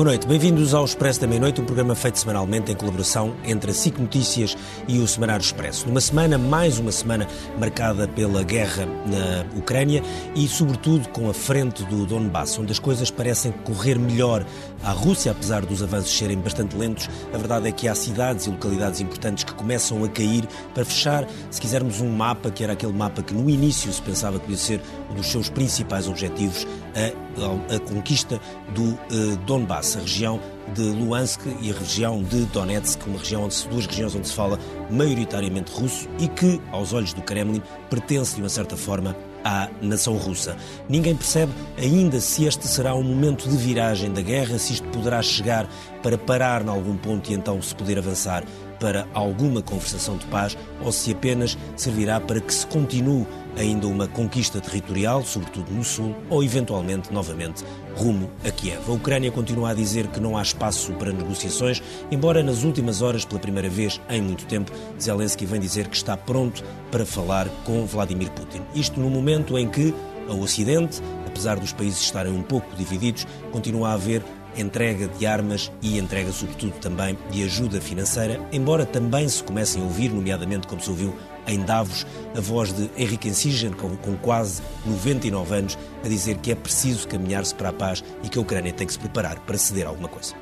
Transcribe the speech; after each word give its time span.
Boa 0.00 0.12
noite, 0.12 0.26
bem-vindos 0.26 0.72
ao 0.72 0.82
Expresso 0.82 1.20
da 1.20 1.26
Meia-Noite, 1.26 1.60
um 1.60 1.66
programa 1.66 1.94
feito 1.94 2.18
semanalmente 2.18 2.72
em 2.72 2.74
colaboração 2.74 3.36
entre 3.44 3.70
a 3.70 3.74
SIC 3.74 3.98
Notícias 3.98 4.56
e 4.88 4.98
o 4.98 5.06
Semanário 5.06 5.42
Expresso. 5.42 5.86
Numa 5.86 6.00
semana, 6.00 6.38
mais 6.38 6.78
uma 6.78 6.90
semana 6.90 7.28
marcada 7.58 8.08
pela 8.08 8.42
guerra 8.42 8.86
na 8.86 9.58
Ucrânia 9.58 10.02
e, 10.34 10.48
sobretudo, 10.48 11.06
com 11.10 11.28
a 11.28 11.34
frente 11.34 11.84
do 11.84 12.06
Donbass, 12.06 12.58
onde 12.58 12.72
as 12.72 12.78
coisas 12.78 13.10
parecem 13.10 13.52
correr 13.52 13.98
melhor 13.98 14.42
à 14.82 14.90
Rússia, 14.90 15.32
apesar 15.32 15.66
dos 15.66 15.82
avanços 15.82 16.16
serem 16.16 16.38
bastante 16.38 16.74
lentos. 16.78 17.06
A 17.34 17.36
verdade 17.36 17.68
é 17.68 17.72
que 17.72 17.86
há 17.86 17.94
cidades 17.94 18.46
e 18.46 18.50
localidades 18.50 19.02
importantes 19.02 19.44
que 19.44 19.52
começam 19.52 20.02
a 20.02 20.08
cair 20.08 20.48
para 20.72 20.82
fechar, 20.82 21.26
se 21.50 21.60
quisermos, 21.60 22.00
um 22.00 22.08
mapa 22.08 22.50
que 22.50 22.64
era 22.64 22.72
aquele 22.72 22.94
mapa 22.94 23.22
que 23.22 23.34
no 23.34 23.50
início 23.50 23.92
se 23.92 24.00
pensava 24.00 24.38
que 24.38 24.46
podia 24.46 24.56
ser 24.56 24.80
um 25.10 25.14
dos 25.16 25.26
seus 25.26 25.50
principais 25.50 26.08
objetivos, 26.08 26.66
a, 26.94 27.76
a, 27.76 27.80
conquista 27.80 28.40
do 28.74 28.82
uh, 28.82 29.36
Donbass 29.46 29.96
a 29.96 30.00
região 30.00 30.40
de 30.74 30.82
Luhansk 30.82 31.40
e 31.60 31.70
a 31.70 31.74
região 31.74 32.22
de 32.22 32.44
Donetsk, 32.46 33.06
uma 33.06 33.18
região 33.18 33.44
onde, 33.44 33.68
duas 33.68 33.86
regiões 33.86 34.14
onde 34.14 34.28
se 34.28 34.34
fala 34.34 34.58
maioritariamente 34.90 35.72
russo 35.72 36.08
e 36.18 36.28
que, 36.28 36.60
aos 36.70 36.92
olhos 36.92 37.12
do 37.12 37.22
Kremlin, 37.22 37.62
pertence 37.88 38.34
de 38.36 38.42
uma 38.42 38.48
certa 38.48 38.76
forma 38.76 39.16
à 39.44 39.68
nação 39.80 40.16
russa. 40.16 40.56
Ninguém 40.88 41.16
percebe 41.16 41.52
ainda 41.78 42.20
se 42.20 42.44
este 42.44 42.66
será 42.66 42.94
um 42.94 43.02
momento 43.02 43.48
de 43.48 43.56
viragem 43.56 44.12
da 44.12 44.20
guerra, 44.20 44.58
se 44.58 44.74
isto 44.74 44.86
poderá 44.88 45.22
chegar 45.22 45.68
para 46.02 46.18
parar 46.18 46.62
em 46.62 46.68
algum 46.68 46.96
ponto 46.96 47.30
e 47.30 47.34
então 47.34 47.60
se 47.60 47.74
poder 47.74 47.98
avançar 47.98 48.44
para 48.78 49.06
alguma 49.12 49.60
conversação 49.60 50.16
de 50.16 50.24
paz 50.26 50.56
ou 50.82 50.90
se 50.90 51.12
apenas 51.12 51.56
servirá 51.76 52.18
para 52.18 52.40
que 52.40 52.52
se 52.52 52.66
continue 52.66 53.26
ainda 53.56 53.86
uma 53.86 54.06
conquista 54.06 54.60
territorial, 54.60 55.24
sobretudo 55.24 55.72
no 55.72 55.84
sul, 55.84 56.14
ou 56.28 56.42
eventualmente 56.42 57.12
novamente 57.12 57.64
rumo 57.96 58.30
a 58.44 58.50
Kiev. 58.50 58.80
A 58.88 58.92
Ucrânia 58.92 59.30
continua 59.30 59.70
a 59.70 59.74
dizer 59.74 60.06
que 60.08 60.20
não 60.20 60.36
há 60.36 60.42
espaço 60.42 60.92
para 60.94 61.12
negociações, 61.12 61.82
embora 62.10 62.42
nas 62.42 62.62
últimas 62.62 63.02
horas, 63.02 63.24
pela 63.24 63.40
primeira 63.40 63.68
vez 63.68 64.00
em 64.08 64.22
muito 64.22 64.46
tempo, 64.46 64.72
Zelensky 65.00 65.44
vem 65.46 65.60
dizer 65.60 65.88
que 65.88 65.96
está 65.96 66.16
pronto 66.16 66.62
para 66.90 67.04
falar 67.04 67.48
com 67.64 67.84
Vladimir 67.86 68.30
Putin. 68.30 68.62
Isto 68.74 69.00
no 69.00 69.10
momento 69.10 69.58
em 69.58 69.68
que, 69.68 69.94
ao 70.28 70.38
Ocidente, 70.38 71.02
apesar 71.30 71.58
dos 71.58 71.72
países 71.72 72.00
estarem 72.00 72.32
um 72.32 72.42
pouco 72.42 72.74
divididos, 72.76 73.26
continua 73.50 73.90
a 73.90 73.92
haver 73.94 74.22
entrega 74.56 75.08
de 75.08 75.26
armas 75.26 75.70
e 75.80 75.98
entrega, 75.98 76.32
sobretudo, 76.32 76.72
também 76.80 77.16
de 77.30 77.42
ajuda 77.44 77.80
financeira, 77.80 78.40
embora 78.52 78.84
também 78.84 79.28
se 79.28 79.42
comecem 79.42 79.80
a 79.80 79.84
ouvir, 79.84 80.10
nomeadamente 80.10 80.66
como 80.66 80.80
se 80.80 80.90
ouviu 80.90 81.14
em 81.46 81.60
Davos, 81.60 82.06
a 82.36 82.40
voz 82.40 82.72
de 82.72 82.90
Henrique 82.96 83.28
Ensigen, 83.28 83.72
com, 83.72 83.96
com 83.96 84.16
quase 84.16 84.62
99 84.84 85.54
anos, 85.54 85.78
a 86.04 86.08
dizer 86.08 86.36
que 86.38 86.52
é 86.52 86.54
preciso 86.54 87.08
caminhar-se 87.08 87.54
para 87.54 87.70
a 87.70 87.72
paz 87.72 88.04
e 88.22 88.28
que 88.28 88.38
a 88.38 88.42
Ucrânia 88.42 88.72
tem 88.72 88.86
que 88.86 88.92
se 88.92 88.98
preparar 88.98 89.38
para 89.40 89.56
ceder 89.56 89.86
alguma 89.86 90.08
coisa. 90.08 90.34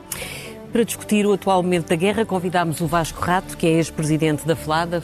Para 0.72 0.84
discutir 0.84 1.24
o 1.24 1.32
atual 1.32 1.62
momento 1.62 1.88
da 1.88 1.96
guerra, 1.96 2.26
convidámos 2.26 2.82
o 2.82 2.86
Vasco 2.86 3.20
Rato, 3.22 3.56
que 3.56 3.66
é 3.66 3.70
ex-presidente 3.70 4.46
da 4.46 4.54
FLADA, 4.54 5.02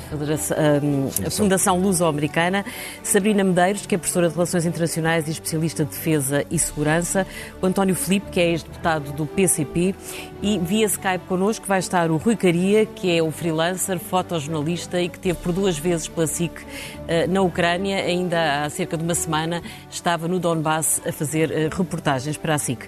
a 1.26 1.30
Fundação 1.30 1.80
Luso-Americana, 1.80 2.66
Sabrina 3.02 3.42
Medeiros, 3.42 3.86
que 3.86 3.94
é 3.94 3.98
professora 3.98 4.28
de 4.28 4.34
Relações 4.34 4.66
Internacionais 4.66 5.26
e 5.26 5.30
especialista 5.30 5.82
de 5.84 5.90
Defesa 5.90 6.44
e 6.50 6.58
Segurança, 6.58 7.26
o 7.62 7.66
António 7.66 7.94
Filipe, 7.94 8.30
que 8.30 8.40
é 8.40 8.50
ex-deputado 8.50 9.12
do 9.12 9.24
PCP, 9.24 9.94
e 10.42 10.58
via 10.58 10.84
Skype 10.84 11.24
connosco 11.26 11.66
vai 11.66 11.78
estar 11.78 12.10
o 12.10 12.18
Rui 12.18 12.36
Caria, 12.36 12.84
que 12.84 13.16
é 13.16 13.22
um 13.22 13.30
freelancer, 13.30 13.98
fotojornalista 13.98 15.00
e 15.00 15.08
que 15.08 15.18
teve 15.18 15.38
por 15.38 15.50
duas 15.50 15.78
vezes 15.78 16.06
pela 16.06 16.26
SIC 16.26 16.52
eh, 17.08 17.26
na 17.26 17.40
Ucrânia, 17.40 18.04
ainda 18.04 18.64
há 18.64 18.70
cerca 18.70 18.98
de 18.98 19.02
uma 19.02 19.14
semana 19.14 19.62
estava 19.90 20.28
no 20.28 20.38
Donbass 20.38 21.00
a 21.06 21.12
fazer 21.12 21.50
eh, 21.50 21.70
reportagens 21.72 22.36
para 22.36 22.54
a 22.54 22.58
SIC. 22.58 22.86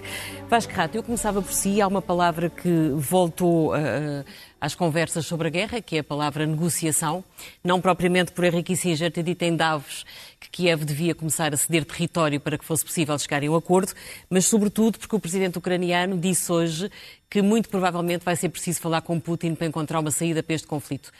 Vasco 0.49 0.71
Rato, 0.71 0.95
eu 0.95 1.03
começava 1.03 1.41
por 1.41 1.51
si, 1.51 1.81
há 1.81 1.87
uma 1.87 2.01
palavra 2.01 2.49
que 2.49 2.91
voltou 2.95 3.75
uh, 3.75 4.23
às 4.61 4.73
conversas 4.73 5.25
sobre 5.25 5.49
a 5.49 5.51
guerra, 5.51 5.81
que 5.81 5.97
é 5.97 5.99
a 5.99 6.03
palavra 6.03 6.45
negociação, 6.45 7.21
não 7.61 7.81
propriamente 7.81 8.31
por 8.31 8.45
Henrique 8.45 8.73
Kissinger 8.73 9.11
ter 9.11 9.23
dito 9.23 9.43
em 9.43 9.57
Davos 9.57 10.05
que 10.39 10.49
Kiev 10.49 10.85
devia 10.85 11.13
começar 11.13 11.53
a 11.53 11.57
ceder 11.57 11.83
território 11.83 12.39
para 12.39 12.57
que 12.57 12.63
fosse 12.63 12.85
possível 12.85 13.19
chegar 13.19 13.43
a 13.43 13.45
um 13.45 13.55
acordo, 13.57 13.91
mas 14.29 14.45
sobretudo 14.45 14.97
porque 14.97 15.13
o 15.13 15.19
presidente 15.19 15.57
ucraniano 15.57 16.17
disse 16.17 16.49
hoje 16.49 16.89
que 17.29 17.41
muito 17.41 17.67
provavelmente 17.67 18.23
vai 18.23 18.37
ser 18.37 18.47
preciso 18.47 18.79
falar 18.79 19.01
com 19.01 19.19
Putin 19.19 19.53
para 19.53 19.67
encontrar 19.67 19.99
uma 19.99 20.11
saída 20.11 20.41
para 20.41 20.55
este 20.55 20.65
conflito. 20.65 21.11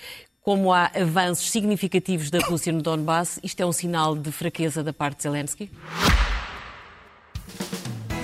Como 0.42 0.72
há 0.72 0.90
avanços 0.96 1.50
significativos 1.50 2.30
da 2.30 2.40
Rússia 2.40 2.72
no 2.72 2.82
Donbass, 2.82 3.42
isto 3.44 3.60
é 3.60 3.66
um 3.66 3.74
sinal 3.74 4.16
de 4.16 4.32
fraqueza 4.32 4.82
da 4.82 4.94
parte 4.94 5.18
de 5.18 5.24
Zelensky? 5.24 5.70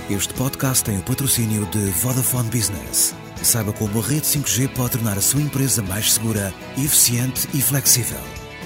Este 0.10 0.34
podcast 0.34 0.84
tem 0.84 1.00
o 1.00 1.04
patrocínio 1.04 1.66
de 1.68 1.80
Vodafone 2.02 2.50
Business. 2.50 3.16
Saiba 3.42 3.72
como 3.72 4.00
a 4.00 4.02
rede 4.02 4.28
5G 4.28 4.68
pode 4.76 4.92
tornar 4.92 5.18
a 5.18 5.22
sua 5.22 5.42
empresa 5.42 5.82
mais 5.82 6.12
segura, 6.12 6.54
eficiente 6.78 7.48
e 7.54 7.62
flexível. 7.62 8.20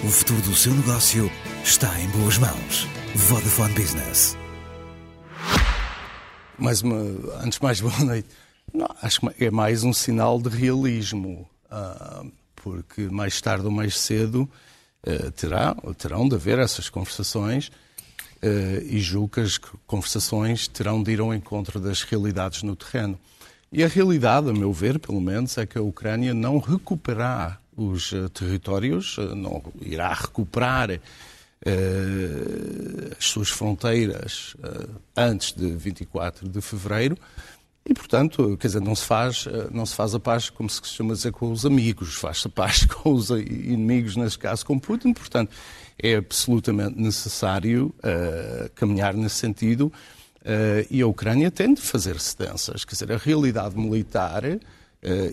O 0.03 0.07
futuro 0.07 0.41
do 0.41 0.55
seu 0.55 0.73
negócio 0.73 1.29
está 1.63 1.87
em 2.01 2.09
boas 2.09 2.39
mãos. 2.39 2.87
Vodafone 3.13 3.71
Business. 3.75 4.35
Mais 6.57 6.81
uma, 6.81 6.97
antes 7.43 7.59
de 7.59 7.63
mais, 7.63 7.79
boa 7.81 7.99
noite. 7.99 8.27
Não, 8.73 8.87
acho 9.03 9.21
que 9.21 9.45
é 9.45 9.51
mais 9.51 9.83
um 9.83 9.93
sinal 9.93 10.41
de 10.41 10.49
realismo, 10.49 11.47
uh, 11.65 12.31
porque 12.55 13.09
mais 13.09 13.39
tarde 13.39 13.65
ou 13.65 13.71
mais 13.71 13.95
cedo 13.99 14.49
uh, 15.05 15.31
terá, 15.33 15.75
terão 15.99 16.27
de 16.27 16.33
haver 16.33 16.57
essas 16.57 16.89
conversações 16.89 17.71
e 18.41 18.99
julgo 18.99 19.29
que 19.29 19.39
as 19.39 19.57
conversações 19.87 20.67
terão 20.67 21.01
de 21.01 21.11
ir 21.11 21.19
ao 21.19 21.33
encontro 21.33 21.79
das 21.79 22.03
realidades 22.03 22.63
no 22.63 22.75
terreno. 22.75 23.19
E 23.71 23.83
a 23.83 23.87
realidade, 23.87 24.49
a 24.49 24.53
meu 24.53 24.71
ver, 24.71 24.97
pelo 24.97 25.19
menos, 25.19 25.57
é 25.57 25.65
que 25.65 25.77
a 25.77 25.81
Ucrânia 25.81 26.33
não 26.33 26.57
recuperará 26.57 27.59
os 27.75 28.11
uh, 28.13 28.29
territórios, 28.29 29.17
uh, 29.17 29.35
não 29.35 29.61
irá 29.81 30.13
recuperar 30.13 30.99
as 33.17 33.25
suas 33.25 33.49
fronteiras 33.49 34.55
antes 35.17 35.51
de 35.51 35.71
24 35.71 36.47
de 36.47 36.61
fevereiro. 36.61 37.17
E, 37.83 37.95
portanto, 37.95 38.55
quer 38.57 38.67
dizer, 38.67 38.79
não 38.79 38.93
se 38.93 39.03
faz, 39.03 39.47
não 39.71 39.83
se 39.83 39.95
faz 39.95 40.13
a 40.13 40.19
paz, 40.19 40.51
como 40.51 40.69
se 40.69 40.79
costuma 40.79 41.15
dizer, 41.15 41.31
com 41.31 41.51
os 41.51 41.65
amigos, 41.65 42.13
faz-se 42.13 42.47
a 42.47 42.49
paz 42.51 42.85
com 42.85 43.11
os 43.11 43.31
inimigos, 43.31 44.15
neste 44.15 44.37
caso 44.37 44.63
com 44.65 44.77
Putin. 44.77 45.13
Portanto, 45.13 45.51
é 46.01 46.15
absolutamente 46.15 46.99
necessário 46.99 47.93
uh, 47.99 48.69
caminhar 48.75 49.13
nesse 49.13 49.35
sentido 49.35 49.91
uh, 50.41 50.87
e 50.89 51.01
a 51.01 51.07
Ucrânia 51.07 51.49
tem 51.49 51.73
de 51.73 51.81
fazer 51.81 52.19
cedências. 52.19 52.85
Quer 52.85 52.93
dizer, 52.93 53.11
a 53.11 53.17
realidade 53.17 53.75
militar 53.75 54.43
uh, 54.45 54.59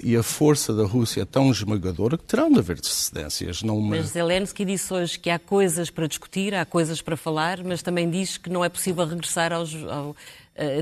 e 0.02 0.16
a 0.16 0.22
força 0.22 0.72
da 0.74 0.84
Rússia 0.84 1.22
é 1.22 1.24
tão 1.24 1.50
esmagadora 1.50 2.16
que 2.16 2.24
terão 2.24 2.50
de 2.50 2.58
haver 2.58 2.78
cedências. 2.82 3.62
Mas 3.62 4.06
Zelensky 4.06 4.64
disse 4.64 4.92
hoje 4.92 5.18
que 5.18 5.28
há 5.28 5.38
coisas 5.38 5.90
para 5.90 6.06
discutir, 6.06 6.54
há 6.54 6.64
coisas 6.64 7.02
para 7.02 7.16
falar, 7.16 7.62
mas 7.62 7.82
também 7.82 8.08
diz 8.10 8.38
que 8.38 8.48
não 8.48 8.64
é 8.64 8.68
possível 8.68 9.06
regressar 9.06 9.52
aos, 9.52 9.74
ao, 9.74 10.16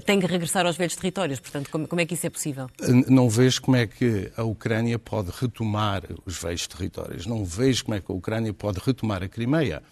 tem 0.04 0.20
que 0.20 0.26
regressar 0.26 0.66
aos 0.66 0.76
velhos 0.76 0.94
territórios. 0.94 1.40
Portanto, 1.40 1.70
como, 1.70 1.88
como, 1.88 2.00
é 2.00 2.06
que 2.06 2.14
isso 2.14 2.26
é 2.26 2.30
possível? 2.30 2.70
Não 3.08 3.28
vejo 3.28 3.62
como 3.62 3.76
é 3.76 3.86
que 3.86 4.30
a 4.36 4.42
Ucrânia 4.42 4.98
pode 4.98 5.30
retomar 5.30 6.02
os 6.26 6.36
velhos 6.36 6.66
territórios. 6.66 7.26
Não 7.26 7.44
vejo 7.44 7.84
como 7.84 7.96
é 7.96 8.00
que 8.00 8.10
a 8.10 8.14
Ucrânia 8.14 8.52
pode 8.52 8.80
retomar 8.84 9.22
a 9.22 9.28
Crimeia. 9.28 9.82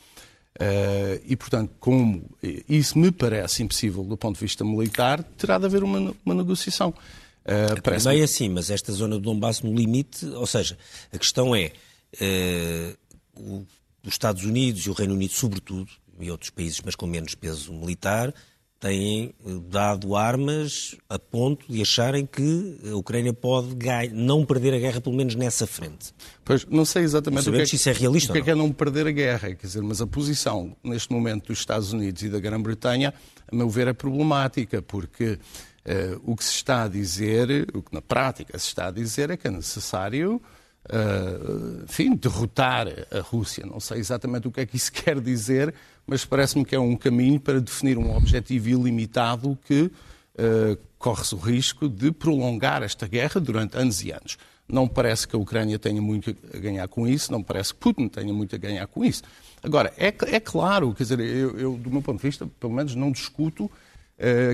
Uh, 0.61 1.23
e, 1.25 1.37
portanto, 1.37 1.73
como 1.81 2.29
isso 2.69 2.99
me 2.99 3.11
parece 3.11 3.63
impossível 3.63 4.05
do 4.05 4.17
ponto 4.17 4.35
de 4.35 4.43
vista 4.43 4.65
militar, 4.65 5.23
terá 5.23 5.59
de 5.59 5.65
haver 5.65 5.83
uma, 5.83 6.15
uma 6.25 6.35
negociação. 6.35 6.91
Uh, 6.91 7.73
a 7.79 7.81
Crimeia, 7.81 8.27
sim, 8.27 8.51
mas 8.51 8.69
esta 8.69 8.93
zona 8.93 9.15
do 9.17 9.23
Donbass 9.23 9.63
no 9.63 9.75
limite, 9.75 10.27
ou 10.27 10.47
seja, 10.47 10.77
a 11.13 11.19
questão 11.19 11.55
é 11.55 11.73
uh, 12.15 12.97
o, 13.41 13.67
os 14.05 14.13
Estados 14.13 14.45
Unidos 14.45 14.83
e 14.83 14.91
o 14.91 14.93
Reino 14.93 15.15
Unido, 15.15 15.33
sobretudo, 15.33 15.91
e 16.19 16.31
outros 16.31 16.51
países, 16.51 16.83
mas 16.85 16.95
com 16.95 17.07
menos 17.07 17.35
peso 17.35 17.73
militar, 17.73 18.35
têm 18.81 19.35
eh, 19.47 19.51
dado 19.69 20.17
armas 20.17 20.97
a 21.09 21.19
ponto 21.19 21.71
de 21.71 21.83
acharem 21.83 22.25
que 22.25 22.79
a 22.91 22.97
Ucrânia 22.97 23.33
pode 23.33 23.77
não 24.13 24.45
perder 24.45 24.73
a 24.73 24.79
guerra, 24.79 25.01
pelo 25.01 25.15
menos 25.15 25.35
nessa 25.35 25.67
frente. 25.67 26.15
Pois, 26.43 26.65
não 26.65 26.87
sei 26.87 27.05
exatamente 27.05 27.49
o 27.49 27.53
que, 27.53 27.61
é, 27.61 27.67
que, 27.67 27.77
isso 27.77 27.89
é 27.91 27.93
realista, 27.93 28.33
o 28.33 28.33
que 28.33 28.41
é, 28.41 28.43
que 28.43 28.51
é 28.51 28.55
não 28.55 28.73
perder 28.73 29.07
a 29.07 29.11
guerra, 29.11 29.55
quer 29.55 29.67
dizer, 29.67 29.83
mas 29.83 30.01
a 30.01 30.07
posição 30.07 30.75
neste 30.83 31.13
momento 31.13 31.49
dos 31.49 31.59
Estados 31.59 31.93
Unidos 31.93 32.23
e 32.23 32.31
da 32.31 32.41
Grã-Bretanha, 32.41 33.13
a 33.47 33.55
meu 33.55 33.69
ver, 33.69 33.87
é 33.87 33.93
problemática, 33.93 34.81
porque 34.81 35.33
uh, 35.33 36.21
o 36.25 36.35
que 36.35 36.43
se 36.43 36.55
está 36.55 36.85
a 36.85 36.89
dizer, 36.89 37.69
o 37.75 37.83
que 37.83 37.93
na 37.95 38.01
prática 38.01 38.59
se 38.59 38.69
está 38.69 38.89
a 38.89 38.91
dizer 38.91 39.29
é 39.31 39.37
que 39.37 39.47
é 39.47 39.51
necessário 39.51 40.41
Uh, 40.89 41.85
enfim, 41.85 42.17
derrotar 42.17 42.89
a 43.13 43.21
Rússia. 43.21 43.65
Não 43.67 43.79
sei 43.79 43.99
exatamente 43.99 44.49
o 44.49 44.51
que 44.51 44.61
é 44.61 44.67
que 44.67 44.77
isso 44.77 44.91
quer 44.91 45.21
dizer, 45.21 45.75
mas 46.11 46.25
parece-me 46.25 46.65
que 46.65 46.75
é 46.75 46.81
um 46.81 46.97
caminho 46.97 47.39
para 47.39 47.61
definir 47.61 47.97
um 47.97 48.17
objetivo 48.17 48.69
ilimitado 48.69 49.57
que 49.65 49.83
uh, 49.83 50.77
corre-se 50.99 51.37
o 51.37 51.39
risco 51.39 51.89
de 51.89 52.11
prolongar 52.11 52.83
esta 52.83 53.07
guerra 53.07 53.41
durante 53.41 53.77
anos 53.77 54.03
e 54.03 54.11
anos. 54.11 54.37
Não 54.69 54.89
parece 54.89 55.29
que 55.29 55.37
a 55.37 55.39
Ucrânia 55.39 55.79
tenha 55.79 56.03
muito 56.03 56.35
a 56.53 56.59
ganhar 56.59 56.89
com 56.89 57.07
isso, 57.07 57.31
não 57.31 57.45
parece 57.45 57.73
que 57.73 57.79
Putin 57.79 58.09
tenha 58.09 58.35
muito 58.35 58.57
a 58.57 58.59
ganhar 58.59 58.89
com 58.89 59.05
isso. 59.05 59.23
Agora, 59.63 59.93
é, 59.97 60.09
é 60.09 60.41
claro, 60.41 60.93
quer 60.95 61.05
dizer, 61.05 61.21
eu, 61.21 61.57
eu, 61.57 61.77
do 61.77 61.89
meu 61.93 62.03
ponto 62.03 62.17
de 62.17 62.27
vista, 62.27 62.45
pelo 62.59 62.73
menos 62.73 62.97
não 62.97 63.13
discuto 63.13 63.71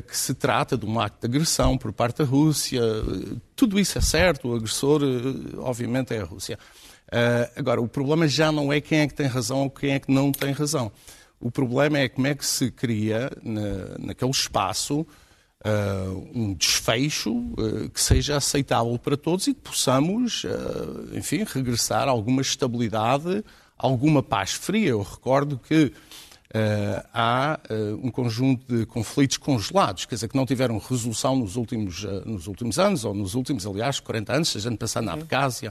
que 0.07 0.17
se 0.17 0.33
trata 0.33 0.77
de 0.77 0.87
um 0.87 1.01
acto 1.01 1.27
de 1.27 1.27
agressão 1.27 1.77
por 1.77 1.93
parte 1.93 2.19
da 2.19 2.25
Rússia. 2.25 2.81
Tudo 3.57 3.81
isso 3.81 3.99
é 3.99 4.01
certo, 4.01 4.49
o 4.49 4.55
agressor, 4.55 5.01
obviamente, 5.59 6.15
é 6.15 6.21
a 6.21 6.25
Rússia. 6.25 6.57
Agora, 7.57 7.81
o 7.81 7.89
problema 7.89 8.29
já 8.29 8.53
não 8.53 8.73
é 8.73 8.81
quem 8.81 9.01
é 9.01 9.09
que 9.09 9.15
tem 9.15 9.27
razão 9.27 9.63
ou 9.63 9.71
quem 9.71 9.95
é 9.95 9.99
que 9.99 10.13
não 10.13 10.31
tem 10.31 10.53
razão. 10.53 10.93
O 11.41 11.51
problema 11.51 11.99
é 11.99 12.09
como 12.09 12.27
é 12.27 12.35
que 12.35 12.47
se 12.47 12.71
cria 12.71 13.31
na, 13.43 13.99
naquele 13.99 14.31
espaço 14.31 15.07
uh, 15.67 16.31
um 16.35 16.55
desfecho 16.55 17.33
uh, 17.33 17.91
que 17.93 18.01
seja 18.01 18.37
aceitável 18.37 18.99
para 18.99 19.17
todos 19.17 19.47
e 19.47 19.55
que 19.55 19.61
possamos, 19.61 20.45
uh, 20.45 21.17
enfim, 21.17 21.45
regressar 21.47 22.09
a 22.09 22.11
alguma 22.11 22.43
estabilidade, 22.43 23.45
alguma 23.77 24.23
paz 24.23 24.53
fria. 24.53 24.91
Eu 24.91 25.03
recordo 25.03 25.59
que 25.59 25.93
há 27.13 27.61
um 28.03 28.11
conjunto 28.11 28.65
de 28.75 28.87
conflitos 28.87 29.37
congelados, 29.37 30.07
quer 30.07 30.15
dizer, 30.15 30.29
que 30.29 30.37
não 30.37 30.47
tiveram 30.47 30.79
resolução 30.79 31.37
nos 31.37 31.55
últimos, 31.55 32.03
nos 32.25 32.47
últimos 32.47 32.79
anos, 32.79 33.05
ou 33.05 33.13
nos 33.13 33.35
últimos, 33.35 33.67
aliás, 33.67 34.01
40 34.01 34.33
anos, 34.33 34.49
se 34.49 34.57
a 34.57 34.61
gente 34.63 34.79
pensar 34.79 35.03
na. 35.03 35.13
Abcásia, 35.13 35.71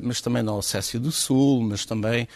mas 0.00 0.22
também 0.22 0.42
na 0.42 0.54
Ossécia 0.54 0.98
do 0.98 1.12
Sul, 1.12 1.60
mas 1.62 1.84
também 1.84 2.26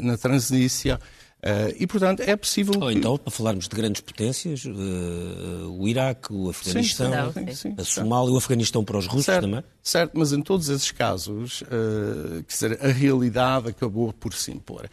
na 0.00 0.18
Transnícia. 0.18 0.98
Uh, 1.44 1.74
e, 1.76 1.88
portanto, 1.88 2.20
é 2.20 2.36
possível. 2.36 2.74
Ou 2.80 2.90
então, 2.92 3.18
para 3.18 3.32
falarmos 3.32 3.66
de 3.66 3.74
grandes 3.74 4.00
potências, 4.00 4.64
uh, 4.64 5.76
o 5.76 5.88
Iraque, 5.88 6.32
o 6.32 6.50
Afeganistão, 6.50 7.32
sim, 7.32 7.52
sim, 7.52 7.74
a 7.76 7.82
Somália, 7.82 8.32
o 8.32 8.36
Afeganistão 8.36 8.84
para 8.84 8.96
os 8.96 9.08
russos 9.08 9.24
certo, 9.24 9.46
também. 9.46 9.64
Certo, 9.82 10.12
mas 10.14 10.32
em 10.32 10.40
todos 10.40 10.68
esses 10.68 10.92
casos, 10.92 11.62
uh, 11.62 12.44
quer 12.46 12.52
dizer, 12.52 12.78
a 12.80 12.92
realidade 12.92 13.70
acabou 13.70 14.12
por 14.12 14.34
se 14.34 14.52
impor. 14.52 14.88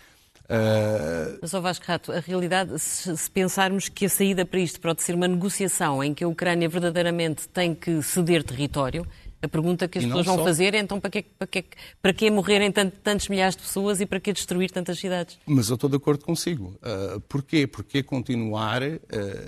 Uh... 0.46 1.38
Mas, 1.40 1.54
ó 1.54 1.62
Vasco 1.62 1.86
Rato, 1.86 2.12
a 2.12 2.20
realidade, 2.20 2.80
se, 2.80 3.16
se, 3.16 3.30
pensarmos 3.30 3.88
que 3.88 4.08
a 4.08 4.10
saída 4.10 4.44
para 4.44 4.60
isto 4.60 4.82
pode 4.82 5.04
ser 5.04 5.14
uma 5.14 5.28
negociação 5.28 6.04
em 6.04 6.16
que 6.16 6.24
a 6.24 6.28
Ucrânia 6.28 6.68
verdadeiramente 6.68 7.48
tem 7.48 7.76
que 7.76 8.02
ceder 8.02 8.44
território, 8.44 9.06
a 9.42 9.48
pergunta 9.48 9.88
que 9.88 10.00
as 10.00 10.06
pessoas 10.06 10.26
vão 10.26 10.38
só... 10.38 10.44
fazer 10.44 10.74
é 10.74 10.80
então 10.80 11.00
para 11.00 11.10
que, 11.10 11.24
para 11.24 11.48
que, 11.48 11.66
para 12.02 12.14
que 12.14 12.30
morrerem 12.30 12.72
tantos 12.72 13.28
milhares 13.30 13.56
de 13.56 13.62
pessoas 13.62 14.02
e 14.02 14.06
para 14.06 14.20
que 14.20 14.34
destruir 14.34 14.72
tantas 14.72 15.00
cidades? 15.00 15.38
Mas 15.46 15.70
eu 15.70 15.76
estou 15.76 15.90
de 15.90 15.96
acordo 15.96 16.26
consigo. 16.26 16.78
Uh, 16.84 17.20
porquê? 17.22 17.66
Porque 17.66 18.04
continuar 18.04 18.84
uh, 18.84 18.98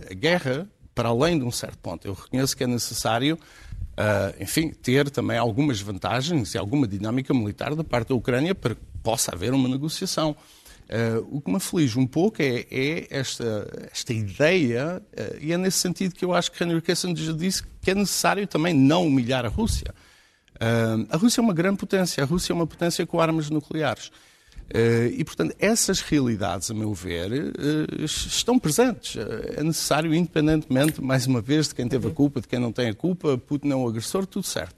a 0.10 0.14
guerra 0.14 0.68
para 0.96 1.10
além 1.10 1.40
de 1.40 1.46
um 1.46 1.52
certo 1.52 1.78
ponto. 1.80 2.08
Eu 2.08 2.14
reconheço 2.14 2.56
que 2.56 2.64
é 2.64 2.68
necessário, 2.68 3.36
uh, 3.36 4.42
enfim, 4.44 4.70
ter 4.70 5.10
também 5.10 5.38
algumas 5.38 5.82
vantagens 5.82 6.54
e 6.54 6.58
alguma 6.58 6.88
dinâmica 6.88 7.34
militar 7.34 7.76
da 7.76 7.84
parte 7.84 8.10
da 8.10 8.16
Ucrânia 8.16 8.54
para 8.54 8.76
que 8.76 8.82
possa 9.04 9.34
haver 9.34 9.54
uma 9.54 9.68
negociação. 9.68 10.36
Uh, 10.92 11.26
o 11.38 11.40
que 11.40 11.50
me 11.50 11.56
aflige 11.56 11.98
um 11.98 12.06
pouco 12.06 12.42
é, 12.42 12.66
é 12.70 13.08
esta, 13.10 13.90
esta 13.94 14.12
ideia, 14.12 15.02
uh, 15.14 15.38
e 15.40 15.54
é 15.54 15.58
nesse 15.58 15.78
sentido 15.78 16.14
que 16.14 16.26
eu 16.26 16.34
acho 16.34 16.52
que 16.52 16.62
Henry 16.62 16.82
Kissinger 16.82 17.34
disse 17.34 17.64
que 17.82 17.92
é 17.92 17.96
necessário 17.96 18.46
também 18.46 18.74
não 18.74 19.08
humilhar 19.08 19.46
a 19.46 19.48
Rússia. 19.48 19.96
Uh, 20.56 21.08
a 21.10 21.16
Rússia 21.16 21.40
é 21.40 21.44
uma 21.44 21.54
grande 21.54 21.78
potência, 21.78 22.22
a 22.22 22.26
Rússia 22.26 22.52
é 22.52 22.56
uma 22.56 22.68
potência 22.68 23.06
com 23.08 23.22
armas 23.22 23.50
nucleares. 23.50 24.12
e, 25.18 25.24
portanto, 25.24 25.56
essas 25.60 26.02
realidades, 26.02 26.70
a 26.70 26.74
meu 26.74 26.94
ver, 26.94 27.54
estão 28.04 28.60
presentes. 28.60 29.18
é 29.58 29.64
necessário, 29.64 30.14
independentemente, 30.14 31.02
mais 31.02 31.26
uma 31.26 31.42
vez, 31.42 31.70
de 31.70 31.76
quem 31.76 31.88
teve 31.88 32.10
a 32.10 32.12
culpa, 32.12 32.42
de 32.42 32.50
quem 32.50 32.60
não 32.60 32.72
tem 32.72 32.90
a 32.90 32.94
culpa, 32.94 33.38
Putin 33.38 33.72
é 33.72 33.76
o 33.76 33.88
agressor, 33.88 34.26
tudo 34.26 34.46
certo. 34.46 34.76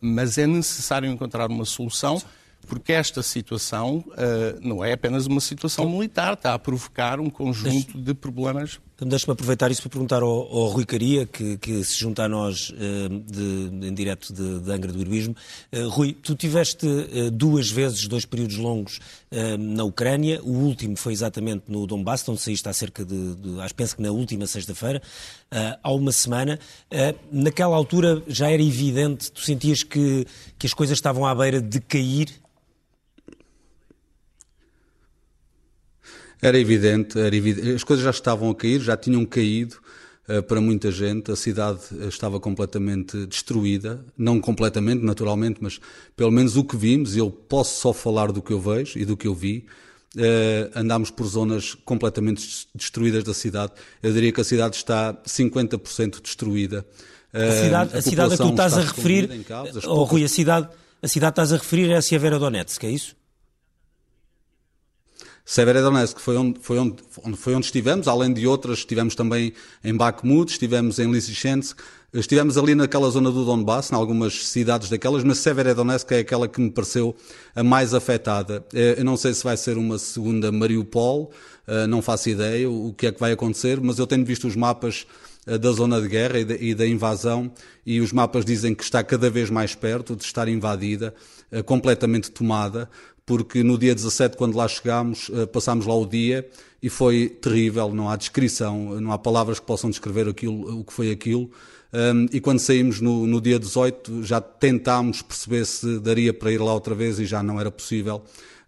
mas 0.00 0.38
é 0.38 0.46
necessário 0.46 1.10
encontrar 1.10 1.50
uma 1.50 1.64
solução 1.64 2.22
porque 2.64 2.92
esta 2.92 3.22
situação 3.22 4.04
uh, 4.08 4.60
não 4.60 4.84
é 4.84 4.92
apenas 4.92 5.26
uma 5.26 5.40
situação 5.40 5.88
militar, 5.88 6.34
está 6.34 6.54
a 6.54 6.58
provocar 6.58 7.20
um 7.20 7.30
conjunto 7.30 7.98
de 7.98 8.14
problemas. 8.14 8.80
Então, 8.94 9.08
deixe-me 9.08 9.32
aproveitar 9.32 9.70
isso 9.72 9.82
para 9.82 9.90
perguntar 9.90 10.22
ao, 10.22 10.30
ao 10.30 10.68
Rui 10.68 10.84
Caria, 10.84 11.26
que, 11.26 11.56
que, 11.58 11.82
se 11.82 11.98
junta 11.98 12.24
a 12.24 12.28
nós 12.28 12.70
uh, 12.70 13.08
de, 13.08 13.88
em 13.88 13.92
direto 13.92 14.32
de, 14.32 14.60
de 14.60 14.70
Angra 14.70 14.92
do 14.92 15.00
Heroísmo. 15.00 15.34
Uh, 15.72 15.88
Rui, 15.88 16.12
tu 16.12 16.34
tiveste 16.36 16.86
duas 17.32 17.70
vezes, 17.70 18.06
dois 18.06 18.24
períodos 18.24 18.56
longos 18.56 19.00
na 19.58 19.82
Ucrânia, 19.82 20.40
o 20.44 20.52
último 20.52 20.96
foi 20.96 21.12
exatamente 21.12 21.64
no 21.66 21.88
Donbass, 21.88 22.28
onde 22.28 22.40
saíste 22.40 22.68
há 22.68 22.72
cerca 22.72 23.04
de, 23.04 23.34
de 23.34 23.60
acho 23.60 23.74
penso 23.74 23.96
que 23.96 24.02
na 24.02 24.12
última 24.12 24.46
sexta-feira, 24.46 25.02
há 25.82 25.92
uma 25.92 26.12
semana. 26.12 26.58
naquela 27.32 27.74
altura 27.74 28.22
já 28.28 28.48
era 28.48 28.62
evidente, 28.62 29.32
tu 29.32 29.40
sentias 29.40 29.82
que, 29.82 30.24
que 30.56 30.66
as 30.66 30.74
coisas 30.74 30.96
estavam 30.96 31.26
à 31.26 31.34
beira 31.34 31.60
de 31.60 31.80
cair 31.80 32.28
Era 36.44 36.58
evidente, 36.58 37.18
era 37.18 37.34
evidente, 37.34 37.70
as 37.70 37.82
coisas 37.82 38.04
já 38.04 38.10
estavam 38.10 38.50
a 38.50 38.54
cair, 38.54 38.80
já 38.80 38.96
tinham 38.96 39.24
caído 39.24 39.76
uh, 40.28 40.42
para 40.42 40.60
muita 40.60 40.92
gente, 40.92 41.32
a 41.32 41.36
cidade 41.36 41.80
estava 42.06 42.38
completamente 42.38 43.24
destruída, 43.26 44.04
não 44.16 44.40
completamente, 44.40 45.02
naturalmente, 45.02 45.58
mas 45.62 45.80
pelo 46.14 46.30
menos 46.30 46.56
o 46.56 46.64
que 46.64 46.76
vimos, 46.76 47.16
eu 47.16 47.30
posso 47.30 47.80
só 47.80 47.94
falar 47.94 48.30
do 48.30 48.42
que 48.42 48.52
eu 48.52 48.60
vejo 48.60 48.98
e 48.98 49.06
do 49.06 49.16
que 49.16 49.26
eu 49.26 49.34
vi, 49.34 49.64
uh, 50.16 50.78
andámos 50.78 51.10
por 51.10 51.26
zonas 51.26 51.74
completamente 51.74 52.68
destruídas 52.74 53.24
da 53.24 53.32
cidade. 53.32 53.72
Eu 54.02 54.12
diria 54.12 54.30
que 54.30 54.40
a 54.40 54.44
cidade 54.44 54.76
está 54.76 55.14
50% 55.26 56.20
destruída. 56.22 56.84
A 57.32 57.64
cidade, 57.64 57.94
a, 57.94 57.98
a 57.98 58.02
cidade 58.02 58.34
a 58.34 58.36
que 58.36 58.42
tu 58.42 58.50
estás 58.50 58.74
a 58.74 58.80
referir, 58.82 59.30
oh, 59.86 60.04
Rui, 60.04 60.24
a 60.24 60.28
cidade, 60.28 60.68
a 61.02 61.08
cidade 61.08 61.32
estás 61.32 61.52
a 61.52 61.56
referir 61.56 61.90
é 61.90 61.96
a 61.96 62.02
Severodonetsk, 62.02 62.84
é 62.84 62.90
isso? 62.90 63.16
Severodonetsk 65.46 66.18
foi 66.20 66.38
onde, 66.38 66.58
foi, 66.60 66.78
onde, 66.78 67.02
foi 67.36 67.54
onde 67.54 67.66
estivemos, 67.66 68.08
além 68.08 68.32
de 68.32 68.46
outras, 68.46 68.78
estivemos 68.78 69.14
também 69.14 69.52
em 69.84 69.94
Bakhmut, 69.94 70.50
estivemos 70.50 70.98
em 70.98 71.10
Lysychansk, 71.10 71.78
estivemos 72.14 72.56
ali 72.56 72.74
naquela 72.74 73.10
zona 73.10 73.30
do 73.30 73.44
Donbass, 73.44 73.92
em 73.92 73.94
algumas 73.94 74.46
cidades 74.48 74.88
daquelas, 74.88 75.22
mas 75.22 75.38
Severodonetsk 75.38 76.10
é 76.12 76.20
aquela 76.20 76.48
que 76.48 76.62
me 76.62 76.70
pareceu 76.70 77.14
a 77.54 77.62
mais 77.62 77.92
afetada. 77.92 78.64
Eh, 78.72 78.96
eu 78.98 79.04
não 79.04 79.18
sei 79.18 79.34
se 79.34 79.44
vai 79.44 79.56
ser 79.58 79.76
uma 79.76 79.98
segunda 79.98 80.50
Mariupol, 80.50 81.30
eh, 81.66 81.86
não 81.86 82.00
faço 82.00 82.30
ideia 82.30 82.70
o 82.70 82.94
que 82.96 83.08
é 83.08 83.12
que 83.12 83.20
vai 83.20 83.32
acontecer, 83.32 83.78
mas 83.82 83.98
eu 83.98 84.06
tenho 84.06 84.24
visto 84.24 84.46
os 84.46 84.56
mapas 84.56 85.06
eh, 85.46 85.58
da 85.58 85.72
zona 85.72 86.00
de 86.00 86.08
guerra 86.08 86.38
e 86.38 86.74
da 86.74 86.86
invasão 86.86 87.52
e 87.84 88.00
os 88.00 88.12
mapas 88.12 88.46
dizem 88.46 88.74
que 88.74 88.82
está 88.82 89.04
cada 89.04 89.28
vez 89.28 89.50
mais 89.50 89.74
perto 89.74 90.16
de 90.16 90.24
estar 90.24 90.48
invadida, 90.48 91.14
completamente 91.66 92.32
tomada 92.32 92.88
porque 93.26 93.62
no 93.62 93.78
dia 93.78 93.94
17, 93.94 94.36
quando 94.36 94.56
lá 94.56 94.68
chegámos, 94.68 95.30
eh, 95.32 95.46
passámos 95.46 95.86
lá 95.86 95.94
o 95.94 96.06
dia 96.06 96.46
e 96.82 96.90
foi 96.90 97.28
terrível, 97.28 97.94
não 97.94 98.08
há 98.10 98.16
descrição, 98.16 99.00
não 99.00 99.12
há 99.12 99.18
palavras 99.18 99.58
que 99.58 99.66
possam 99.66 99.88
descrever 99.88 100.28
aquilo, 100.28 100.80
o 100.80 100.84
que 100.84 100.92
foi 100.92 101.10
aquilo. 101.10 101.50
E 102.32 102.40
quando 102.40 102.58
saímos 102.58 103.00
no, 103.00 103.24
no, 103.24 103.40
dia 103.40 103.56
18, 103.56 104.24
já 104.24 104.40
tentámos 104.40 105.22
perceber 105.22 105.64
se 105.64 106.00
daria 106.00 106.34
para 106.34 106.50
ir 106.50 106.58
lá 106.60 106.74
outra 106.74 106.92
vez 106.92 107.20
e 107.20 107.24
já 107.24 107.40
não 107.40 107.60
era 107.60 107.70
possível. 107.70 108.24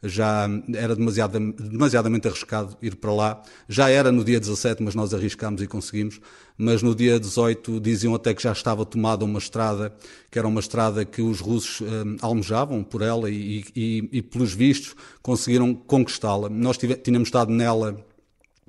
Já 0.09 0.49
era 0.75 0.97
demasiado, 0.97 1.39
demasiadamente 1.53 2.29
arriscado 2.29 2.77
ir 2.81 2.97
para 2.97 3.13
lá. 3.13 3.43
Já 3.69 3.89
era 3.89 4.11
no 4.11 4.25
dia 4.25 4.41
17, 4.41 4.83
mas 4.83 4.95
nós 4.95 5.13
arriscámos 5.13 5.63
e 5.63 5.67
conseguimos 5.67 6.21
mas 6.59 6.83
no 6.83 6.95
dia 6.95 7.21
18 7.21 7.81
diziam 7.81 8.15
até 8.15 8.33
que 8.33 8.43
já 8.43 8.53
estava 8.53 8.85
tomada 8.87 9.25
uma 9.25 9.39
estrada, 9.39 9.95
que 10.31 10.39
era 10.39 10.49
uma 10.49 10.61
estrada 10.61 11.05
que 11.05 11.21
os 11.21 11.41
russos 11.41 11.81
um, 11.83 12.17
almejavam 12.21 12.83
por 12.83 13.03
ela 13.03 13.31
e, 13.31 13.65
e, 13.75 14.09
e, 14.13 14.23
pelos 14.23 14.55
vistos, 14.55 14.95
conseguiram 15.23 15.75
conquistá-la. 15.75 16.49
Nós 16.49 16.79
tive, 16.79 16.95
tínhamos 16.97 17.29
estado 17.29 17.53
nela 17.53 18.03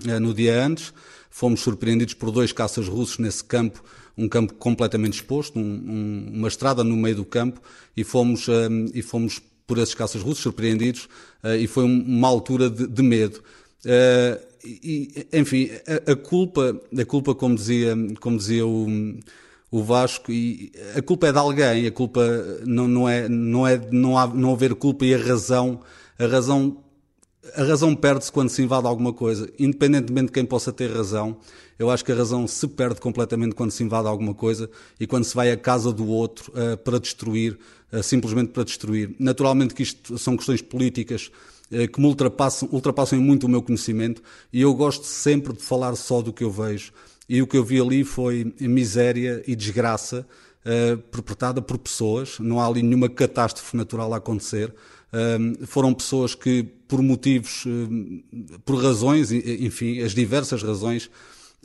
uh, 0.06 0.20
no 0.20 0.34
dia 0.34 0.62
antes, 0.64 0.94
fomos 1.30 1.62
surpreendidos 1.62 2.14
por 2.14 2.32
dois 2.32 2.52
caças 2.52 2.88
russos 2.88 3.20
nesse 3.20 3.44
campo, 3.44 3.82
um 4.18 4.28
campo 4.28 4.54
completamente 4.56 5.14
exposto, 5.14 5.58
um, 5.58 5.62
um, 5.62 6.32
uma 6.34 6.48
estrada 6.48 6.84
no 6.84 6.98
meio 6.98 7.16
do 7.16 7.26
campo, 7.26 7.62
e 7.96 8.04
fomos, 8.04 8.48
um, 8.50 8.86
e 8.94 9.02
fomos 9.02 9.42
por 9.68 9.78
esses 9.78 9.94
caças 9.94 10.22
russos 10.22 10.42
surpreendidos, 10.42 11.10
uh, 11.44 11.56
e 11.60 11.68
foi 11.68 11.84
uma 11.84 12.28
altura 12.28 12.70
de, 12.70 12.88
de 12.88 13.04
medo. 13.04 13.44
Uh, 13.86 14.48
e, 14.66 15.28
enfim, 15.34 15.70
a, 15.88 16.12
a, 16.12 16.16
culpa, 16.16 16.80
a 16.98 17.06
culpa, 17.06 17.36
como 17.36 17.56
dizia, 17.56 17.96
como 18.20 18.38
dizia 18.38 18.66
o, 18.66 18.88
o 19.70 19.84
Vasco, 19.84 20.32
e 20.32 20.72
a 20.96 21.02
culpa 21.02 21.28
é 21.28 21.32
de 21.32 21.38
alguém, 21.38 21.88
a 21.88 21.92
culpa 21.92 22.22
não, 22.66 22.88
não 22.88 23.10
é, 23.10 23.30
não 23.30 23.68
é 23.68 23.80
não, 23.92 24.18
há, 24.18 24.28
não 24.28 24.54
haver 24.54 24.74
culpa 24.76 25.06
e 25.06 25.14
a 25.14 25.18
razão, 25.18 25.82
a 26.18 26.26
razão, 26.26 26.78
a 27.56 27.64
razão 27.64 27.96
perde-se 27.96 28.32
quando 28.32 28.50
se 28.50 28.62
invade 28.62 28.88
alguma 28.88 29.14
coisa, 29.14 29.50
independentemente 29.60 30.28
de 30.28 30.34
quem 30.34 30.46
possa 30.46 30.72
ter 30.72 30.92
razão. 30.92 31.38
Eu 31.78 31.92
acho 31.92 32.04
que 32.04 32.12
a 32.12 32.16
razão 32.16 32.48
se 32.48 32.68
perde 32.68 33.00
completamente 33.00 33.54
quando 33.54 33.70
se 33.70 33.84
invade 33.84 34.08
alguma 34.08 34.34
coisa 34.34 34.70
e 35.00 35.06
quando 35.06 35.26
se 35.26 35.36
vai 35.36 35.52
à 35.52 35.58
casa 35.58 35.94
do 35.94 36.08
outro 36.08 36.52
uh, 36.52 36.76
para 36.78 37.00
destruir, 37.00 37.60
simplesmente 38.04 38.50
para 38.50 38.64
destruir. 38.64 39.16
Naturalmente 39.20 39.74
que 39.74 39.84
isto 39.84 40.18
são 40.18 40.36
questões 40.36 40.62
políticas 40.62 41.32
eh, 41.70 41.86
que 41.88 42.00
me 42.00 42.08
ultrapassam, 42.08 42.70
ultrapassam 42.72 43.20
muito 43.20 43.46
o 43.46 43.50
meu 43.50 43.62
conhecimento 43.62 44.22
e 44.54 44.62
eu 44.62 44.74
gosto 44.74 45.06
sempre 45.06 45.54
de 45.54 45.62
falar 45.62 45.96
só 45.96 46.22
do 46.22 46.32
que 46.32 46.44
eu 46.44 46.52
vejo. 46.52 46.94
E 47.28 47.42
o 47.42 47.48
que 47.48 47.58
eu 47.58 47.64
vi 47.64 47.80
ali 47.82 48.06
foi 48.06 48.54
miséria 48.60 49.44
e 49.46 49.54
desgraça 49.54 50.26
uh, 50.66 50.98
perpetrada 50.98 51.62
por 51.62 51.78
pessoas, 51.78 52.40
não 52.40 52.58
há 52.62 52.66
ali 52.66 52.82
nenhuma 52.82 53.10
catástrofe 53.10 53.76
natural 53.76 54.14
a 54.14 54.18
acontecer. 54.18 54.74
Uh, 55.12 55.68
foram 55.68 55.94
pessoas 55.94 56.34
que, 56.34 56.64
por 56.88 57.02
motivos, 57.02 57.66
uh, 57.66 58.60
por 58.64 58.82
razões, 58.82 59.30
enfim, 59.30 60.00
as 60.00 60.14
diversas 60.14 60.64
razões, 60.64 61.10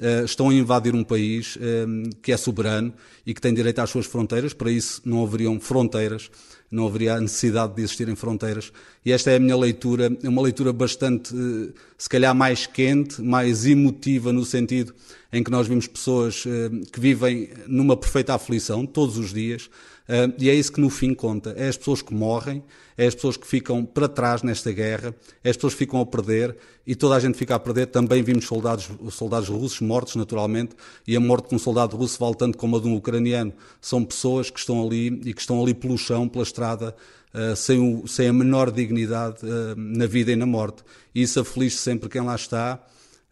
uh, 0.03 0.25
estão 0.25 0.51
a 0.51 0.55
invadir 0.55 0.95
um 0.95 1.05
país 1.05 1.57
um, 1.61 2.11
que 2.21 2.33
é 2.33 2.37
soberano 2.37 2.93
e 3.25 3.33
que 3.33 3.41
tem 3.41 3.55
direito 3.55 3.79
às 3.79 3.89
suas 3.89 4.05
fronteiras, 4.07 4.53
para 4.53 4.71
isso 4.71 5.01
não 5.05 5.23
haveriam 5.23 5.59
fronteiras, 5.61 6.31
não 6.71 6.87
haveria 6.87 7.21
necessidade 7.21 7.75
de 7.75 7.83
existirem 7.83 8.17
fronteiras. 8.17 8.73
E 9.05 9.13
esta 9.13 9.31
é 9.31 9.37
a 9.37 9.41
minha 9.41 9.57
leitura, 9.57 10.11
é 10.23 10.29
uma 10.29 10.43
leitura 10.43 10.73
bastante, 10.73 11.35
uh, 11.35 11.73
se 11.97 12.09
calhar 12.09 12.35
mais 12.35 12.67
quente, 12.67 13.23
mais 13.23 13.65
emotiva, 13.65 14.33
no 14.33 14.45
sentido 14.45 14.95
em 15.33 15.43
que 15.43 15.51
nós 15.51 15.69
vimos 15.69 15.87
pessoas 15.87 16.45
uh, 16.45 16.51
que 16.93 16.99
vivem 16.99 17.51
numa 17.67 17.97
perfeita 17.97 18.35
aflição 18.35 18.85
todos 18.85 19.17
os 19.17 19.33
dias, 19.33 19.71
Uh, 20.09 20.35
e 20.39 20.51
é 20.51 20.55
isso 20.55 20.73
que 20.73 20.81
no 20.81 20.91
fim 20.91 21.15
conta. 21.15 21.55
É 21.57 21.69
as 21.69 21.77
pessoas 21.77 22.03
que 22.03 22.13
morrem, 22.13 22.63
é 22.97 23.07
as 23.07 23.15
pessoas 23.15 23.37
que 23.37 23.47
ficam 23.47 23.85
para 23.85 24.09
trás 24.09 24.43
nesta 24.43 24.73
guerra, 24.73 25.15
é 25.43 25.51
as 25.51 25.57
pessoas 25.57 25.75
que 25.75 25.79
ficam 25.79 26.01
a 26.01 26.07
perder 26.07 26.57
e 26.87 26.95
toda 26.95 27.15
a 27.15 27.21
gente 27.21 27.39
fica 27.39 27.55
a 27.55 27.59
perder. 27.59 27.87
Também 27.87 28.23
vimos 28.23 28.45
soldados, 28.47 28.91
soldados 29.11 29.49
russos 29.49 29.81
mortos, 29.81 30.17
naturalmente, 30.17 30.75
e 31.07 31.17
a 31.17 31.21
morte 31.21 31.51
de 31.51 31.55
um 31.55 31.59
soldado 31.59 31.97
russo 31.97 32.19
vale 32.19 32.35
tanto 32.35 32.59
como 32.59 32.77
a 32.77 32.81
de 32.81 32.89
um 32.89 32.97
ucraniano. 32.97 33.53
São 33.81 34.05
pessoas 34.05 34.51
que 34.51 34.59
estão 34.59 34.85
ali 34.85 35.07
e 35.25 35.33
que 35.33 35.41
estão 35.41 35.63
ali 35.63 35.73
pelo 35.73 35.97
chão, 35.97 36.29
pela 36.29 36.45
estrada, 36.45 36.95
uh, 37.33 37.57
sem, 37.57 37.79
o, 37.79 38.07
sem, 38.07 38.29
a 38.29 38.33
menor 38.33 38.71
dignidade 38.71 39.39
uh, 39.45 39.75
na 39.77 40.07
vida 40.07 40.33
e 40.33 40.37
na 40.37 40.47
morte. 40.47 40.83
E 41.15 41.23
isso 41.23 41.41
aflige 41.41 41.77
sempre 41.77 42.09
quem 42.09 42.23
lá 42.23 42.35
está. 42.35 42.81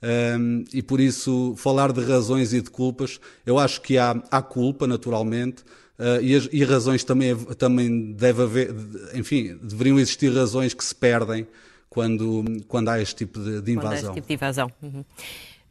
Um, 0.03 0.65
e 0.73 0.83
por 0.83 0.99
isso, 0.99 1.55
falar 1.57 1.93
de 1.93 2.00
razões 2.03 2.55
e 2.55 2.62
de 2.62 2.71
culpas, 2.71 3.21
eu 3.45 3.59
acho 3.59 3.83
que 3.83 3.99
há, 3.99 4.12
há 4.31 4.41
culpa, 4.41 4.87
naturalmente, 4.87 5.62
Uh, 6.00 6.23
e, 6.23 6.35
as, 6.35 6.49
e, 6.50 6.64
razões 6.64 7.04
também, 7.04 7.37
também 7.59 8.12
deve 8.12 8.42
haver, 8.42 8.75
enfim, 9.14 9.59
deveriam 9.62 9.99
existir 9.99 10.33
razões 10.33 10.73
que 10.73 10.83
se 10.83 10.95
perdem 10.95 11.47
quando, 11.90 12.42
quando 12.66 12.88
há 12.88 12.99
este 12.99 13.16
tipo 13.16 13.38
de, 13.38 13.61
de 13.61 13.73
invasão. 13.73 13.75
Quando 13.75 13.92
há 13.92 13.97
este 13.97 14.14
tipo 14.14 14.26
de 14.26 14.35
invasão. 14.35 14.73
Uhum. 14.83 15.04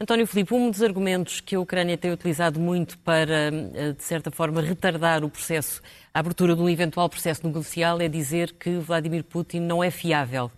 António 0.01 0.25
Filipe, 0.27 0.53
um 0.53 0.69
dos 0.69 0.81
argumentos 0.81 1.41
que 1.41 1.55
a 1.55 1.59
Ucrânia 1.59 1.97
tem 1.97 2.11
utilizado 2.11 2.57
muito 2.57 2.97
para, 2.99 3.51
eh, 3.51 3.91
de 3.91 4.01
certa 4.01 4.31
forma, 4.31 4.61
retardar 4.61 5.25
o 5.25 5.29
processo, 5.29 5.81
a 6.13 6.19
abertura 6.19 6.55
de 6.55 6.61
um 6.61 6.69
eventual 6.69 7.09
processo 7.09 7.45
negocial, 7.45 7.99
é 7.99 8.07
dizer 8.07 8.53
que 8.53 8.77
Vladimir 8.77 9.25
Putin 9.25 9.59
não 9.59 9.83
é 9.83 9.91
fiável. 9.91 10.49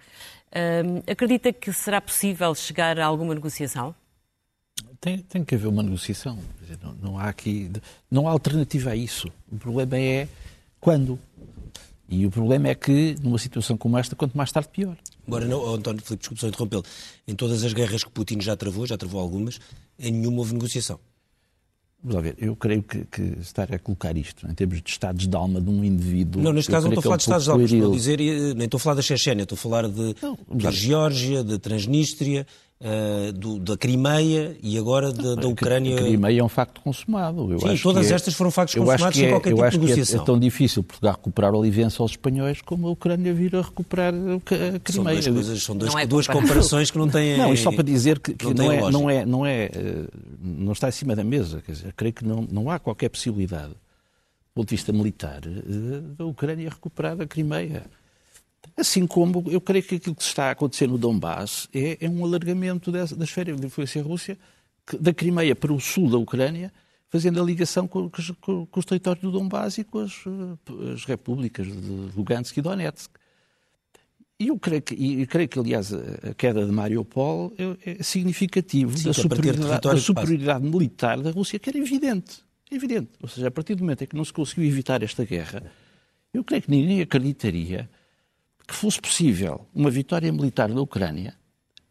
Uh, 0.52 1.02
acredita 1.10 1.52
que 1.52 1.74
será 1.74 2.00
possível 2.00 2.54
chegar 2.54 3.00
a 3.00 3.06
alguma 3.06 3.34
negociação? 3.34 3.96
Tem, 5.02 5.18
tem 5.18 5.44
que 5.44 5.56
haver 5.56 5.68
uma 5.68 5.82
negociação. 5.82 6.38
Não, 6.82 6.94
não, 7.02 7.18
há 7.18 7.24
aqui, 7.24 7.72
não 8.10 8.28
há 8.28 8.32
alternativa 8.32 8.92
a 8.92 8.96
isso. 8.96 9.28
O 9.52 9.58
problema 9.58 9.98
é 9.98 10.28
quando. 10.80 11.18
E 12.08 12.24
o 12.24 12.30
problema 12.30 12.68
é 12.68 12.76
que, 12.76 13.16
numa 13.20 13.40
situação 13.40 13.76
como 13.76 13.98
esta, 13.98 14.16
quanto 14.16 14.38
mais 14.38 14.52
tarde, 14.52 14.70
pior. 14.70 14.96
Agora, 15.26 15.46
não, 15.46 15.60
oh, 15.60 15.76
António 15.76 16.02
Filipe, 16.04 16.20
desculpe 16.20 16.42
só 16.42 16.48
interrompê-lo. 16.48 16.84
Em 17.28 17.34
todas 17.34 17.64
as 17.64 17.74
guerras 17.74 18.04
que 18.04 18.12
Putin 18.12 18.42
já 18.42 18.56
travou, 18.56 18.86
já 18.86 18.96
travou 18.96 19.20
algumas, 19.20 19.60
em 19.98 20.12
nenhuma 20.12 20.40
houve 20.40 20.54
negociação. 20.54 21.00
Vamos 22.04 22.16
lá 22.16 22.22
ver, 22.22 22.36
eu 22.38 22.56
creio 22.56 22.84
que, 22.84 23.06
que, 23.06 23.22
estar 23.40 23.74
a 23.74 23.80
colocar 23.80 24.16
isto 24.18 24.48
em 24.48 24.54
termos 24.54 24.82
de 24.82 24.90
estados 24.90 25.28
de 25.28 25.36
alma 25.36 25.62
de 25.62 25.70
um 25.70 25.84
indivíduo. 25.84 26.42
Não, 26.42 26.52
neste 26.52 26.70
caso 26.70 26.88
não 26.88 26.94
estou 26.94 27.02
a 27.02 27.04
falar 27.04 27.18
de 27.18 27.24
estados 27.24 27.44
de 27.46 27.52
alma, 27.52 27.64
estou 27.64 27.92
a 27.92 27.96
dizer, 27.96 28.20
nem 28.56 28.66
estou 28.66 28.78
a 28.78 28.82
falar 28.82 28.96
da 28.96 29.02
Chechênia, 29.04 29.44
estou 29.44 29.56
a 29.56 29.60
falar 29.60 29.88
de, 29.88 30.16
não, 30.22 30.38
da 30.50 30.72
Geórgia, 30.72 31.44
da 31.44 31.60
Transnistria, 31.60 32.46
uh, 32.82 33.32
do, 33.32 33.60
da 33.60 33.78
Crimeia 33.78 34.58
e 34.62 34.78
agora 34.78 35.12
da, 35.12 35.36
da 35.36 35.48
Ucrânia. 35.48 35.96
A 36.00 36.04
Crimeia 36.04 36.42
é 36.42 36.44
um 36.44 36.50
facto 36.50 36.82
consumado. 36.82 37.52
Eu 37.52 37.60
Sim, 37.60 37.78
todas 37.78 38.12
é, 38.12 38.16
estas 38.16 38.34
foram 38.34 38.52
factos 38.52 38.76
consumados 38.76 39.18
sem 39.18 39.28
é, 39.28 39.30
qualquer 39.30 39.54
tipo 39.54 39.70
de 39.70 39.78
negociação. 39.78 40.20
É, 40.20 40.24
é, 40.24 40.26
tão 40.26 40.40
difícil 40.40 40.84
Portugal 40.84 41.14
recuperar 41.14 41.54
o 41.54 41.58
Olivença 41.58 42.02
aos 42.02 42.12
espanhóis 42.12 42.62
como 42.62 42.88
a 42.88 42.92
Ucrânia 42.92 43.34
vir 43.34 43.56
a 43.56 43.62
recuperar 43.62 44.14
a 44.14 44.80
Crimeia. 44.80 45.22
São 45.22 45.34
duas, 45.34 45.46
coisas, 45.46 45.64
são 45.64 45.78
dois, 45.78 45.96
é 45.96 46.06
duas 46.06 46.28
comparações 46.28 46.92
que 46.92 46.98
não 46.98 47.08
têm. 47.08 47.38
Não, 47.38 47.54
isto 47.54 47.64
só 47.64 47.72
para 47.72 47.84
dizer 47.84 48.20
que, 48.20 48.34
que 48.34 48.46
não, 48.46 48.54
não, 48.54 48.72
é, 48.72 48.92
não, 48.92 49.10
é, 49.10 49.26
não, 49.26 49.46
é, 49.46 49.72
não 50.42 50.72
está 50.72 50.90
em 50.90 50.92
cima 50.92 51.16
da 51.16 51.24
mesa. 51.24 51.62
Quer 51.66 51.72
dizer, 51.74 51.94
creio 51.94 52.14
que 52.14 52.26
não, 52.26 52.48
não 52.52 52.70
há 52.70 52.80
qualquer 52.80 53.10
possibilidade, 53.10 53.70
do 53.72 54.54
ponto 54.54 54.70
de 54.70 54.76
vista 54.76 54.92
militar, 54.92 55.42
eh, 55.46 56.02
da 56.18 56.26
Ucrânia 56.26 56.70
recuperar 56.70 57.20
a 57.22 57.26
Crimeia. 57.26 57.84
Assim 58.76 59.06
como 59.06 59.44
eu 59.50 59.60
creio 59.60 59.84
que 59.84 59.96
aquilo 59.96 60.16
que 60.16 60.22
está 60.22 60.46
a 60.46 60.52
acontecer 60.52 60.88
no 60.88 60.98
Donbass 60.98 61.68
é, 61.74 61.98
é 62.00 62.10
um 62.10 62.24
alargamento 62.24 62.92
das, 62.92 63.12
das 63.12 63.30
férias 63.30 63.60
de 63.60 63.68
influência 63.68 64.02
russa 64.02 64.38
da 65.00 65.14
Crimeia 65.14 65.56
para 65.56 65.72
o 65.72 65.80
sul 65.80 66.10
da 66.10 66.18
Ucrânia, 66.18 66.72
fazendo 67.10 67.42
a 67.42 67.44
ligação 67.44 67.88
com, 67.88 68.10
com, 68.10 68.66
com 68.66 68.80
os 68.80 68.86
territórios 68.86 69.22
do 69.22 69.32
Donbass 69.32 69.78
e 69.78 69.84
com 69.84 70.00
as, 70.00 70.14
as 70.94 71.06
repúblicas 71.06 71.68
de 71.68 71.72
Lugansk 72.16 72.58
e 72.58 72.62
Donetsk. 72.62 73.12
E 74.40 74.48
eu 74.48 74.58
creio 74.58 74.82
que, 74.82 74.96
e 74.96 75.28
creio 75.28 75.48
que 75.48 75.60
aliás, 75.60 75.94
a 75.94 76.34
queda 76.36 76.66
de 76.66 76.72
Mariupol 76.72 77.54
é, 77.86 77.92
é 78.00 78.04
significativo 78.04 78.98
Sim, 78.98 79.04
da 79.06 79.14
superioridade, 79.14 79.82
da 79.82 79.98
superioridade 79.98 80.66
militar 80.66 81.22
da 81.22 81.30
Rússia, 81.30 81.60
que 81.60 81.70
era 81.70 81.78
evidente. 81.78 82.40
Evidente. 82.72 83.10
Ou 83.22 83.30
seja, 83.30 83.50
a 83.50 83.52
partir 83.52 83.76
do 83.76 83.84
momento 83.84 84.04
em 84.04 84.08
que 84.08 84.16
não 84.16 84.26
se 84.26 84.34
conseguiu 84.34 84.66
evitar 84.66 85.04
esta 85.04 85.24
guerra, 85.24 85.62
eu 86.34 86.44
creio 86.44 86.64
que 86.64 86.72
ninguém 86.72 87.02
acreditaria 87.02 87.88
que 88.72 88.76
fosse 88.78 89.00
possível 89.00 89.68
uma 89.76 89.92
vitória 89.92 90.32
militar 90.32 90.70
na 90.70 90.82
Ucrânia, 90.82 91.36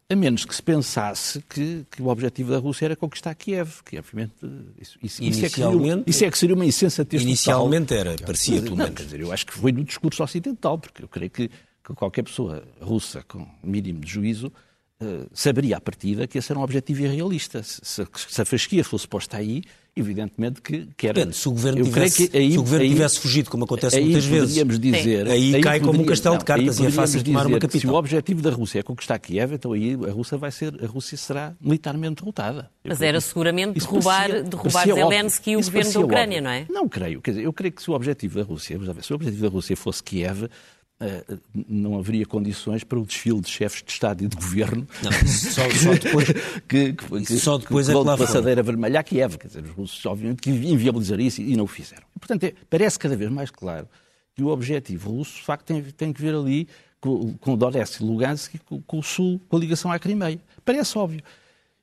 a 0.09 0.15
menos 0.15 0.43
que 0.43 0.53
se 0.53 0.61
pensasse 0.61 1.41
que, 1.47 1.85
que 1.89 2.01
o 2.01 2.07
objetivo 2.07 2.51
da 2.51 2.57
Rússia 2.57 2.85
era 2.85 2.95
conquistar 2.95 3.33
Kiev, 3.35 3.81
que 3.85 3.97
obviamente 3.97 4.33
isso, 4.79 4.97
isso, 5.01 5.23
isso, 5.23 5.45
é, 5.45 5.49
que 5.49 5.55
seria, 5.55 6.03
isso 6.05 6.25
é 6.25 6.31
que 6.31 6.37
seria 6.37 6.55
uma 6.55 6.65
insensatez 6.65 7.21
Inicialmente 7.21 7.87
total. 7.87 8.13
era, 8.13 8.25
parecia 8.25 8.61
pelo 8.61 8.75
menos. 8.75 8.95
Quer 8.95 9.03
dizer, 9.03 9.19
eu 9.21 9.31
acho 9.31 9.45
que 9.45 9.53
foi 9.53 9.71
no 9.71 9.83
discurso 9.83 10.23
ocidental, 10.23 10.77
porque 10.77 11.03
eu 11.03 11.07
creio 11.07 11.29
que, 11.29 11.47
que 11.47 11.93
qualquer 11.93 12.23
pessoa 12.23 12.67
russa 12.81 13.23
com 13.23 13.47
mínimo 13.63 13.99
de 14.01 14.11
juízo 14.11 14.51
saberia 15.33 15.77
à 15.77 15.81
partida 15.81 16.27
que 16.27 16.37
esse 16.37 16.51
era 16.51 16.59
um 16.59 16.63
objetivo 16.63 17.03
irrealista. 17.03 17.63
Se, 17.63 17.81
se, 17.83 18.41
a 18.41 18.45
fasquia 18.45 18.83
fosse 18.83 19.07
posta 19.07 19.37
aí, 19.37 19.63
evidentemente 19.95 20.61
que, 20.61 20.87
que 20.95 21.07
era. 21.07 21.13
Depende, 21.13 21.35
se 21.35 21.47
o 21.47 21.51
governo, 21.51 21.83
tivesse, 21.83 22.31
aí, 22.33 22.51
se 22.51 22.57
o 22.57 22.61
governo 22.61 22.85
aí, 22.85 22.91
tivesse 22.91 23.19
fugido, 23.19 23.49
como 23.49 23.63
acontece 23.65 23.97
aí 23.97 24.05
muitas 24.05 24.25
vezes, 24.25 24.79
dizer, 24.79 25.27
aí, 25.27 25.55
aí 25.55 25.61
cai 25.61 25.79
como 25.79 26.01
um 26.01 26.05
castelo 26.05 26.37
de 26.37 26.45
cartas 26.45 26.79
e 26.79 26.85
é 26.85 26.91
fácil 26.91 27.23
tomar 27.23 27.47
uma 27.47 27.59
capital. 27.59 27.81
Se 27.81 27.87
o 27.87 27.93
objetivo 27.93 28.41
da 28.41 28.49
Rússia 28.49 28.79
é 28.79 28.83
conquistar 28.83 29.19
Kiev, 29.19 29.53
então 29.53 29.73
aí 29.73 29.97
a 30.07 30.11
Rússia 30.11 30.37
vai 30.37 30.51
ser, 30.51 30.73
a 30.83 30.87
Rússia 30.87 31.17
será 31.17 31.53
militarmente 31.59 32.21
derrotada. 32.21 32.69
Mas 32.83 33.01
era 33.01 33.19
seguramente 33.19 33.79
derrubar, 33.79 34.27
parecia, 34.27 34.43
derrubar 34.43 34.85
Zelensky 34.85 35.51
e 35.51 35.55
o 35.57 35.59
governo 35.61 35.93
da 35.93 35.99
Ucrânia, 35.99 36.37
óbvio. 36.37 36.43
não 36.43 36.51
é? 36.51 36.65
Não 36.69 36.89
creio. 36.89 37.21
Quer 37.21 37.31
dizer, 37.31 37.43
eu 37.43 37.53
creio 37.53 37.73
que 37.73 37.81
se 37.81 37.91
o 37.91 37.93
objetivo 37.93 38.39
da 38.39 38.43
Rússia, 38.43 38.79
se 39.01 39.11
o 39.11 39.15
objetivo 39.15 39.43
da 39.43 39.49
Rússia 39.49 39.75
fosse 39.75 40.01
Kiev, 40.01 40.43
eh, 40.45 40.49
não 41.67 41.97
haveria 41.97 42.25
condições 42.25 42.83
para 42.83 42.99
o 42.99 43.05
desfile 43.05 43.41
de 43.41 43.49
chefes 43.49 43.83
de 43.83 43.91
Estado 43.91 44.23
e 44.23 44.27
de 44.27 44.35
Governo. 44.35 44.87
Não, 45.03 45.11
só, 45.27 45.69
só 45.71 45.93
depois, 45.93 46.27
que, 46.67 46.93
que, 46.93 47.21
que, 47.25 47.37
só 47.39 47.57
depois 47.57 47.87
que, 47.87 47.91
é 47.91 47.95
que 47.95 48.03
lá 48.03 48.17
passadeira 48.17 48.61
vermelha 48.61 48.99
a 48.99 49.03
Kiev. 49.03 49.37
Quer 49.37 49.47
dizer, 49.47 49.63
os 49.63 49.71
russos, 49.71 50.05
obviamente, 50.05 50.41
que 50.41 50.49
inviabilizariam 50.49 51.27
isso 51.27 51.41
e 51.41 51.55
não 51.55 51.63
o 51.63 51.67
fizeram. 51.67 52.03
E, 52.15 52.19
portanto, 52.19 52.43
é, 52.43 52.53
parece 52.69 52.99
cada 52.99 53.15
vez 53.15 53.31
mais 53.31 53.49
claro 53.49 53.87
que 54.35 54.43
o 54.43 54.47
objetivo 54.47 55.11
russo, 55.11 55.37
de 55.37 55.43
facto, 55.43 55.65
tem, 55.65 55.81
tem 55.81 56.13
que 56.13 56.21
ver 56.21 56.35
ali 56.35 56.67
com, 56.99 57.33
com 57.33 57.53
o 57.53 57.57
Donetsk 57.57 58.01
e 58.01 58.05
Lugansk 58.05 58.55
e 58.55 58.59
com, 58.59 58.81
com, 58.81 58.99
o 58.99 59.03
Sul, 59.03 59.41
com 59.49 59.57
a 59.57 59.59
ligação 59.59 59.91
à 59.91 59.97
Crimeia. 59.97 60.39
Parece 60.63 60.97
óbvio. 60.97 61.21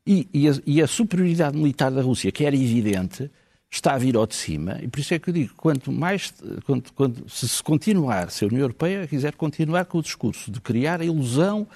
E, 0.06 0.26
e, 0.32 0.48
a, 0.48 0.52
e 0.64 0.80
a 0.80 0.86
superioridade 0.86 1.56
militar 1.56 1.90
da 1.90 2.00
Rússia, 2.00 2.32
que 2.32 2.44
era 2.44 2.56
evidente, 2.56 3.30
está 3.70 3.94
a 3.94 3.98
vir 3.98 4.16
ao 4.16 4.26
de 4.26 4.34
cima, 4.34 4.78
e 4.82 4.88
por 4.88 4.98
isso 4.98 5.12
é 5.12 5.18
que 5.18 5.28
eu 5.28 5.34
digo, 5.34 5.52
quanto 5.56 5.92
mais, 5.92 6.32
quanto, 6.64 6.92
quanto, 6.94 7.28
se 7.28 7.46
se 7.46 7.62
continuar, 7.62 8.30
se 8.30 8.44
a 8.44 8.48
União 8.48 8.62
Europeia 8.62 9.06
quiser 9.06 9.34
continuar 9.34 9.84
com 9.84 9.98
o 9.98 10.02
discurso 10.02 10.50
de 10.50 10.60
criar 10.60 11.00
a 11.00 11.04
ilusão 11.04 11.66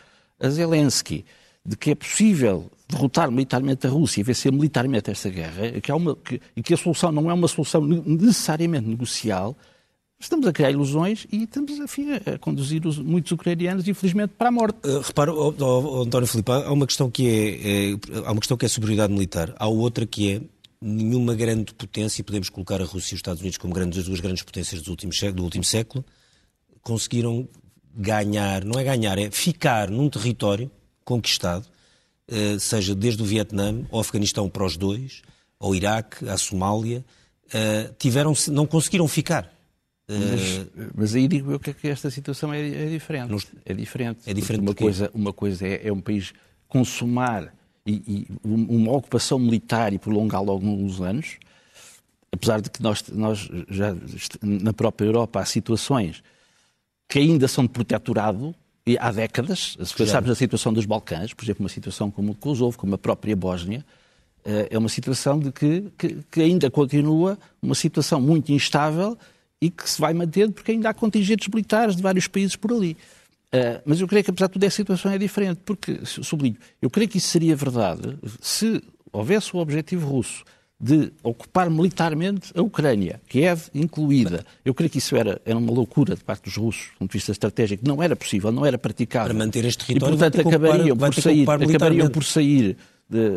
a 0.40 0.49
Zelensky 0.49 1.25
de 1.64 1.76
que 1.76 1.92
é 1.92 1.94
possível 1.94 2.70
derrotar 2.88 3.30
militarmente 3.30 3.87
a 3.87 3.90
Rússia 3.90 4.20
e 4.20 4.25
vencer 4.25 4.52
militarmente 4.52 5.11
esta 5.11 5.30
guerra, 5.30 5.80
que 5.80 5.90
há 5.90 5.96
uma, 5.96 6.16
que, 6.16 6.40
e 6.56 6.62
que 6.62 6.75
a 6.75 6.76
solução 6.76 7.12
não 7.12 7.30
é 7.30 7.34
uma 7.34 7.49
solução 7.49 7.80
necessariamente 7.80 8.88
negocial, 8.88 9.56
estamos 10.18 10.46
a 10.46 10.52
criar 10.52 10.70
ilusões 10.70 11.26
e 11.30 11.44
estamos 11.44 11.72
enfim, 11.78 12.08
a 12.12 12.38
conduzir 12.38 12.87
os, 12.87 12.99
muitos 12.99 13.30
ucranianos, 13.32 13.87
infelizmente, 13.87 14.32
para 14.37 14.49
a 14.49 14.52
morte. 14.52 14.76
Uh, 14.87 15.00
repara, 15.00 15.32
oh, 15.32 15.54
oh, 15.58 16.02
António 16.02 16.26
Filipe, 16.26 16.50
há 16.50 16.72
uma 16.72 16.87
questão 16.87 17.11
que 17.11 17.28
é, 17.28 17.92
é, 17.92 18.26
há 18.26 18.32
uma 18.32 18.40
questão 18.40 18.56
que 18.56 18.66
é 18.66 18.68
superioridade 18.68 19.12
militar, 19.12 19.54
há 19.56 19.68
outra 19.68 20.04
que 20.04 20.32
é 20.32 20.40
nenhuma 20.82 21.34
grande 21.34 21.72
potência, 21.72 22.20
e 22.20 22.24
podemos 22.24 22.48
colocar 22.50 22.80
a 22.80 22.84
Rússia 22.84 23.14
e 23.14 23.16
os 23.16 23.18
Estados 23.18 23.40
Unidos 23.40 23.56
como 23.56 23.72
grandes, 23.72 24.00
as 24.00 24.04
duas 24.04 24.20
grandes 24.20 24.42
potências 24.42 24.82
do 24.82 24.90
último, 24.90 25.12
do 25.32 25.44
último 25.44 25.64
século, 25.64 26.04
conseguiram 26.82 27.48
ganhar, 27.94 28.64
não 28.64 28.78
é 28.80 28.84
ganhar, 28.84 29.16
é 29.18 29.30
ficar 29.30 29.90
num 29.90 30.10
território 30.10 30.70
conquistado, 31.04 31.66
eh, 32.28 32.58
seja 32.58 32.94
desde 32.94 33.22
o 33.22 33.24
Vietnã 33.24 33.84
ao 33.90 34.00
Afeganistão 34.00 34.48
para 34.48 34.64
os 34.64 34.76
dois, 34.76 35.22
ao 35.60 35.74
Iraque, 35.74 36.28
à 36.28 36.36
Somália, 36.36 37.04
eh, 37.52 37.90
tiveram, 37.98 38.32
não 38.48 38.66
conseguiram 38.66 39.06
ficar. 39.06 39.52
Mas, 40.08 40.66
mas, 40.94 41.14
aí 41.14 41.26
digo 41.26 41.52
eu 41.52 41.60
que 41.60 41.88
esta 41.88 42.10
situação 42.10 42.52
é, 42.52 42.60
é 42.60 42.86
diferente. 42.86 43.30
é 43.64 43.72
diferente. 43.72 44.20
É 44.26 44.34
diferente 44.34 44.60
uma 44.62 44.74
coisa, 44.74 45.10
uma 45.14 45.32
coisa 45.32 45.66
é, 45.66 45.88
é 45.88 45.92
um 45.92 46.00
país 46.00 46.34
consumar 46.68 47.54
e, 47.86 47.92
e 47.92 48.26
uma 48.44 48.92
ocupação 48.92 49.38
militar 49.38 49.92
e 49.92 49.98
prolongá-la 49.98 50.50
alguns 50.50 51.00
anos, 51.00 51.38
apesar 52.30 52.60
de 52.60 52.70
que 52.70 52.82
nós, 52.82 53.04
nós 53.08 53.48
já 53.68 53.94
na 54.40 54.72
própria 54.72 55.06
Europa 55.06 55.40
há 55.40 55.44
situações 55.44 56.22
que 57.08 57.18
ainda 57.18 57.46
são 57.48 57.64
de 57.64 57.70
protetorado 57.70 58.54
há 58.98 59.12
décadas, 59.12 59.76
se 59.84 59.94
pensarmos 59.94 60.28
na 60.28 60.34
situação 60.34 60.72
dos 60.72 60.86
Balcãs, 60.86 61.32
por 61.34 61.44
exemplo, 61.44 61.62
uma 61.62 61.68
situação 61.68 62.10
como 62.10 62.32
o 62.32 62.34
Kosovo, 62.34 62.76
como 62.76 62.94
a 62.94 62.98
própria 62.98 63.36
Bósnia, 63.36 63.84
É 64.70 64.76
uma 64.76 64.88
situação 64.88 65.38
de 65.38 65.52
que, 65.52 65.84
que, 65.96 66.18
que 66.28 66.40
ainda 66.40 66.68
continua 66.68 67.38
uma 67.62 67.76
situação 67.76 68.20
muito 68.20 68.50
instável 68.50 69.16
e 69.60 69.70
que 69.70 69.88
se 69.88 70.00
vai 70.00 70.12
mantendo 70.12 70.52
porque 70.52 70.72
ainda 70.72 70.88
há 70.88 70.94
contingentes 70.94 71.46
militares 71.46 71.94
de 71.94 72.02
vários 72.02 72.26
países 72.26 72.56
por 72.56 72.72
ali. 72.72 72.96
Uh, 73.54 73.82
mas 73.85 74.00
eu 74.00 74.09
creio 74.09 74.25
que, 74.25 74.30
apesar 74.30 74.47
de 74.47 74.54
tudo, 74.54 74.64
a 74.64 74.71
situação 74.71 75.12
é 75.12 75.18
diferente, 75.18 75.61
porque, 75.64 76.00
sublinho, 76.04 76.56
eu 76.80 76.88
creio 76.88 77.09
que 77.09 77.18
isso 77.18 77.28
seria 77.28 77.54
verdade 77.54 78.16
se 78.40 78.82
houvesse 79.12 79.54
o 79.54 79.59
objetivo 79.59 80.09
russo 80.09 80.42
de 80.80 81.12
ocupar 81.23 81.71
militarmente 81.71 82.50
a 82.56 82.61
Ucrânia, 82.61 83.21
Kiev 83.28 83.68
incluída. 83.73 84.44
Eu 84.64 84.75
creio 84.75 84.90
que 84.90 84.99
isso 84.99 85.14
era, 85.14 85.40
era 85.44 85.56
uma 85.56 85.71
loucura 85.71 86.16
de 86.16 86.25
parte 86.25 86.44
dos 86.44 86.56
russos, 86.56 86.88
do 86.94 86.99
ponto 86.99 87.11
de 87.12 87.18
vista 87.18 87.30
estratégico. 87.30 87.87
Não 87.87 88.02
era 88.02 88.16
possível, 88.16 88.50
não 88.50 88.66
era 88.66 88.76
praticável. 88.76 89.28
Para 89.28 89.44
manter 89.44 89.64
este 89.64 89.87
território, 89.87 90.16
e, 90.16 90.18
portanto, 90.18 90.49
acabariam, 90.49 90.97
por 90.97 91.14
sair, 91.14 91.49
acabariam 91.49 92.11
por 92.11 92.25
sair 92.25 92.76
de, 93.09 93.28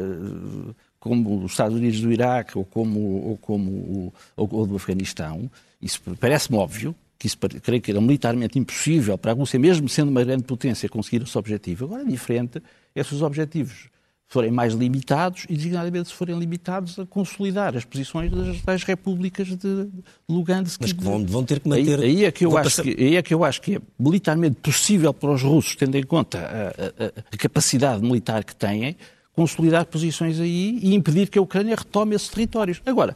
como 0.99 1.43
os 1.43 1.51
Estados 1.51 1.77
Unidos 1.77 2.01
do 2.01 2.11
Iraque 2.11 2.57
ou 2.57 2.65
como, 2.65 2.99
ou 2.99 3.37
como 3.37 4.11
ou, 4.35 4.49
ou 4.51 4.65
do 4.65 4.75
Afeganistão. 4.75 5.51
Isso 5.79 6.01
parece-me 6.19 6.57
óbvio, 6.57 6.95
que 7.17 7.27
isso 7.27 7.37
creio 7.61 7.81
que 7.81 7.91
era 7.91 8.01
militarmente 8.01 8.59
impossível 8.59 9.17
para 9.17 9.31
a 9.31 9.35
Rússia, 9.35 9.59
mesmo 9.59 9.87
sendo 9.87 10.09
uma 10.09 10.23
grande 10.23 10.43
potência, 10.43 10.87
conseguir 10.89 11.23
esse 11.23 11.37
objetivo. 11.37 11.85
Agora 11.85 12.01
é 12.01 12.05
diferente 12.05 12.61
esses 12.93 13.21
objetivos 13.21 13.89
forem 14.27 14.51
mais 14.51 14.73
limitados 14.73 15.45
e, 15.49 15.55
designadamente, 15.55 16.09
se 16.09 16.15
forem 16.15 16.37
limitados 16.37 16.97
a 16.97 17.05
consolidar 17.05 17.77
as 17.77 17.85
posições 17.85 18.31
das, 18.31 18.61
das 18.61 18.83
repúblicas 18.83 19.47
de 19.47 19.87
Lugansk. 20.27 20.81
Mas 20.81 20.93
que 20.93 21.03
vão, 21.03 21.25
vão 21.25 21.43
ter 21.43 21.59
que 21.59 21.69
manter... 21.69 21.99
Aí, 21.99 22.05
aí, 22.05 22.25
é 22.25 22.31
que 22.31 22.45
eu 22.45 22.57
acho 22.57 22.63
passar... 22.63 22.83
que, 22.83 23.01
aí 23.01 23.15
é 23.15 23.21
que 23.21 23.33
eu 23.33 23.43
acho 23.43 23.61
que 23.61 23.75
é 23.75 23.81
militarmente 23.99 24.55
possível 24.55 25.13
para 25.13 25.31
os 25.31 25.41
russos, 25.41 25.75
tendo 25.75 25.95
em 25.95 26.03
conta 26.03 26.39
a, 26.39 27.05
a, 27.05 27.07
a 27.31 27.37
capacidade 27.37 28.01
militar 28.01 28.43
que 28.43 28.55
têm, 28.55 28.97
consolidar 29.33 29.85
posições 29.85 30.39
aí 30.39 30.79
e 30.81 30.95
impedir 30.95 31.29
que 31.29 31.37
a 31.37 31.41
Ucrânia 31.41 31.75
retome 31.75 32.15
esses 32.15 32.29
territórios. 32.29 32.81
Agora, 32.85 33.15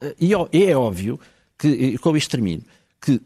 eh, 0.00 0.16
e 0.20 0.32
é 0.64 0.76
óbvio 0.76 1.20
que, 1.58 1.98
com 1.98 2.16
isto 2.16 2.30
termino, 2.30 2.62
que 3.00 3.20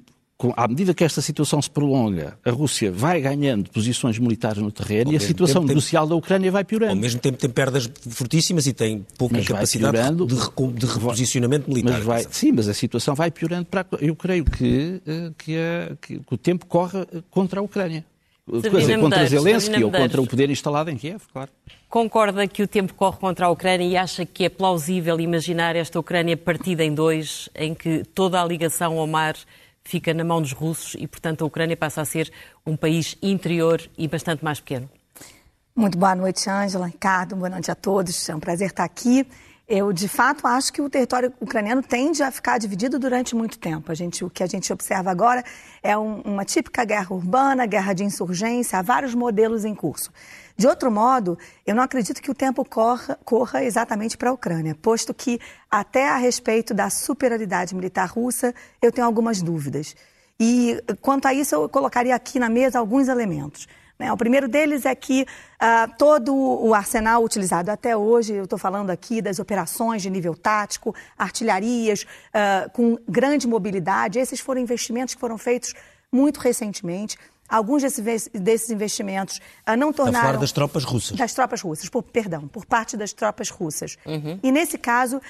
à 0.56 0.66
medida 0.66 0.94
que 0.94 1.04
esta 1.04 1.20
situação 1.20 1.60
se 1.60 1.70
prolonga, 1.70 2.38
a 2.44 2.50
Rússia 2.50 2.90
vai 2.90 3.20
ganhando 3.20 3.68
posições 3.70 4.18
militares 4.18 4.62
no 4.62 4.70
terreno 4.70 5.12
e 5.12 5.16
a 5.16 5.20
situação 5.20 5.62
tempo, 5.62 5.68
negocial 5.68 6.04
tem, 6.04 6.10
da 6.10 6.16
Ucrânia 6.16 6.50
vai 6.50 6.64
piorando. 6.64 6.92
Ao 6.92 6.98
mesmo 6.98 7.20
tempo 7.20 7.38
tem 7.38 7.50
perdas 7.50 7.90
fortíssimas 8.08 8.66
e 8.66 8.72
tem 8.72 9.04
pouca 9.18 9.36
mas 9.36 9.46
capacidade 9.46 9.96
piorando, 9.96 10.26
de, 10.26 10.34
de, 10.78 10.86
reposicionamento 10.86 11.68
militar. 11.68 11.92
Mas 11.92 12.04
vai, 12.04 12.26
sim, 12.30 12.52
mas 12.52 12.68
a 12.68 12.74
situação 12.74 13.14
vai 13.14 13.30
piorando. 13.30 13.66
Para, 13.66 13.86
eu 14.00 14.16
creio 14.16 14.44
que, 14.44 15.00
eh, 15.06 15.30
que, 15.36 15.56
a, 15.56 15.96
que, 16.00 16.20
o 16.30 16.38
tempo 16.38 16.66
corre 16.66 17.06
contra 17.30 17.60
a 17.60 17.62
Ucrânia. 17.62 18.04
Coisa, 18.46 18.98
contra 18.98 19.26
Zelensky 19.26 19.84
ou 19.84 19.92
contra 19.92 20.20
o 20.20 20.26
poder 20.26 20.50
instalado 20.50 20.90
em 20.90 20.96
Kiev, 20.96 21.22
claro. 21.32 21.50
Concorda 21.88 22.46
que 22.48 22.62
o 22.62 22.68
tempo 22.68 22.94
corre 22.94 23.16
contra 23.18 23.46
a 23.46 23.50
Ucrânia 23.50 23.84
e 23.84 23.96
acha 23.96 24.24
que 24.24 24.44
é 24.44 24.48
plausível 24.48 25.20
imaginar 25.20 25.76
esta 25.76 26.00
Ucrânia 26.00 26.36
partida 26.36 26.84
em 26.84 26.92
dois, 26.92 27.48
em 27.54 27.74
que 27.74 28.04
toda 28.04 28.40
a 28.40 28.44
ligação 28.44 28.98
ao 28.98 29.06
mar 29.06 29.36
fica 29.84 30.12
na 30.14 30.24
mão 30.24 30.40
dos 30.40 30.52
russos 30.52 30.96
e, 30.98 31.06
portanto, 31.06 31.42
a 31.42 31.46
Ucrânia 31.46 31.76
passa 31.76 32.00
a 32.00 32.04
ser 32.04 32.32
um 32.66 32.76
país 32.76 33.16
interior 33.22 33.80
e 33.96 34.06
bastante 34.06 34.44
mais 34.44 34.60
pequeno? 34.60 34.88
Muito 35.74 35.96
boa 35.96 36.14
noite, 36.14 36.48
Ângela, 36.50 36.86
Ricardo, 36.86 37.36
boa 37.36 37.48
noite 37.48 37.70
a 37.70 37.74
todos. 37.74 38.28
É 38.28 38.34
um 38.34 38.40
prazer 38.40 38.68
estar 38.68 38.84
aqui. 38.84 39.26
Eu, 39.66 39.92
de 39.92 40.08
fato, 40.08 40.48
acho 40.48 40.72
que 40.72 40.82
o 40.82 40.90
território 40.90 41.32
ucraniano 41.40 41.80
tende 41.80 42.24
a 42.24 42.30
ficar 42.32 42.58
dividido 42.58 42.98
durante 42.98 43.36
muito 43.36 43.56
tempo. 43.56 43.92
A 43.92 43.94
gente, 43.94 44.24
o 44.24 44.28
que 44.28 44.42
a 44.42 44.46
gente 44.46 44.72
observa 44.72 45.12
agora 45.12 45.44
é 45.80 45.96
um, 45.96 46.22
uma 46.22 46.44
típica 46.44 46.84
guerra 46.84 47.14
urbana, 47.14 47.66
guerra 47.66 47.92
de 47.92 48.02
insurgência, 48.02 48.80
há 48.80 48.82
vários 48.82 49.14
modelos 49.14 49.64
em 49.64 49.72
curso. 49.72 50.10
De 50.60 50.66
outro 50.66 50.90
modo, 50.90 51.38
eu 51.66 51.74
não 51.74 51.82
acredito 51.82 52.20
que 52.20 52.30
o 52.30 52.34
tempo 52.34 52.66
corra, 52.66 53.18
corra 53.24 53.64
exatamente 53.64 54.18
para 54.18 54.28
a 54.28 54.32
Ucrânia, 54.34 54.74
posto 54.74 55.14
que, 55.14 55.40
até 55.70 56.06
a 56.06 56.18
respeito 56.18 56.74
da 56.74 56.90
superioridade 56.90 57.74
militar 57.74 58.06
russa, 58.06 58.54
eu 58.82 58.92
tenho 58.92 59.06
algumas 59.06 59.40
dúvidas. 59.40 59.96
E, 60.38 60.78
quanto 61.00 61.26
a 61.26 61.32
isso, 61.32 61.54
eu 61.54 61.66
colocaria 61.66 62.14
aqui 62.14 62.38
na 62.38 62.50
mesa 62.50 62.78
alguns 62.78 63.08
elementos. 63.08 63.66
Né? 63.98 64.12
O 64.12 64.18
primeiro 64.18 64.48
deles 64.48 64.84
é 64.84 64.94
que 64.94 65.22
uh, 65.22 65.96
todo 65.96 66.36
o 66.36 66.74
arsenal 66.74 67.24
utilizado 67.24 67.70
até 67.70 67.96
hoje, 67.96 68.34
eu 68.34 68.44
estou 68.44 68.58
falando 68.58 68.90
aqui 68.90 69.22
das 69.22 69.38
operações 69.38 70.02
de 70.02 70.10
nível 70.10 70.36
tático, 70.36 70.94
artilharias 71.16 72.02
uh, 72.02 72.70
com 72.72 72.98
grande 73.08 73.48
mobilidade, 73.48 74.18
esses 74.18 74.40
foram 74.40 74.60
investimentos 74.60 75.14
que 75.14 75.20
foram 75.22 75.38
feitos 75.38 75.72
muito 76.12 76.38
recentemente. 76.38 77.16
Alguns 77.50 77.82
desses 77.82 78.70
investimentos 78.70 79.40
uh, 79.68 79.76
não 79.76 79.92
tornaram... 79.92 80.10
Está 80.10 80.20
a 80.20 80.22
falar 80.22 80.40
das 80.40 80.52
tropas 80.52 80.84
russas. 80.84 81.16
Das 81.16 81.34
tropas 81.34 81.60
russas, 81.60 81.88
por, 81.88 82.02
perdão, 82.02 82.46
por 82.46 82.64
parte 82.64 82.96
das 82.96 83.12
tropas 83.12 83.50
russas. 83.50 83.96
Uhum. 84.06 84.38
E 84.42 84.52
nesse 84.52 84.78
caso, 84.78 85.16
uh, 85.16 85.20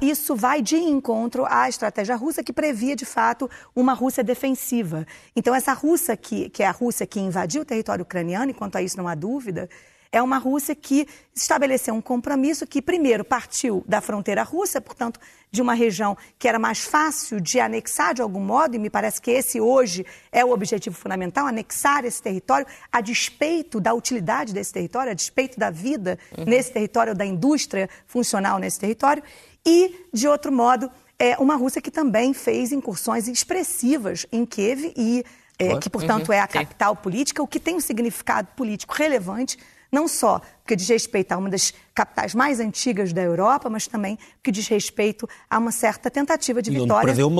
isso 0.00 0.34
vai 0.34 0.62
de 0.62 0.76
encontro 0.76 1.44
à 1.44 1.68
estratégia 1.68 2.16
russa 2.16 2.42
que 2.42 2.52
previa, 2.52 2.96
de 2.96 3.04
fato, 3.04 3.50
uma 3.74 3.92
Rússia 3.92 4.24
defensiva. 4.24 5.06
Então, 5.34 5.54
essa 5.54 5.74
Rússia, 5.74 6.16
que, 6.16 6.48
que 6.48 6.62
é 6.62 6.66
a 6.66 6.70
Rússia 6.70 7.06
que 7.06 7.20
invadiu 7.20 7.60
o 7.60 7.64
território 7.64 8.02
ucraniano, 8.02 8.50
e 8.50 8.54
quanto 8.54 8.76
a 8.76 8.82
isso 8.82 8.96
não 8.96 9.06
há 9.06 9.14
dúvida, 9.14 9.68
é 10.16 10.22
uma 10.22 10.38
Rússia 10.38 10.74
que 10.74 11.06
estabeleceu 11.34 11.94
um 11.94 12.00
compromisso 12.00 12.66
que, 12.66 12.80
primeiro, 12.80 13.24
partiu 13.24 13.84
da 13.86 14.00
fronteira 14.00 14.42
russa, 14.42 14.80
portanto, 14.80 15.20
de 15.50 15.60
uma 15.60 15.74
região 15.74 16.16
que 16.38 16.48
era 16.48 16.58
mais 16.58 16.80
fácil 16.80 17.40
de 17.40 17.60
anexar 17.60 18.14
de 18.14 18.22
algum 18.22 18.40
modo, 18.40 18.74
e 18.74 18.78
me 18.78 18.90
parece 18.90 19.20
que 19.20 19.30
esse 19.30 19.60
hoje 19.60 20.04
é 20.32 20.44
o 20.44 20.50
objetivo 20.50 20.96
fundamental, 20.96 21.46
anexar 21.46 22.04
esse 22.04 22.22
território 22.22 22.66
a 22.90 23.00
despeito 23.00 23.80
da 23.80 23.92
utilidade 23.94 24.52
desse 24.52 24.72
território, 24.72 25.12
a 25.12 25.14
despeito 25.14 25.58
da 25.58 25.70
vida 25.70 26.18
uhum. 26.36 26.44
nesse 26.44 26.72
território, 26.72 27.14
da 27.14 27.24
indústria 27.24 27.88
funcional 28.06 28.58
nesse 28.58 28.80
território, 28.80 29.22
e, 29.64 30.06
de 30.12 30.26
outro 30.26 30.50
modo, 30.50 30.90
é 31.18 31.36
uma 31.38 31.56
Rússia 31.56 31.80
que 31.80 31.90
também 31.90 32.32
fez 32.32 32.72
incursões 32.72 33.28
expressivas 33.28 34.26
em 34.30 34.44
Kiev 34.44 34.92
e 34.96 35.24
é, 35.58 35.78
que, 35.78 35.88
portanto, 35.88 36.28
uhum. 36.28 36.34
é 36.34 36.40
a 36.40 36.46
capital 36.46 36.94
política, 36.96 37.42
o 37.42 37.46
que 37.46 37.58
tem 37.58 37.76
um 37.76 37.80
significado 37.80 38.48
político 38.56 38.94
relevante 38.94 39.56
não 39.96 40.06
só 40.06 40.42
porque 40.62 40.76
diz 40.76 40.88
respeito 40.88 41.32
a 41.32 41.38
uma 41.38 41.48
das 41.48 41.72
capitais 41.94 42.34
mais 42.34 42.60
antigas 42.60 43.12
da 43.12 43.22
Europa, 43.22 43.70
mas 43.70 43.86
também 43.86 44.18
porque 44.34 44.52
diz 44.52 44.68
respeito 44.68 45.26
a 45.48 45.58
uma 45.58 45.72
certa 45.72 46.10
tentativa 46.10 46.60
de 46.60 46.70
e 46.70 46.74
vitória. 46.74 47.12
Onde 47.12 47.22
perdeu 47.22 47.30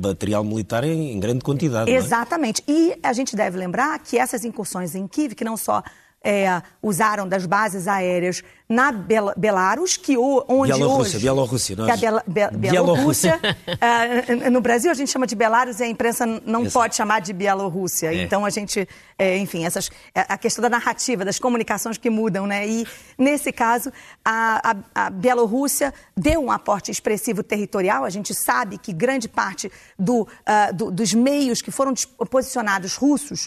material 0.00 0.42
militar 0.42 0.82
em, 0.82 1.12
em 1.12 1.20
grande 1.20 1.44
quantidade. 1.44 1.88
É? 1.90 1.94
Exatamente. 1.94 2.64
É? 2.66 2.72
E 2.72 2.98
a 3.00 3.12
gente 3.12 3.36
deve 3.36 3.56
lembrar 3.56 3.98
que 4.00 4.18
essas 4.18 4.44
incursões 4.44 4.96
em 4.96 5.06
Kiev, 5.06 5.34
que 5.34 5.44
não 5.44 5.56
só 5.56 5.84
é, 6.24 6.62
usaram 6.82 7.28
das 7.28 7.44
bases 7.44 7.86
aéreas 7.86 8.42
na 8.66 8.90
Bel 8.90 9.34
Belarus, 9.36 9.98
que 9.98 10.16
onde 10.16 10.72
Bielorrússia, 10.72 11.16
hoje... 11.16 11.18
Bielorrússia, 11.18 11.76
nós... 11.76 12.00
Bel 12.00 12.22
Bel 12.26 12.50
Bielorrússia. 12.52 13.38
uh, 13.38 14.48
no 14.50 14.60
Brasil 14.62 14.90
a 14.90 14.94
gente 14.94 15.10
chama 15.10 15.26
de 15.26 15.34
Belarus 15.36 15.80
e 15.80 15.84
a 15.84 15.88
imprensa 15.88 16.24
não 16.24 16.62
Exato. 16.62 16.72
pode 16.72 16.96
chamar 16.96 17.20
de 17.20 17.34
Bielorrússia. 17.34 18.08
É. 18.08 18.22
Então 18.22 18.44
a 18.46 18.48
gente, 18.48 18.88
é, 19.18 19.36
enfim, 19.36 19.66
essas, 19.66 19.90
é, 20.14 20.24
a 20.26 20.38
questão 20.38 20.62
da 20.62 20.70
narrativa, 20.70 21.26
das 21.26 21.38
comunicações 21.38 21.98
que 21.98 22.08
mudam, 22.08 22.46
né? 22.46 22.66
E 22.66 22.86
nesse 23.18 23.52
caso 23.52 23.92
a, 24.24 24.70
a, 24.70 25.06
a 25.06 25.10
Bielorrússia 25.10 25.92
deu 26.16 26.42
um 26.42 26.50
aporte 26.50 26.90
expressivo 26.90 27.42
territorial. 27.42 28.02
A 28.02 28.10
gente 28.10 28.34
sabe 28.34 28.78
que 28.78 28.94
grande 28.94 29.28
parte 29.28 29.70
do, 29.98 30.22
uh, 30.22 30.74
do, 30.74 30.90
dos 30.90 31.12
meios 31.12 31.60
que 31.60 31.70
foram 31.70 31.92
posicionados 32.30 32.96
russos 32.96 33.46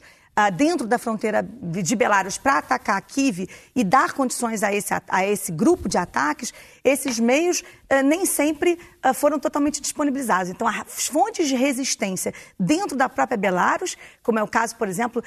dentro 0.56 0.86
da 0.86 1.00
fronteira 1.00 1.42
de 1.42 1.96
Belarus 1.96 2.38
para 2.38 2.60
atacar 2.60 3.02
Kiev 3.02 3.50
e 3.76 3.84
dar 3.84 4.14
condições 4.14 4.62
a 4.62 4.72
esse, 4.72 4.94
a 5.08 5.26
esse 5.26 5.52
grupo 5.52 5.90
de 5.90 5.98
ataques, 5.98 6.54
esses 6.84 7.20
meios 7.20 7.62
uh, 7.62 8.04
nem 8.04 8.24
sempre 8.24 8.78
uh, 9.04 9.14
foram 9.16 9.40
totalmente 9.40 9.82
disponibilizados. 9.82 10.52
Então, 10.52 10.68
as 10.68 11.08
fontes 11.08 11.48
de 11.48 11.56
resistência 11.56 12.34
dentro 12.60 12.96
da 12.96 13.10
própria 13.10 13.36
Belarus, 13.36 13.98
como 14.22 14.38
é 14.38 14.44
o 14.44 14.48
caso, 14.48 14.76
por 14.76 14.88
exemplo, 14.88 15.24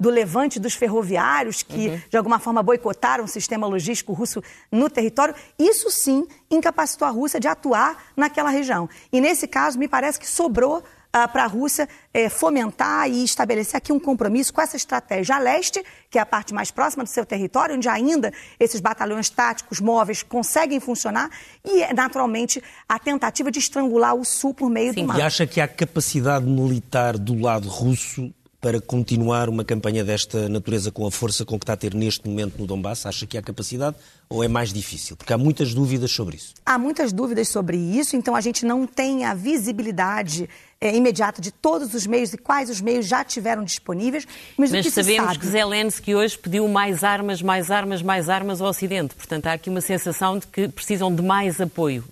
do 0.00 0.10
levante 0.10 0.58
dos 0.58 0.74
ferroviários, 0.74 1.62
que 1.62 1.88
uhum. 1.88 2.00
de 2.10 2.16
alguma 2.16 2.38
forma 2.38 2.62
boicotaram 2.62 3.24
o 3.24 3.28
sistema 3.28 3.66
logístico 3.66 4.12
russo 4.12 4.42
no 4.70 4.90
território, 4.90 5.34
isso 5.58 5.90
sim 5.90 6.26
incapacitou 6.50 7.06
a 7.06 7.10
Rússia 7.10 7.38
de 7.38 7.46
atuar 7.46 8.04
naquela 8.16 8.50
região. 8.50 8.88
E 9.12 9.20
nesse 9.20 9.46
caso, 9.46 9.78
me 9.78 9.86
parece 9.86 10.18
que 10.18 10.26
sobrou 10.26 10.82
ah, 11.14 11.28
para 11.28 11.44
a 11.44 11.46
Rússia 11.46 11.88
é, 12.12 12.28
fomentar 12.28 13.08
e 13.08 13.22
estabelecer 13.22 13.76
aqui 13.76 13.92
um 13.92 14.00
compromisso 14.00 14.52
com 14.52 14.60
essa 14.60 14.76
estratégia 14.76 15.36
a 15.36 15.38
leste, 15.38 15.80
que 16.10 16.18
é 16.18 16.20
a 16.20 16.26
parte 16.26 16.52
mais 16.52 16.72
próxima 16.72 17.04
do 17.04 17.08
seu 17.08 17.24
território, 17.24 17.76
onde 17.76 17.88
ainda 17.88 18.32
esses 18.58 18.80
batalhões 18.80 19.30
táticos 19.30 19.78
móveis 19.78 20.24
conseguem 20.24 20.80
funcionar, 20.80 21.30
e, 21.64 21.94
naturalmente, 21.94 22.60
a 22.88 22.98
tentativa 22.98 23.48
de 23.48 23.60
estrangular 23.60 24.16
o 24.16 24.24
sul 24.24 24.52
por 24.52 24.68
meio 24.68 24.92
Sim. 24.92 25.02
do 25.02 25.06
mar. 25.06 25.18
E 25.20 25.22
acha 25.22 25.46
que 25.46 25.60
há 25.60 25.68
capacidade 25.68 26.44
militar 26.44 27.16
do 27.16 27.38
lado 27.38 27.68
russo 27.68 28.34
para 28.64 28.80
continuar 28.80 29.50
uma 29.50 29.62
campanha 29.62 30.02
desta 30.02 30.48
natureza 30.48 30.90
com 30.90 31.06
a 31.06 31.10
força 31.10 31.44
com 31.44 31.58
que 31.58 31.64
está 31.64 31.74
a 31.74 31.76
ter 31.76 31.94
neste 31.94 32.26
momento 32.26 32.58
no 32.58 32.66
Donbass? 32.66 33.04
Acha 33.04 33.26
que 33.26 33.36
há 33.36 33.42
capacidade 33.42 33.94
ou 34.26 34.42
é 34.42 34.48
mais 34.48 34.72
difícil? 34.72 35.18
Porque 35.18 35.34
há 35.34 35.38
muitas 35.38 35.74
dúvidas 35.74 36.10
sobre 36.10 36.36
isso. 36.36 36.54
Há 36.64 36.78
muitas 36.78 37.12
dúvidas 37.12 37.46
sobre 37.48 37.76
isso, 37.76 38.16
então 38.16 38.34
a 38.34 38.40
gente 38.40 38.64
não 38.64 38.86
tem 38.86 39.26
a 39.26 39.34
visibilidade 39.34 40.48
é, 40.84 40.94
imediata 40.94 41.40
de 41.40 41.50
todos 41.50 41.94
os 41.94 42.06
meios 42.06 42.32
e 42.32 42.38
quais 42.38 42.68
os 42.68 42.80
meios 42.80 43.06
já 43.06 43.24
tiveram 43.24 43.64
disponíveis. 43.64 44.26
Mas, 44.56 44.70
mas 44.70 44.92
sabemos 44.92 45.28
sabe... 45.28 45.38
que 45.38 45.46
Zelensky 45.46 46.14
hoje 46.14 46.38
pediu 46.38 46.68
mais 46.68 47.02
armas, 47.02 47.40
mais 47.40 47.70
armas, 47.70 48.02
mais 48.02 48.28
armas 48.28 48.60
ao 48.60 48.68
Ocidente. 48.68 49.14
Portanto, 49.14 49.46
há 49.46 49.54
aqui 49.54 49.70
uma 49.70 49.80
sensação 49.80 50.38
de 50.38 50.46
que 50.46 50.68
precisam 50.68 51.14
de 51.14 51.22
mais 51.22 51.60
apoio. 51.60 52.04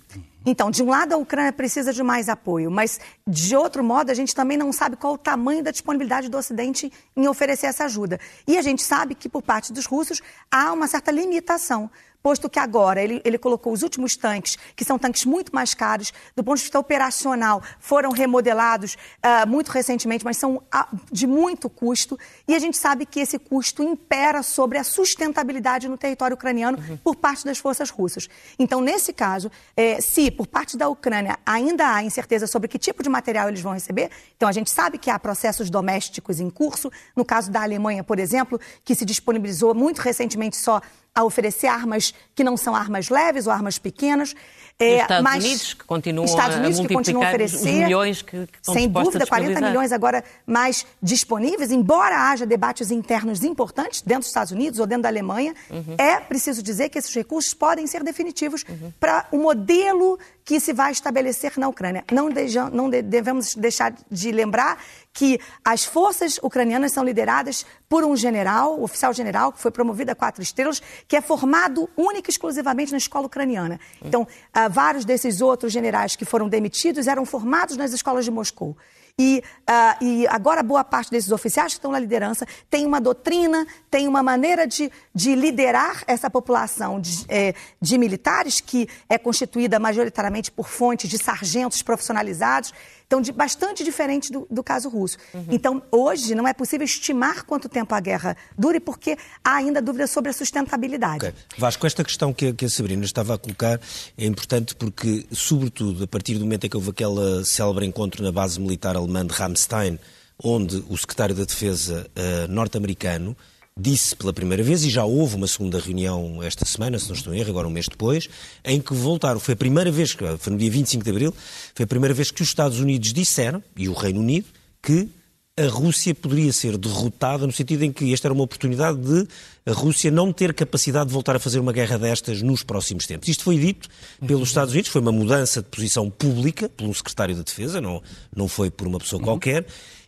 Então, 0.45 0.69
de 0.69 0.83
um 0.83 0.89
lado, 0.89 1.13
a 1.13 1.17
Ucrânia 1.17 1.53
precisa 1.53 1.93
de 1.93 2.03
mais 2.03 2.27
apoio, 2.27 2.69
mas 2.69 2.99
de 3.25 3.55
outro 3.55 3.81
modo, 3.81 4.09
a 4.09 4.13
gente 4.13 4.35
também 4.35 4.57
não 4.57 4.73
sabe 4.73 4.97
qual 4.97 5.13
o 5.13 5.17
tamanho 5.17 5.63
da 5.63 5.71
disponibilidade 5.71 6.27
do 6.27 6.37
Ocidente 6.37 6.91
em 7.15 7.27
oferecer 7.27 7.67
essa 7.67 7.85
ajuda. 7.85 8.19
E 8.45 8.57
a 8.57 8.61
gente 8.61 8.83
sabe 8.83 9.15
que, 9.15 9.29
por 9.29 9.41
parte 9.41 9.71
dos 9.71 9.85
russos, 9.85 10.21
há 10.51 10.73
uma 10.73 10.87
certa 10.87 11.11
limitação 11.11 11.89
posto 12.23 12.49
que 12.49 12.57
agora 12.57 13.03
ele, 13.03 13.21
ele 13.25 13.37
colocou 13.37 13.73
os 13.73 13.83
últimos 13.83 14.15
tanques, 14.15 14.57
que 14.77 14.85
são 14.85 14.97
tanques 14.97 15.25
muito 15.25 15.53
mais 15.53 15.73
caros, 15.73 16.13
do 16.33 16.41
ponto 16.41 16.55
de 16.55 16.63
vista 16.63 16.79
operacional, 16.79 17.61
foram 17.81 18.11
remodelados 18.11 18.95
uh, 18.95 19.45
muito 19.45 19.69
recentemente, 19.69 20.23
mas 20.23 20.37
são 20.37 20.55
uh, 20.55 20.97
de 21.11 21.27
muito 21.27 21.69
custo, 21.69 22.17
e 22.47 22.55
a 22.55 22.59
gente 22.59 22.77
sabe 22.77 23.05
que 23.05 23.19
esse 23.19 23.37
custo 23.37 23.83
impera 23.83 24.41
sobre 24.41 24.77
a 24.77 24.85
sustentabilidade 24.85 25.89
no 25.89 25.97
território 25.97 26.35
ucraniano 26.35 26.77
uhum. 26.77 26.97
por 26.97 27.17
parte 27.17 27.43
das 27.43 27.57
forças 27.57 27.89
russas. 27.89 28.29
Então, 28.57 28.79
nesse 28.79 29.11
caso, 29.11 29.51
eh, 29.75 29.99
se 29.99 30.31
por 30.31 30.47
parte 30.47 30.77
da 30.77 30.87
Ucrânia 30.87 31.37
ainda 31.45 31.93
há 31.93 32.03
incerteza 32.03 32.47
sobre 32.47 32.69
que 32.69 32.79
tipo 32.79 33.03
de 33.03 33.09
material 33.09 33.49
eles 33.49 33.61
vão 33.61 33.73
receber, 33.73 34.09
então 34.37 34.47
a 34.47 34.51
gente 34.51 34.69
sabe 34.69 34.97
que 34.97 35.09
há 35.09 35.19
processos 35.19 35.69
domésticos 35.69 36.39
em 36.39 36.49
curso, 36.49 36.89
no 37.15 37.25
caso 37.25 37.51
da 37.51 37.63
Alemanha, 37.63 38.03
por 38.03 38.19
exemplo, 38.19 38.59
que 38.83 38.95
se 38.95 39.03
disponibilizou 39.03 39.73
muito 39.73 39.99
recentemente 39.99 40.55
só 40.55 40.81
a 41.15 41.23
oferecer 41.23 41.67
armas 41.67 42.13
que 42.33 42.43
não 42.43 42.57
são 42.57 42.75
armas 42.75 43.09
leves 43.09 43.47
ou 43.47 43.53
armas 43.53 43.77
pequenas. 43.77 44.35
É, 44.79 45.01
Estados 45.01 45.45
Unidos 45.45 45.73
que 45.73 45.85
continuam 45.85 46.25
Estados 46.25 46.57
Unidos 46.57 46.79
a 46.79 46.81
que 46.81 46.93
continuam 46.93 47.25
a 47.25 47.29
oferecer, 47.29 47.83
milhões 47.83 48.21
que, 48.21 48.47
que 48.47 48.59
sem 48.61 48.89
dúvida, 48.89 49.25
40 49.25 49.61
milhões 49.61 49.91
agora 49.91 50.23
mais 50.45 50.85
disponíveis, 51.01 51.71
embora 51.71 52.31
haja 52.31 52.45
debates 52.45 52.89
internos 52.91 53.43
importantes 53.43 54.01
dentro 54.01 54.21
dos 54.21 54.29
Estados 54.29 54.51
Unidos 54.51 54.79
ou 54.79 54.87
dentro 54.87 55.03
da 55.03 55.09
Alemanha, 55.09 55.53
uhum. 55.69 55.95
é 55.97 56.19
preciso 56.19 56.63
dizer 56.63 56.89
que 56.89 56.97
esses 56.97 57.13
recursos 57.13 57.53
podem 57.53 57.85
ser 57.85 58.03
definitivos 58.03 58.65
uhum. 58.67 58.91
para 58.99 59.27
o 59.31 59.37
modelo 59.37 60.17
que 60.45 60.59
se 60.59 60.73
vai 60.73 60.91
estabelecer 60.91 61.53
na 61.57 61.67
Ucrânia. 61.67 62.03
Não, 62.11 62.29
deja, 62.29 62.69
não 62.69 62.89
de, 62.89 63.01
devemos 63.01 63.55
deixar 63.55 63.93
de 64.11 64.31
lembrar 64.31 64.77
que 65.13 65.39
as 65.63 65.85
forças 65.85 66.39
ucranianas 66.41 66.91
são 66.91 67.03
lideradas 67.03 67.65
por 67.87 68.03
um 68.03 68.15
general, 68.15 68.81
oficial 68.81 69.13
general, 69.13 69.51
que 69.51 69.59
foi 69.59 69.69
promovido 69.69 70.11
a 70.11 70.15
quatro 70.15 70.41
estrelas, 70.41 70.81
que 71.07 71.15
é 71.15 71.21
formado 71.21 71.87
única 71.95 72.29
e 72.29 72.31
exclusivamente 72.31 72.91
na 72.91 72.97
escola 72.97 73.27
ucraniana. 73.27 73.79
Então, 74.03 74.23
uh, 74.23 74.69
vários 74.73 75.05
desses 75.05 75.39
outros 75.39 75.71
generais 75.71 76.15
que 76.15 76.25
foram 76.25 76.49
demitidos 76.49 77.07
eram 77.07 77.25
formados 77.25 77.77
nas 77.77 77.93
escolas 77.93 78.25
de 78.25 78.31
Moscou. 78.31 78.75
E, 79.19 79.43
uh, 79.69 80.03
e, 80.03 80.27
agora 80.27 80.63
boa 80.63 80.83
parte 80.83 81.11
desses 81.11 81.31
oficiais 81.31 81.73
que 81.73 81.77
estão 81.77 81.91
na 81.91 81.99
liderança 81.99 82.47
tem 82.67 82.83
uma 82.83 82.99
doutrina, 82.99 83.67
tem 83.91 84.07
uma 84.07 84.23
maneira 84.23 84.65
de, 84.65 84.91
de 85.13 85.35
liderar 85.35 86.03
essa 86.07 86.31
população 86.31 86.99
de, 86.99 87.23
é, 87.29 87.53
de, 87.79 87.95
militares 87.99 88.59
que 88.59 88.89
é 89.07 89.19
constituída 89.19 89.77
majoritariamente 89.77 90.49
por 90.49 90.67
fontes 90.67 91.07
de 91.11 91.19
sargentos 91.19 91.83
profissionalizados 91.83 92.73
então, 93.13 93.21
de, 93.21 93.31
bastante 93.31 93.83
diferente 93.83 94.31
do, 94.31 94.47
do 94.49 94.63
caso 94.63 94.89
russo. 94.89 95.17
Uhum. 95.35 95.45
Então, 95.51 95.83
hoje 95.91 96.33
não 96.33 96.47
é 96.47 96.53
possível 96.53 96.83
estimar 96.83 97.45
quanto 97.45 97.69
tempo 97.69 97.93
a 97.93 97.99
guerra 97.99 98.35
dure, 98.57 98.79
porque 98.79 99.15
há 99.43 99.57
ainda 99.57 99.79
dúvidas 99.79 100.09
sobre 100.09 100.31
a 100.31 100.33
sustentabilidade. 100.33 101.17
Okay. 101.17 101.33
Vasco, 101.55 101.85
esta 101.85 102.03
questão 102.03 102.33
que, 102.33 102.53
que 102.53 102.65
a 102.65 102.69
Sabrina 102.69 103.05
estava 103.05 103.35
a 103.35 103.37
colocar 103.37 103.79
é 104.17 104.25
importante 104.25 104.73
porque, 104.73 105.27
sobretudo, 105.31 106.05
a 106.05 106.07
partir 106.07 106.39
do 106.39 106.39
momento 106.39 106.65
em 106.65 106.69
que 106.69 106.75
houve 106.75 106.89
aquele 106.89 107.45
célebre 107.45 107.85
encontro 107.85 108.23
na 108.23 108.31
base 108.31 108.59
militar 108.59 108.97
alemã 109.03 109.25
de 109.25 109.33
Ramstein, 109.33 109.99
onde 110.43 110.83
o 110.89 110.97
secretário 110.97 111.35
da 111.35 111.43
Defesa 111.43 112.07
uh, 112.15 112.51
norte-americano 112.51 113.35
disse 113.75 114.15
pela 114.15 114.31
primeira 114.31 114.61
vez, 114.61 114.83
e 114.83 114.89
já 114.89 115.03
houve 115.03 115.35
uma 115.35 115.47
segunda 115.47 115.79
reunião 115.79 116.41
esta 116.43 116.63
semana, 116.65 116.99
se 116.99 117.07
não 117.07 117.15
estou 117.15 117.33
em 117.33 117.39
erro, 117.39 117.49
agora 117.49 117.67
um 117.67 117.71
mês 117.71 117.87
depois, 117.87 118.29
em 118.63 118.79
que 118.79 118.93
voltaram. 118.93 119.39
Foi 119.39 119.55
a 119.55 119.57
primeira 119.57 119.91
vez, 119.91 120.15
foi 120.37 120.53
no 120.53 120.59
dia 120.59 120.69
25 120.69 121.03
de 121.03 121.09
abril, 121.09 121.33
foi 121.73 121.83
a 121.83 121.87
primeira 121.87 122.13
vez 122.13 122.29
que 122.29 122.41
os 122.41 122.47
Estados 122.47 122.79
Unidos 122.79 123.11
disseram, 123.11 123.63
e 123.75 123.89
o 123.89 123.93
Reino 123.93 124.19
Unido, 124.19 124.47
que 124.81 125.09
a 125.55 125.67
Rússia 125.67 126.15
poderia 126.15 126.51
ser 126.51 126.77
derrotada 126.79 127.45
no 127.45 127.53
sentido 127.53 127.83
em 127.83 127.91
que 127.91 128.11
esta 128.11 128.27
era 128.27 128.33
uma 128.33 128.43
oportunidade 128.43 128.97
de 128.97 129.27
a 129.67 129.71
Rússia 129.71 130.09
não 130.09 130.33
ter 130.33 130.51
capacidade 130.51 131.07
de 131.07 131.13
voltar 131.13 131.35
a 131.35 131.39
fazer 131.39 131.59
uma 131.59 131.71
guerra 131.71 131.99
destas 131.99 132.41
nos 132.41 132.63
próximos 132.63 133.05
tempos. 133.05 133.29
Isto 133.29 133.43
foi 133.43 133.59
dito 133.59 133.87
pelos 134.25 134.49
Estados 134.49 134.73
Unidos, 134.73 134.89
foi 134.89 134.99
uma 134.99 135.11
mudança 135.11 135.61
de 135.61 135.69
posição 135.69 136.09
pública 136.09 136.67
por 136.69 136.87
um 136.87 136.93
secretário 136.93 137.35
da 137.35 137.43
Defesa, 137.43 137.79
não, 137.79 138.01
não 138.35 138.47
foi 138.47 138.71
por 138.71 138.87
uma 138.87 138.97
pessoa 138.97 139.21
qualquer, 139.21 139.63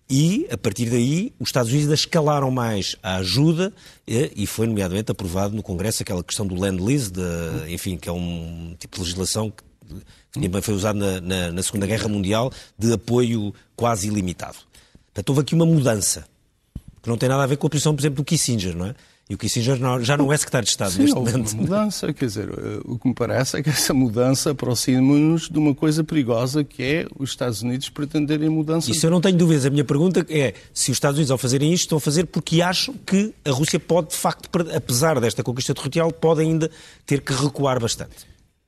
e, 0.10 0.48
a 0.50 0.58
partir 0.58 0.90
daí, 0.90 1.32
os 1.40 1.50
Estados 1.50 1.72
Unidos 1.72 1.92
escalaram 1.92 2.50
mais 2.50 2.96
a 3.04 3.18
ajuda 3.18 3.72
e 4.08 4.48
foi, 4.48 4.66
nomeadamente, 4.66 5.12
aprovado 5.12 5.56
no 5.56 5.62
Congresso 5.62 6.02
aquela 6.02 6.24
questão 6.24 6.48
do 6.48 6.56
Land-Lease, 6.56 7.12
enfim, 7.70 7.98
que 7.98 8.10
é 8.10 8.12
um 8.12 8.76
tipo 8.80 8.96
de 8.96 9.02
legislação 9.04 9.52
que, 9.52 9.64
também 10.32 10.62
foi 10.62 10.74
usado 10.74 10.98
na, 10.98 11.22
na, 11.22 11.52
na, 11.52 11.64
Segunda 11.64 11.86
Guerra 11.86 12.08
Mundial 12.08 12.52
de 12.78 12.94
apoio 12.94 13.54
quase 13.76 14.08
ilimitado. 14.08 14.58
Portanto, 15.16 15.30
houve 15.30 15.42
aqui 15.44 15.56
uma 15.56 15.66
mudança 15.66 16.28
que 17.02 17.08
não 17.08 17.18
tem 17.18 17.30
nada 17.30 17.42
a 17.44 17.48
ver 17.48 17.56
com 17.56 17.68
a 17.68 17.70
posição, 17.70 17.96
por 17.96 18.02
exemplo, 18.02 18.18
do 18.18 18.26
Kissinger, 18.26 18.76
não 18.76 18.88
é? 18.88 18.96
E 19.30 19.34
o 19.34 19.38
Kissinger 19.38 19.78
já 20.02 20.18
não 20.18 20.32
é 20.32 20.38
secretário 20.38 20.66
de 20.66 20.72
Estado 20.72 20.92
Sim, 20.92 21.04
neste 21.04 21.16
momento. 21.16 21.54
Uma 21.54 21.62
mudança, 21.62 22.14
quer 22.14 22.26
dizer, 22.26 22.50
eh, 22.50 22.82
o 22.84 23.00
que 23.00 23.08
me 23.08 23.14
parece 23.16 23.58
é 23.58 23.64
que 23.64 23.70
essa 23.70 23.94
mudança 23.94 24.52
aproxima-nos 24.52 25.50
de 25.50 25.58
uma 25.58 25.74
coisa 25.74 26.04
perigosa 26.04 26.66
que 26.66 26.84
é 26.84 27.08
os 27.18 27.30
Estados 27.30 27.62
Unidos 27.62 27.90
pretenderem 27.90 28.50
mudança. 28.50 28.92
Isso 28.92 29.06
eu 29.06 29.10
não 29.10 29.22
tenho 29.22 29.38
dúvidas. 29.38 29.66
A 29.66 29.70
minha 29.70 29.86
pergunta 29.86 30.26
é 30.30 30.54
se 30.74 30.92
os 30.92 30.98
Estados 30.98 31.18
Unidos, 31.18 31.32
ao 31.32 31.38
fazerem 31.38 31.72
isto, 31.72 31.84
estão 31.84 31.98
a 31.98 32.02
fazer 32.02 32.26
porque 32.26 32.62
acham 32.62 32.94
que 32.94 33.34
a 33.46 33.52
Rússia 33.52 33.80
pode, 33.80 34.10
de 34.10 34.16
facto, 34.16 34.50
apesar 34.76 35.20
desta 35.22 35.42
conquista 35.42 35.74
territorial, 35.74 36.12
pode 36.12 36.42
ainda 36.42 36.70
ter 37.06 37.22
que 37.22 37.34
recuar 37.34 37.80
bastante. 37.80 38.28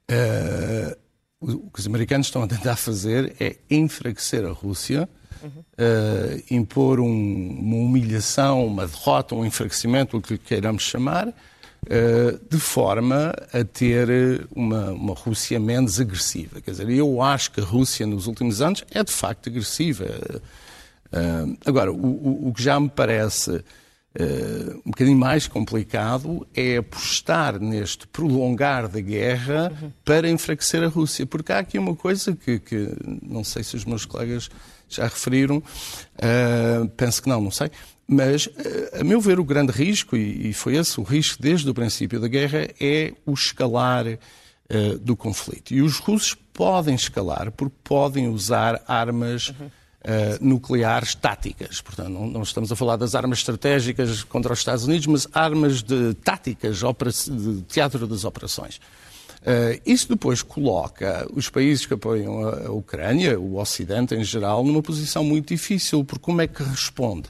Uh, 0.09 0.95
o 1.39 1.69
que 1.69 1.79
os 1.79 1.85
americanos 1.85 2.27
estão 2.27 2.41
a 2.41 2.47
tentar 2.47 2.77
fazer 2.77 3.35
é 3.39 3.57
enfraquecer 3.69 4.43
a 4.45 4.51
Rússia 4.51 5.07
uh, 5.43 6.43
impor 6.49 6.99
um, 6.99 7.57
uma 7.59 7.75
humilhação, 7.77 8.65
uma 8.65 8.87
derrota, 8.87 9.35
um 9.35 9.45
enfraquecimento, 9.45 10.17
o 10.17 10.21
que 10.21 10.37
queiramos 10.37 10.83
chamar, 10.83 11.27
uh, 11.27 12.39
de 12.49 12.59
forma 12.59 13.33
a 13.53 13.63
ter 13.63 14.47
uma, 14.55 14.91
uma 14.91 15.13
Rússia 15.13 15.59
menos 15.59 15.99
agressiva. 15.99 16.61
Quer 16.61 16.71
dizer, 16.71 16.89
eu 16.89 17.21
acho 17.21 17.51
que 17.51 17.61
a 17.61 17.63
Rússia 17.63 18.05
nos 18.05 18.27
últimos 18.27 18.61
anos 18.61 18.83
é 18.91 19.03
de 19.03 19.11
facto 19.11 19.49
agressiva. 19.49 20.05
Uh, 21.11 21.57
agora, 21.65 21.91
o, 21.91 21.95
o, 21.95 22.49
o, 22.49 22.53
que 22.53 22.61
já 22.61 22.79
me 22.79 22.89
parece 22.89 23.63
Uh, 24.19 24.77
um 24.77 24.89
bocadinho 24.89 25.17
mais 25.17 25.45
complicado 25.45 26.47
é 26.55 26.77
apostar 26.77 27.59
neste 27.59 28.07
prolongar 28.07 28.87
da 28.87 28.99
guerra 28.99 29.71
uhum. 29.79 29.91
para 30.03 30.27
enfraquecer 30.27 30.83
a 30.83 30.87
Rússia. 30.87 31.23
Porque 31.27 31.51
há 31.51 31.59
aqui 31.59 31.77
uma 31.77 31.95
coisa 31.95 32.35
que, 32.35 32.57
que 32.57 32.89
não 33.21 33.43
sei 33.43 33.63
se 33.63 33.75
os 33.75 33.85
meus 33.85 34.05
colegas 34.05 34.49
já 34.89 35.03
referiram. 35.03 35.57
Uh, 35.57 36.87
penso 36.95 37.21
que 37.21 37.29
não, 37.29 37.41
não 37.41 37.51
sei. 37.51 37.71
Mas, 38.07 38.45
uh, 38.47 39.01
a 39.01 39.03
meu 39.03 39.19
ver, 39.19 39.39
o 39.39 39.43
grande 39.43 39.71
risco, 39.71 40.15
e, 40.15 40.49
e, 40.49 40.53
foi 40.53 40.75
esse 40.75 40.99
o 40.99 41.03
risco 41.03 41.41
desde 41.41 41.69
o 41.69 41.73
princípio 41.73 42.19
da 42.19 42.27
guerra, 42.27 42.67
é 42.79 43.13
o 43.25 43.33
escalar 43.33 44.07
uh, 44.07 44.97
do 44.99 45.15
conflito. 45.15 45.73
E 45.73 45.81
os 45.81 45.97
russos 45.97 46.35
podem 46.53 46.95
escalar 46.95 47.51
porque 47.51 47.75
podem 47.83 48.27
usar 48.27 48.81
armas. 48.87 49.49
Uhum. 49.49 49.69
Uh, 49.97 50.37
nucleares 50.39 51.15
táticas. 51.15 51.81
Portanto, 51.81 52.09
não, 52.09 52.27
não, 52.27 52.41
estamos 52.41 52.71
a 52.71 52.77
falar 52.77 52.95
das 52.95 53.13
armas 53.13 53.39
estratégicas 53.39 54.23
contra 54.23 54.53
os 54.53 54.59
Estados 54.59 54.85
Unidos, 54.85 55.05
mas 55.05 55.27
armas 55.33 55.83
de 55.83 56.13
táticas, 56.23 56.77
de 56.77 57.61
teatro 57.63 58.07
das 58.07 58.23
operações. 58.23 58.79
Uh, 59.47 59.79
isso 59.85 60.09
depois 60.09 60.41
coloca 60.41 61.25
os 61.33 61.49
países 61.49 61.85
que 61.85 61.93
apoiam 61.93 62.45
a, 62.49 62.69
Ucrânia, 62.69 63.39
o 63.39 63.55
Ocidente 63.57 64.13
em 64.13 64.21
geral, 64.21 64.61
numa 64.61 64.83
posição 64.83 65.23
muito 65.23 65.47
difícil, 65.47 66.03
porque 66.03 66.25
como 66.25 66.41
é 66.41 66.47
que 66.47 66.61
responde? 66.61 67.29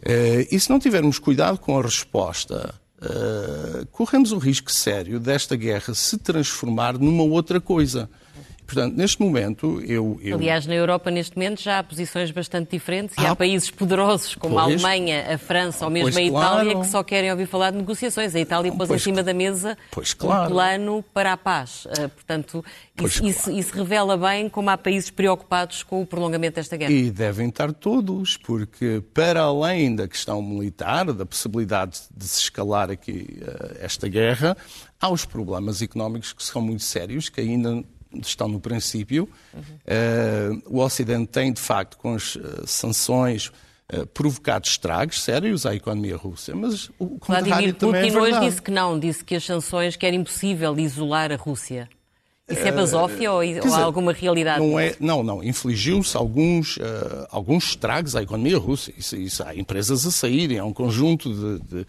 Uh, 0.00 0.42
e 0.50 0.58
se 0.58 0.68
não 0.68 0.80
tivermos 0.80 1.20
cuidado 1.20 1.56
com 1.58 1.78
a 1.78 1.82
resposta, 1.82 2.74
uh, 3.00 3.86
corremos 3.92 4.32
o 4.32 4.38
risco 4.38 4.72
sério 4.72 5.20
desta 5.20 5.54
guerra 5.54 5.94
se 5.94 6.18
transformar 6.18 6.98
numa 6.98 7.22
outra 7.22 7.60
coisa. 7.60 8.10
Portanto, 8.66 8.96
neste 8.96 9.20
momento, 9.22 9.80
eu, 9.86 10.18
eu, 10.20 10.36
Aliás, 10.36 10.66
na 10.66 10.74
Europa, 10.74 11.08
neste 11.08 11.36
momento, 11.36 11.62
já 11.62 11.78
há 11.78 11.84
posições 11.84 12.32
bastante 12.32 12.72
diferentes 12.72 13.16
e 13.16 13.24
há 13.24 13.30
ah, 13.30 13.36
países 13.36 13.70
poderosos 13.70 14.34
como 14.34 14.54
pois, 14.54 14.64
a 14.64 14.88
Alemanha, 14.88 15.34
a 15.34 15.38
França 15.38 15.84
ou 15.84 15.90
mesmo 15.90 16.18
a 16.18 16.22
Itália 16.22 16.72
claro. 16.72 16.80
que 16.80 16.86
só 16.90 17.02
querem 17.04 17.30
ouvir 17.30 17.46
falar 17.46 17.70
de 17.70 17.76
negociações. 17.76 18.34
A 18.34 18.40
Itália 18.40 18.72
pôs 18.72 18.88
pois, 18.88 19.00
em 19.00 19.04
cima 19.04 19.22
da 19.22 19.32
mesa 19.32 19.78
claro. 20.18 20.44
um 20.44 20.48
plano 20.52 21.04
para 21.14 21.32
a 21.32 21.36
paz. 21.36 21.84
Uh, 21.84 22.08
portanto, 22.08 22.64
isso, 23.00 23.20
claro. 23.20 23.26
isso, 23.30 23.50
isso, 23.52 23.74
revela 23.74 24.16
bem 24.16 24.48
como 24.48 24.68
há 24.68 24.76
países 24.76 25.10
preocupados 25.10 25.84
com 25.84 26.02
o 26.02 26.06
prolongamento 26.06 26.56
desta 26.56 26.76
guerra. 26.76 26.92
E 26.92 27.08
devem 27.08 27.48
estar 27.48 27.72
todos, 27.72 28.36
porque 28.36 29.00
para 29.14 29.42
além 29.42 29.94
da 29.94 30.08
questão 30.08 30.42
militar, 30.42 31.12
da 31.12 31.24
possibilidade 31.24 32.00
de 32.14 32.26
se 32.26 32.40
escalar 32.40 32.90
aqui 32.90 33.38
uh, 33.42 33.76
esta 33.80 34.08
guerra, 34.08 34.56
há 35.00 35.08
os 35.08 35.24
problemas 35.24 35.82
económicos 35.82 36.32
que 36.32 36.42
são 36.42 36.60
muito 36.60 36.82
sérios, 36.82 37.28
que 37.28 37.40
ainda 37.40 37.84
estão 38.22 38.48
no 38.48 38.60
princípio. 38.60 39.28
Uhum. 39.54 40.62
o 40.66 40.80
Ocidente 40.80 41.28
tem, 41.28 41.52
de 41.52 41.60
facto, 41.60 41.96
com 41.98 42.14
as 42.14 42.38
sanções, 42.66 43.52
provocado 44.12 44.66
estragos 44.66 45.22
sérios 45.22 45.64
à 45.64 45.74
economia 45.74 46.16
russa, 46.16 46.54
mas 46.54 46.90
o 46.98 47.18
contrário 47.20 47.46
Vladimir 47.46 47.74
também 47.74 48.02
Putin 48.02 48.16
é 48.16 48.20
verdade. 48.20 48.36
hoje 48.36 48.50
disse 48.50 48.62
que 48.62 48.70
não, 48.70 48.98
disse 48.98 49.24
que 49.24 49.34
as 49.36 49.44
sanções 49.44 49.94
que 49.94 50.04
era 50.04 50.16
impossível 50.16 50.76
isolar 50.78 51.30
a 51.30 51.36
Rússia. 51.36 51.88
Isso 52.48 52.60
é 52.60 52.70
basófia 52.70 53.32
uh, 53.32 53.34
ou, 53.34 53.42
ou 53.42 53.74
há 53.74 53.82
alguma 53.82 54.12
realidade? 54.12 54.64
Não, 54.64 54.78
é, 54.78 54.94
não, 55.00 55.22
não. 55.22 55.42
Infligiu-se 55.42 56.16
alguns, 56.16 56.76
uh, 56.76 57.26
alguns 57.30 57.70
estragos 57.70 58.14
à 58.14 58.22
economia 58.22 58.56
russa. 58.56 58.92
Isso, 58.96 59.16
isso, 59.16 59.42
há 59.42 59.54
empresas 59.54 60.06
a 60.06 60.12
saírem, 60.12 60.58
há 60.58 60.64
um 60.64 60.72
conjunto 60.72 61.28
de, 61.34 61.58
de, 61.64 61.86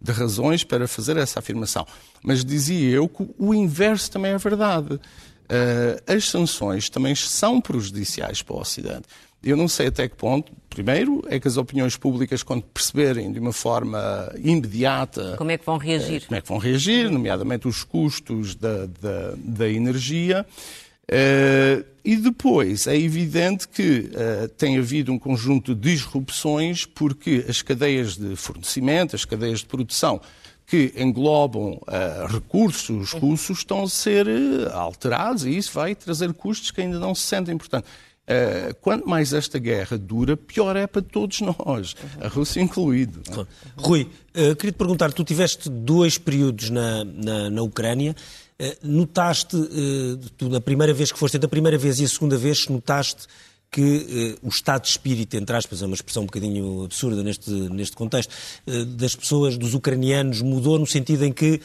de, 0.00 0.12
razões 0.12 0.64
para 0.64 0.88
fazer 0.88 1.16
essa 1.16 1.38
afirmação. 1.38 1.86
Mas 2.24 2.44
dizia 2.44 2.90
eu 2.90 3.08
que 3.08 3.24
o 3.38 3.54
inverso 3.54 4.10
também 4.10 4.32
é 4.32 4.38
verdade. 4.38 4.98
Uh, 5.50 6.00
as 6.06 6.28
sanções 6.28 6.88
também 6.88 7.12
são 7.16 7.60
prejudiciais 7.60 8.40
para 8.40 8.54
o 8.54 8.60
Ocidente. 8.60 9.02
Eu 9.42 9.56
não 9.56 9.66
sei 9.66 9.88
até 9.88 10.06
que 10.06 10.14
ponto, 10.14 10.52
primeiro, 10.68 11.24
é 11.26 11.40
que 11.40 11.48
as 11.48 11.56
opiniões 11.56 11.96
públicas, 11.96 12.42
quando 12.42 12.62
perceberem 12.62 13.32
de 13.32 13.40
uma 13.40 13.52
forma 13.52 14.30
imediata. 14.36 15.34
Como 15.36 15.50
é 15.50 15.58
que 15.58 15.64
vão 15.64 15.78
reagir? 15.78 16.26
Como 16.26 16.36
é 16.36 16.40
que 16.40 16.48
vão 16.48 16.58
reagir, 16.58 17.10
nomeadamente 17.10 17.66
os 17.66 17.82
custos 17.82 18.54
da, 18.54 18.86
da, 18.86 19.34
da 19.36 19.68
energia. 19.68 20.46
Uh, 21.10 21.84
e 22.04 22.14
depois 22.14 22.86
é 22.86 22.96
evidente 22.96 23.66
que 23.66 24.10
uh, 24.12 24.48
tem 24.56 24.78
havido 24.78 25.10
um 25.10 25.18
conjunto 25.18 25.74
de 25.74 25.90
disrupções 25.90 26.84
porque 26.84 27.44
as 27.48 27.62
cadeias 27.62 28.16
de 28.16 28.36
fornecimento, 28.36 29.16
as 29.16 29.24
cadeias 29.24 29.58
de 29.58 29.66
produção 29.66 30.20
que 30.70 30.94
englobam 30.96 31.72
uh, 31.82 32.26
recursos 32.28 33.10
russos 33.10 33.58
estão 33.58 33.82
a 33.82 33.88
ser 33.88 34.28
alterados 34.72 35.44
e 35.44 35.56
isso 35.56 35.72
vai 35.72 35.96
trazer 35.96 36.32
custos 36.32 36.70
que 36.70 36.80
ainda 36.80 36.96
não 37.00 37.12
se 37.12 37.22
sentem. 37.22 37.58
Portanto, 37.58 37.86
Uh, 38.20 38.72
quanto 38.80 39.08
mais 39.08 39.32
esta 39.32 39.58
guerra 39.58 39.98
dura, 39.98 40.36
pior 40.36 40.76
é 40.76 40.86
para 40.86 41.02
todos 41.02 41.40
nós, 41.58 41.96
a 42.20 42.28
Rússia 42.28 42.60
incluído. 42.60 43.20
É? 43.28 43.44
Rui, 43.74 44.02
uh, 44.02 44.54
queria 44.54 44.70
te 44.70 44.76
perguntar, 44.76 45.12
tu 45.12 45.24
tiveste 45.24 45.68
dois 45.68 46.16
períodos 46.16 46.70
na, 46.70 47.02
na, 47.02 47.50
na 47.50 47.62
Ucrânia, 47.62 48.14
notaste, 48.84 49.56
tu 50.36 50.48
na 50.48 50.60
primeira 50.60 50.94
vez 50.94 51.10
que 51.10 51.18
foste, 51.18 51.38
da 51.38 51.48
primeira 51.48 51.76
vez 51.76 51.98
e 51.98 52.04
a 52.04 52.08
segunda 52.08 52.36
vez, 52.36 52.68
notaste 52.68 53.26
que 53.70 54.36
o 54.42 54.48
estado 54.48 54.82
de 54.82 54.88
espírito, 54.88 55.36
entre 55.36 55.54
aspas, 55.54 55.80
é 55.82 55.86
uma 55.86 55.94
expressão 55.94 56.24
um 56.24 56.26
bocadinho 56.26 56.84
absurda 56.84 57.22
neste, 57.22 57.50
neste 57.50 57.96
contexto, 57.96 58.34
das 58.96 59.14
pessoas, 59.14 59.56
dos 59.56 59.74
ucranianos, 59.74 60.42
mudou 60.42 60.78
no 60.78 60.86
sentido 60.86 61.24
em 61.24 61.32
que 61.32 61.60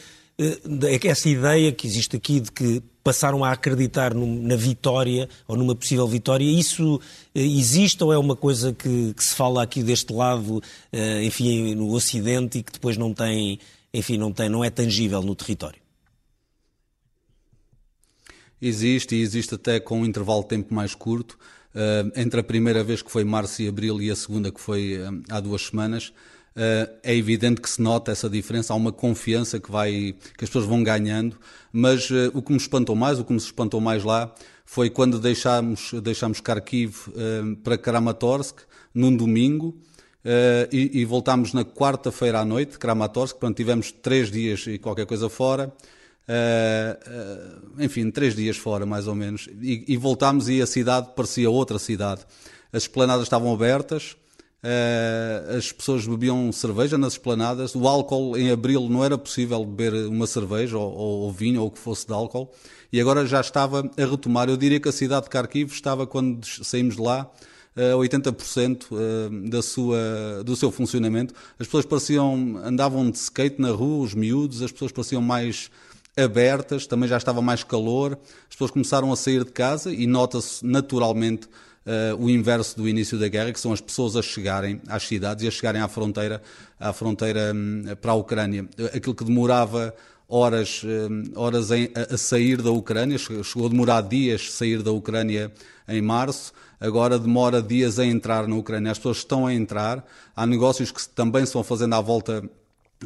essa 1.04 1.28
ideia 1.28 1.72
que 1.72 1.86
existe 1.86 2.16
aqui 2.16 2.40
de 2.40 2.52
que 2.52 2.82
passaram 3.02 3.44
a 3.44 3.52
acreditar 3.52 4.12
na 4.14 4.56
vitória 4.56 5.28
ou 5.46 5.56
numa 5.56 5.74
possível 5.74 6.06
vitória. 6.06 6.44
Isso 6.44 7.00
eh, 7.34 7.40
existe 7.40 8.02
ou 8.02 8.12
é 8.12 8.18
uma 8.18 8.34
coisa 8.34 8.72
que, 8.72 9.14
que 9.14 9.24
se 9.24 9.34
fala 9.34 9.62
aqui 9.62 9.82
deste 9.82 10.12
lado, 10.12 10.60
eh, 10.92 11.24
enfim, 11.24 11.74
no 11.74 11.92
Ocidente 11.92 12.58
e 12.58 12.62
que 12.62 12.72
depois 12.72 12.96
não 12.96 13.14
tem, 13.14 13.60
enfim, 13.94 14.18
não 14.18 14.32
tem, 14.32 14.48
não 14.48 14.62
é 14.64 14.70
tangível 14.70 15.22
no 15.22 15.34
território? 15.34 15.80
Existe 18.60 19.14
e 19.14 19.20
existe 19.20 19.54
até 19.54 19.78
com 19.78 20.00
um 20.00 20.04
intervalo 20.04 20.42
de 20.42 20.48
tempo 20.48 20.74
mais 20.74 20.94
curto. 20.94 21.38
Uh, 21.76 22.10
entre 22.16 22.40
a 22.40 22.42
primeira 22.42 22.82
vez 22.82 23.02
que 23.02 23.10
foi 23.10 23.22
março 23.22 23.60
e 23.60 23.68
abril 23.68 24.00
e 24.00 24.10
a 24.10 24.16
segunda 24.16 24.50
que 24.50 24.58
foi 24.58 24.96
uh, 24.96 25.22
há 25.28 25.38
duas 25.40 25.66
semanas, 25.66 26.08
uh, 26.56 26.90
é 27.02 27.14
evidente 27.14 27.60
que 27.60 27.68
se 27.68 27.82
nota 27.82 28.10
essa 28.10 28.30
diferença, 28.30 28.72
há 28.72 28.76
uma 28.76 28.90
confiança 28.90 29.60
que, 29.60 29.70
vai, 29.70 30.14
que 30.38 30.44
as 30.44 30.48
pessoas 30.48 30.64
vão 30.64 30.82
ganhando, 30.82 31.36
mas 31.70 32.08
o 32.32 32.40
que 32.40 32.50
me 32.50 32.56
espantou 32.56 32.96
mais, 32.96 33.20
o 33.20 33.24
que 33.26 33.32
me 33.32 33.38
espantou 33.38 33.78
mais 33.78 34.04
lá, 34.04 34.34
foi 34.64 34.88
quando 34.88 35.18
deixámos, 35.18 35.92
deixámos 36.02 36.40
Kharkiv 36.40 37.10
para 37.62 37.76
Kramatorsk, 37.76 38.60
num 38.94 39.14
domingo, 39.14 39.76
e, 40.72 41.00
e, 41.00 41.04
voltámos 41.04 41.52
na 41.52 41.64
quarta-feira 41.64 42.40
à 42.40 42.44
noite, 42.44 42.78
Kramatorsk, 42.78 43.36
portanto 43.36 43.58
tivemos 43.58 43.92
três 43.92 44.30
dias 44.30 44.66
e 44.66 44.78
qualquer 44.78 45.04
coisa 45.04 45.28
fora, 45.28 45.70
enfim, 47.78 48.10
três 48.10 48.34
dias 48.34 48.56
fora, 48.56 48.84
mais 48.84 49.06
ou 49.06 49.14
menos, 49.14 49.48
e, 49.60 49.84
e 49.86 49.96
voltámos 49.96 50.48
e 50.48 50.60
a 50.60 50.66
cidade 50.66 51.10
parecia 51.14 51.48
outra 51.50 51.78
cidade. 51.78 52.22
As 52.72 52.82
esplanadas 52.82 53.24
estavam 53.24 53.52
abertas, 53.52 54.16
Uh, 54.66 55.56
as 55.56 55.70
pessoas 55.70 56.04
bebiam 56.08 56.50
cerveja 56.50 56.98
nas 56.98 57.12
esplanadas. 57.12 57.76
O 57.76 57.86
álcool 57.86 58.36
em 58.36 58.50
abril 58.50 58.88
não 58.88 59.04
era 59.04 59.16
possível 59.16 59.64
beber 59.64 60.08
uma 60.08 60.26
cerveja 60.26 60.76
ou, 60.76 60.92
ou, 60.92 61.32
vinho 61.32 61.60
ou 61.60 61.68
o 61.68 61.70
que 61.70 61.78
fosse 61.78 62.04
de 62.04 62.12
álcool. 62.12 62.50
E 62.92 63.00
agora 63.00 63.24
já 63.26 63.40
estava 63.40 63.88
a 63.96 64.04
retomar. 64.04 64.48
Eu 64.48 64.56
diria 64.56 64.80
que 64.80 64.88
a 64.88 64.92
cidade 64.92 65.26
de 65.26 65.30
Kharkiv 65.30 65.72
estava, 65.72 66.04
quando 66.04 66.44
saímos 66.44 66.96
de 66.96 67.02
lá, 67.02 67.30
a 67.76 67.96
uh, 67.96 68.00
80% 68.00 68.86
uh, 68.90 69.48
da 69.48 69.62
sua, 69.62 70.42
do 70.44 70.56
seu 70.56 70.72
funcionamento. 70.72 71.32
As 71.60 71.66
pessoas 71.66 71.84
pareciam, 71.84 72.60
andavam 72.64 73.08
de 73.08 73.18
skate 73.18 73.60
na 73.60 73.70
rua, 73.70 74.04
os 74.04 74.14
miúdos, 74.14 74.62
as 74.62 74.72
pessoas 74.72 74.90
pareciam 74.90 75.22
mais 75.22 75.70
abertas, 76.16 76.86
também 76.86 77.08
já 77.08 77.16
estava 77.16 77.42
mais 77.42 77.62
calor, 77.62 78.18
as 78.48 78.54
pessoas 78.54 78.70
começaram 78.70 79.12
a 79.12 79.16
sair 79.16 79.44
de 79.44 79.52
casa 79.52 79.92
e 79.92 80.06
nota-se 80.06 80.64
naturalmente 80.64 81.46
uh, 81.86 82.16
o 82.18 82.30
inverso 82.30 82.76
do 82.76 82.88
início 82.88 83.18
da 83.18 83.28
guerra, 83.28 83.52
que 83.52 83.60
são 83.60 83.72
as 83.72 83.80
pessoas 83.80 84.16
a 84.16 84.22
chegarem 84.22 84.80
às 84.88 85.04
cidades 85.04 85.44
e 85.44 85.48
a 85.48 85.50
chegarem 85.50 85.80
à 85.80 85.88
fronteira, 85.88 86.42
à 86.80 86.92
fronteira 86.92 87.52
um, 87.54 87.84
para 88.00 88.12
a 88.12 88.14
Ucrânia. 88.14 88.66
Aquilo 88.94 89.14
que 89.14 89.24
demorava 89.24 89.94
horas, 90.28 90.82
um, 90.84 91.38
horas 91.38 91.70
em, 91.70 91.90
a, 91.94 92.14
a, 92.14 92.18
sair 92.18 92.62
da 92.62 92.70
Ucrânia, 92.70 93.18
chegou 93.18 93.66
a 93.66 93.68
demorar 93.68 94.00
dias 94.02 94.52
sair 94.52 94.82
da 94.82 94.90
Ucrânia 94.90 95.52
em 95.86 96.02
março, 96.02 96.52
agora 96.80 97.18
demora 97.18 97.62
dias 97.62 97.98
a 97.98 98.04
entrar 98.04 98.48
na 98.48 98.56
Ucrânia. 98.56 98.90
As 98.90 98.98
pessoas 98.98 99.18
estão 99.18 99.46
a 99.46 99.54
entrar, 99.54 100.04
há 100.34 100.46
negócios 100.46 100.90
que 100.90 101.06
também 101.10 101.46
se 101.46 101.52
vão 101.52 101.62
fazendo 101.62 101.94
à 101.94 102.00
volta 102.00 102.42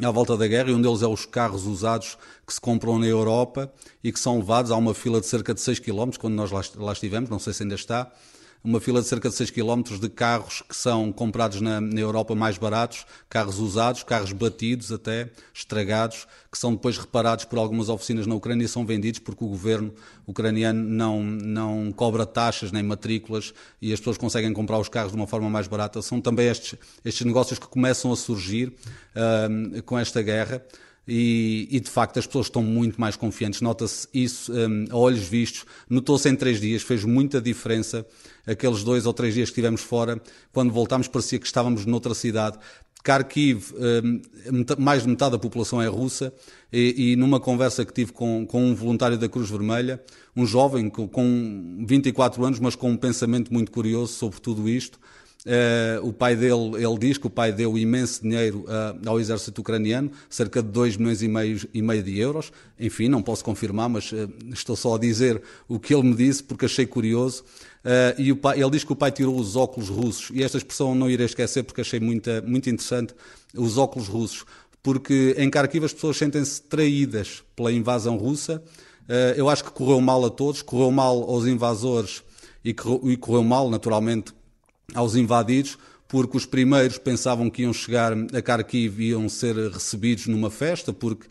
à 0.01 0.11
volta 0.11 0.37
da 0.37 0.47
guerra, 0.47 0.69
e 0.69 0.73
um 0.73 0.81
deles 0.81 1.01
é 1.01 1.07
os 1.07 1.25
carros 1.25 1.65
usados 1.65 2.17
que 2.45 2.53
se 2.53 2.61
compram 2.61 2.97
na 2.97 3.07
Europa 3.07 3.71
e 4.03 4.11
que 4.11 4.19
são 4.19 4.37
levados 4.37 4.71
a 4.71 4.77
uma 4.77 4.93
fila 4.93 5.19
de 5.19 5.27
cerca 5.27 5.53
de 5.53 5.61
6 5.61 5.79
km, 5.79 6.11
quando 6.19 6.35
nós 6.35 6.51
lá, 6.51 6.61
lá 6.77 6.93
estivemos, 6.93 7.29
não 7.29 7.39
sei 7.39 7.53
se 7.53 7.63
ainda 7.63 7.75
está, 7.75 8.11
uma 8.63 8.79
fila 8.79 9.01
de 9.01 9.07
cerca 9.07 9.29
de 9.29 9.35
6 9.35 9.49
km 9.49 9.81
de 9.99 10.09
carros 10.09 10.61
que 10.67 10.75
são 10.75 11.11
comprados 11.11 11.61
na, 11.61 11.81
na, 11.81 11.99
Europa 11.99 12.35
mais 12.35 12.57
baratos, 12.57 13.05
carros 13.29 13.59
usados, 13.59 14.03
carros 14.03 14.31
batidos 14.31 14.91
até, 14.91 15.29
estragados, 15.53 16.27
que 16.51 16.57
são 16.57 16.73
depois 16.73 16.97
reparados 16.97 17.45
por 17.45 17.57
algumas 17.57 17.89
oficinas 17.89 18.27
na 18.27 18.35
Ucrânia 18.35 18.65
e 18.65 18.67
são 18.67 18.85
vendidos 18.85 19.19
porque 19.19 19.43
o 19.43 19.47
governo 19.47 19.93
ucraniano 20.27 20.83
não, 20.83 21.23
não 21.23 21.91
cobra 21.91 22.25
taxas 22.25 22.71
nem 22.71 22.83
matrículas 22.83 23.53
e 23.81 23.91
as 23.91 23.99
pessoas 23.99 24.17
conseguem 24.17 24.53
comprar 24.53 24.79
os 24.79 24.89
carros 24.89 25.11
de 25.11 25.17
uma 25.17 25.27
forma 25.27 25.49
mais 25.49 25.67
barata. 25.67 26.01
São 26.01 26.21
também 26.21 26.47
estes, 26.47 26.77
estes 27.03 27.25
negócios 27.25 27.57
que 27.57 27.67
começam 27.67 28.11
a 28.11 28.15
surgir 28.15 28.73
uh, 29.15 29.81
com 29.83 29.97
esta 29.97 30.21
guerra. 30.21 30.63
E, 31.07 31.67
e, 31.71 31.79
de 31.79 31.89
facto 31.89 32.19
as 32.19 32.27
pessoas 32.27 32.45
estão 32.45 32.61
muito 32.61 33.01
mais 33.01 33.15
confiantes. 33.15 33.59
Nota-se 33.61 34.07
isso 34.13 34.53
um, 34.53 34.85
a 34.89 34.95
olhos 34.95 35.27
vistos. 35.27 35.65
Notou-se 35.89 36.29
em 36.29 36.35
três 36.35 36.61
dias, 36.61 36.83
fez 36.83 37.03
muita 37.03 37.41
diferença. 37.41 38.05
Aqueles 38.45 38.83
dois 38.83 39.05
ou 39.05 39.13
três 39.13 39.33
dias 39.33 39.49
que 39.49 39.53
estivemos 39.53 39.81
fora, 39.81 40.21
quando 40.51 40.71
voltámos, 40.71 41.07
parecia 41.07 41.39
que 41.39 41.45
estávamos 41.45 41.85
noutra 41.85 42.13
cidade. 42.13 42.57
Kharkiv, 43.03 43.73
um, 43.73 44.21
mais 44.77 45.03
de 45.03 45.09
metade 45.09 45.31
da 45.31 45.39
população 45.39 45.81
é 45.81 45.87
russa, 45.87 46.33
e, 46.71 47.11
e, 47.11 47.15
numa 47.15 47.39
conversa 47.39 47.83
que 47.83 47.91
tive 47.91 48.11
com, 48.11 48.45
com 48.45 48.63
um 48.63 48.75
voluntário 48.75 49.17
da 49.17 49.27
Cruz 49.27 49.49
Vermelha, 49.49 50.01
um 50.35 50.45
jovem 50.45 50.89
com, 50.89 51.07
com 51.07 51.83
24 51.87 52.45
anos, 52.45 52.59
mas 52.59 52.75
com 52.75 52.91
um 52.91 52.97
pensamento 52.97 53.51
muito 53.51 53.71
curioso 53.71 54.13
sobre 54.13 54.39
tudo 54.39 54.69
isto, 54.69 54.99
Uh, 55.43 56.07
o 56.07 56.13
pai 56.13 56.35
dele, 56.35 56.75
ele 56.75 56.97
diz 56.99 57.17
que 57.17 57.25
o 57.25 57.29
pai 57.29 57.51
deu 57.51 57.75
imenso 57.75 58.21
dinheiro 58.21 58.63
uh, 58.67 59.09
ao 59.09 59.19
exército 59.19 59.61
ucraniano, 59.61 60.11
cerca 60.29 60.61
de 60.61 60.69
2 60.69 60.97
milhões 60.97 61.23
e 61.23 61.27
meio, 61.27 61.59
e 61.73 61.81
meio 61.81 62.03
de 62.03 62.19
euros. 62.19 62.51
Enfim, 62.79 63.07
não 63.07 63.23
posso 63.23 63.43
confirmar, 63.43 63.89
mas 63.89 64.11
uh, 64.11 64.29
estou 64.53 64.75
só 64.75 64.95
a 64.95 64.99
dizer 64.99 65.41
o 65.67 65.79
que 65.79 65.95
ele 65.95 66.03
me 66.03 66.15
disse 66.15 66.43
porque 66.43 66.65
achei 66.65 66.85
curioso. 66.85 67.43
E 68.17 68.31
o 68.31 68.35
pai, 68.35 68.61
ele 68.61 68.69
diz 68.71 68.83
que 68.83 68.91
o 68.91 68.95
pai 68.95 69.11
tirou 69.11 69.35
os 69.35 69.55
óculos 69.55 69.89
russos, 69.89 70.29
e 70.33 70.43
esta 70.43 70.57
expressão 70.57 70.93
não 70.93 71.09
irei 71.09 71.25
esquecer 71.25 71.63
porque 71.63 71.81
achei 71.81 71.99
muito, 71.99 72.29
muito 72.45 72.69
interessante, 72.69 73.13
os 73.55 73.77
óculos 73.77 74.07
russos, 74.07 74.45
porque 74.83 75.35
em 75.37 75.49
Kharkiv 75.49 75.85
as 75.85 75.93
pessoas 75.93 76.17
sentem-se 76.17 76.61
traídas 76.61 77.43
pela 77.55 77.71
invasão 77.71 78.17
russa. 78.17 78.61
eu 79.35 79.49
acho 79.49 79.63
que 79.63 79.71
correu 79.71 80.01
mal 80.01 80.25
a 80.25 80.29
todos, 80.29 80.61
correu 80.61 80.91
mal 80.91 81.23
aos 81.23 81.45
invasores 81.45 82.23
e 82.63 82.73
correu, 82.73 83.11
e 83.11 83.17
correu 83.17 83.43
mal, 83.43 83.69
naturalmente, 83.69 84.33
aos 84.93 85.15
invadidos, 85.15 85.77
porque 86.11 86.35
os 86.35 86.45
primeiros 86.45 86.97
pensavam 86.97 87.49
que 87.49 87.61
iam 87.61 87.71
chegar 87.71 88.11
a 88.11 88.41
Kharkiv 88.41 88.99
e 88.99 89.09
iam 89.11 89.29
ser 89.29 89.55
recebidos 89.71 90.27
numa 90.27 90.51
festa, 90.51 90.91
porque 90.91 91.25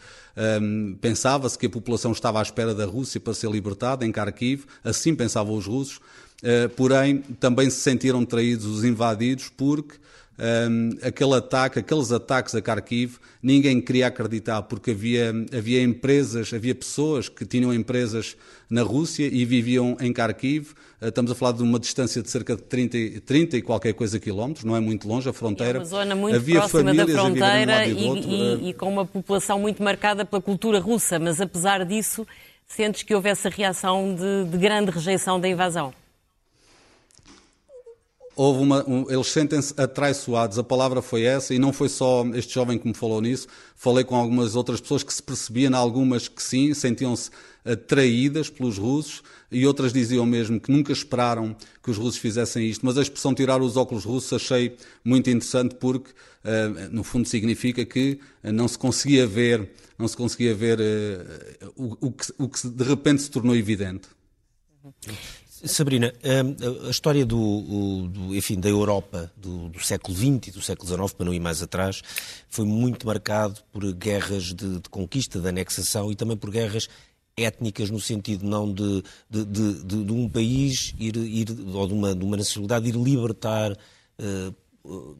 um, 0.62 0.96
pensava-se 0.98 1.58
que 1.58 1.66
a 1.66 1.70
população 1.70 2.12
estava 2.12 2.38
à 2.38 2.42
espera 2.42 2.74
da 2.74 2.86
Rússia 2.86 3.20
para 3.20 3.34
ser 3.34 3.50
libertada 3.50 4.06
em 4.06 4.10
Kharkiv, 4.10 4.64
assim 4.82 5.14
pensavam 5.14 5.54
os 5.54 5.66
russos, 5.66 5.98
uh, 5.98 6.00
porém 6.76 7.18
também 7.38 7.68
se 7.68 7.80
sentiram 7.80 8.24
traídos 8.24 8.64
os 8.64 8.84
invadidos 8.84 9.50
porque 9.54 9.96
um, 10.40 10.96
aquele 11.06 11.34
ataque, 11.34 11.80
aqueles 11.80 12.10
ataques 12.10 12.54
a 12.54 12.60
Kharkiv, 12.60 13.18
ninguém 13.42 13.78
queria 13.78 14.06
acreditar 14.06 14.62
porque 14.62 14.92
havia, 14.92 15.34
havia 15.54 15.82
empresas, 15.82 16.50
havia 16.54 16.74
pessoas 16.74 17.28
que 17.28 17.44
tinham 17.44 17.74
empresas 17.74 18.36
na 18.68 18.82
Rússia 18.82 19.28
e 19.30 19.44
viviam 19.44 19.98
em 20.00 20.12
Kharkiv. 20.12 20.70
Uh, 20.98 21.08
estamos 21.08 21.30
a 21.30 21.34
falar 21.34 21.52
de 21.52 21.62
uma 21.62 21.78
distância 21.78 22.22
de 22.22 22.30
cerca 22.30 22.56
de 22.56 22.62
30, 22.62 23.20
30 23.20 23.58
e 23.58 23.62
qualquer 23.62 23.92
coisa 23.92 24.18
quilómetros, 24.18 24.64
não 24.64 24.74
é 24.74 24.80
muito 24.80 25.06
longe 25.06 25.28
a 25.28 25.32
fronteira. 25.32 25.76
É 25.76 25.80
uma 25.80 25.84
zona 25.84 26.14
muito 26.14 26.36
havia 26.36 26.60
próxima 26.60 26.94
da 26.94 27.06
fronteira 27.06 27.86
e, 27.86 28.08
e, 28.08 28.68
e 28.70 28.74
com 28.74 28.88
uma 28.88 29.04
população 29.04 29.58
muito 29.60 29.82
marcada 29.82 30.24
pela 30.24 30.40
cultura 30.40 30.80
russa, 30.80 31.18
mas 31.18 31.38
apesar 31.38 31.84
disso, 31.84 32.26
sentes 32.66 33.02
que 33.02 33.14
houve 33.14 33.28
essa 33.28 33.50
reação 33.50 34.14
de, 34.14 34.50
de 34.50 34.56
grande 34.56 34.90
rejeição 34.90 35.38
da 35.38 35.46
invasão? 35.46 35.92
Houve 38.40 38.62
uma, 38.62 38.88
um, 38.88 39.04
eles 39.10 39.26
sentem-se 39.26 39.74
atraiçoados, 39.76 40.58
a 40.58 40.64
palavra 40.64 41.02
foi 41.02 41.24
essa, 41.24 41.52
e 41.52 41.58
não 41.58 41.74
foi 41.74 41.90
só 41.90 42.24
este 42.32 42.54
jovem 42.54 42.78
que 42.78 42.88
me 42.88 42.94
falou 42.94 43.20
nisso, 43.20 43.46
falei 43.76 44.02
com 44.02 44.16
algumas 44.16 44.56
outras 44.56 44.80
pessoas 44.80 45.02
que 45.02 45.12
se 45.12 45.22
percebiam, 45.22 45.76
algumas 45.76 46.26
que 46.26 46.42
sim, 46.42 46.72
sentiam-se 46.72 47.30
atraídas 47.62 48.48
pelos 48.48 48.78
russos, 48.78 49.22
e 49.52 49.66
outras 49.66 49.92
diziam 49.92 50.24
mesmo 50.24 50.58
que 50.58 50.72
nunca 50.72 50.90
esperaram 50.90 51.54
que 51.82 51.90
os 51.90 51.98
russos 51.98 52.16
fizessem 52.16 52.66
isto. 52.66 52.86
Mas 52.86 52.96
a 52.96 53.02
expressão 53.02 53.34
tirar 53.34 53.60
os 53.60 53.76
óculos 53.76 54.04
russos 54.04 54.32
achei 54.32 54.74
muito 55.04 55.28
interessante 55.28 55.74
porque, 55.74 56.10
uh, 56.10 56.88
no 56.90 57.04
fundo, 57.04 57.28
significa 57.28 57.84
que 57.84 58.20
não 58.42 58.66
se 58.68 58.78
conseguia 58.78 59.26
ver, 59.26 59.68
não 59.98 60.08
se 60.08 60.16
conseguia 60.16 60.54
ver 60.54 60.78
uh, 60.80 61.72
o, 61.76 62.06
o, 62.06 62.12
que, 62.12 62.32
o 62.38 62.48
que 62.48 62.68
de 62.68 62.84
repente 62.84 63.20
se 63.20 63.30
tornou 63.30 63.54
evidente. 63.54 64.08
Sabrina, 65.64 66.12
hum, 66.24 66.86
a 66.86 66.90
história 66.90 67.24
do, 67.26 68.08
do 68.08 68.34
enfim, 68.34 68.58
da 68.58 68.68
Europa 68.68 69.30
do, 69.36 69.68
do, 69.68 69.80
século 69.80 70.16
XX 70.16 70.48
e 70.48 70.50
do 70.52 70.62
século 70.62 70.88
XIX, 70.88 71.12
para 71.12 71.26
não 71.26 71.34
ir 71.34 71.40
mais 71.40 71.62
atrás, 71.62 72.02
foi 72.48 72.64
muito 72.64 73.06
marcado 73.06 73.60
por 73.70 73.92
guerras 73.92 74.54
de, 74.54 74.78
de 74.78 74.88
conquista, 74.88 75.38
de 75.38 75.48
anexação 75.48 76.10
e 76.10 76.16
também 76.16 76.36
por 76.36 76.50
guerras 76.50 76.88
étnicas 77.36 77.90
no 77.90 78.00
sentido 78.00 78.46
não 78.46 78.72
de, 78.72 79.02
de, 79.28 79.44
de, 79.44 80.04
de 80.04 80.12
um 80.12 80.28
país 80.28 80.94
ir, 80.98 81.16
ir, 81.16 81.48
ou 81.74 81.86
de 81.86 81.92
uma, 81.92 82.14
de 82.14 82.24
uma 82.24 82.36
nacionalidade 82.36 82.88
ir 82.88 82.96
libertar 82.96 83.72
uh, 83.72 84.54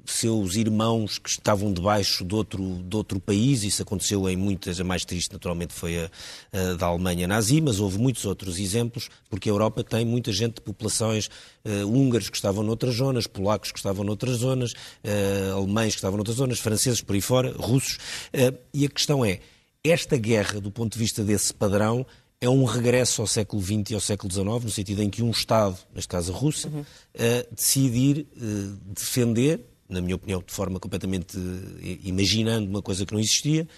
seus 0.06 0.54
irmãos 0.56 1.18
que 1.18 1.28
estavam 1.28 1.72
debaixo 1.72 2.24
de 2.24 2.34
outro, 2.34 2.82
de 2.82 2.96
outro 2.96 3.20
país, 3.20 3.62
isso 3.62 3.82
aconteceu 3.82 4.28
em 4.28 4.36
muitas, 4.36 4.80
a 4.80 4.84
mais 4.84 5.04
triste 5.04 5.32
naturalmente 5.32 5.74
foi 5.74 5.98
a, 5.98 6.10
a 6.52 6.74
da 6.74 6.86
Alemanha 6.86 7.28
nazi, 7.28 7.60
mas 7.60 7.78
houve 7.78 7.98
muitos 7.98 8.24
outros 8.24 8.58
exemplos, 8.58 9.10
porque 9.28 9.50
a 9.50 9.52
Europa 9.52 9.84
tem 9.84 10.04
muita 10.04 10.32
gente 10.32 10.54
de 10.54 10.60
populações 10.62 11.28
uh, 11.64 12.20
que 12.30 12.36
estavam 12.36 12.62
noutras 12.62 12.94
zonas, 12.94 13.26
polacos 13.26 13.70
que 13.70 13.78
estavam 13.78 14.04
noutras 14.04 14.38
zonas, 14.38 14.72
uh, 14.72 15.56
alemães 15.56 15.92
que 15.92 15.98
estavam 15.98 16.16
noutras 16.16 16.38
zonas, 16.38 16.58
franceses 16.58 17.02
por 17.02 17.14
aí 17.14 17.20
fora, 17.20 17.54
russos, 17.56 17.96
uh, 18.34 18.56
e 18.72 18.86
a 18.86 18.88
questão 18.88 19.24
é, 19.24 19.40
esta 19.84 20.16
guerra, 20.16 20.60
do 20.60 20.70
ponto 20.70 20.94
de 20.94 20.98
vista 20.98 21.22
desse 21.22 21.52
padrão, 21.52 22.06
é 22.40 22.48
um 22.48 22.64
regresso 22.64 23.20
ao 23.20 23.26
século 23.26 23.62
XX 23.62 23.90
e 23.90 23.94
ao 23.94 24.00
século 24.00 24.32
XIX, 24.32 24.46
no 24.64 24.70
sentido 24.70 25.02
em 25.02 25.10
que 25.10 25.22
um 25.22 25.30
Estado, 25.30 25.76
neste 25.94 26.08
caso 26.08 26.32
a 26.32 26.36
Rússia, 26.36 26.70
uhum. 26.70 26.80
uh, 26.80 27.54
decide 27.54 27.98
ir 27.98 28.26
uh, 28.36 28.76
defender, 28.94 29.60
na 29.86 30.00
minha 30.00 30.16
opinião, 30.16 30.42
de 30.44 30.52
forma 30.52 30.80
completamente 30.80 31.36
uh, 31.36 31.98
imaginando 32.02 32.66
uma 32.68 32.80
coisa 32.80 33.04
que 33.04 33.12
não 33.12 33.20
existia, 33.20 33.68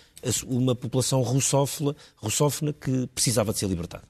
uma 0.47 0.77
população 0.77 1.21
russófona, 1.23 1.97
russófona 2.17 2.73
que 2.73 3.09
precisava 3.09 3.53
de 3.53 3.59
ser 3.59 3.67
libertada. 3.67 4.05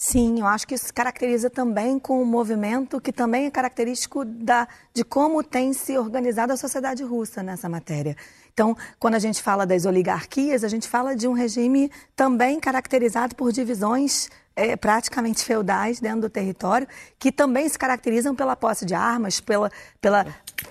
Sim, 0.00 0.38
eu 0.38 0.46
acho 0.46 0.64
que 0.64 0.76
isso 0.76 0.86
se 0.86 0.92
caracteriza 0.92 1.50
também 1.50 1.98
com 1.98 2.22
um 2.22 2.24
movimento 2.24 3.00
que 3.00 3.12
também 3.12 3.46
é 3.46 3.50
característico 3.50 4.24
da, 4.24 4.68
de 4.94 5.02
como 5.02 5.42
tem 5.42 5.72
se 5.72 5.98
organizado 5.98 6.52
a 6.52 6.56
sociedade 6.56 7.02
russa 7.02 7.42
nessa 7.42 7.68
matéria. 7.68 8.16
Então, 8.54 8.76
quando 9.00 9.16
a 9.16 9.18
gente 9.18 9.42
fala 9.42 9.66
das 9.66 9.84
oligarquias, 9.84 10.62
a 10.62 10.68
gente 10.68 10.86
fala 10.86 11.16
de 11.16 11.26
um 11.26 11.32
regime 11.32 11.90
também 12.14 12.60
caracterizado 12.60 13.34
por 13.34 13.50
divisões 13.50 14.30
é, 14.54 14.76
praticamente 14.76 15.44
feudais 15.44 15.98
dentro 15.98 16.22
do 16.22 16.30
território, 16.30 16.86
que 17.18 17.32
também 17.32 17.68
se 17.68 17.76
caracterizam 17.76 18.36
pela 18.36 18.54
posse 18.54 18.86
de 18.86 18.94
armas, 18.94 19.40
pela, 19.40 19.68
pela, 20.00 20.24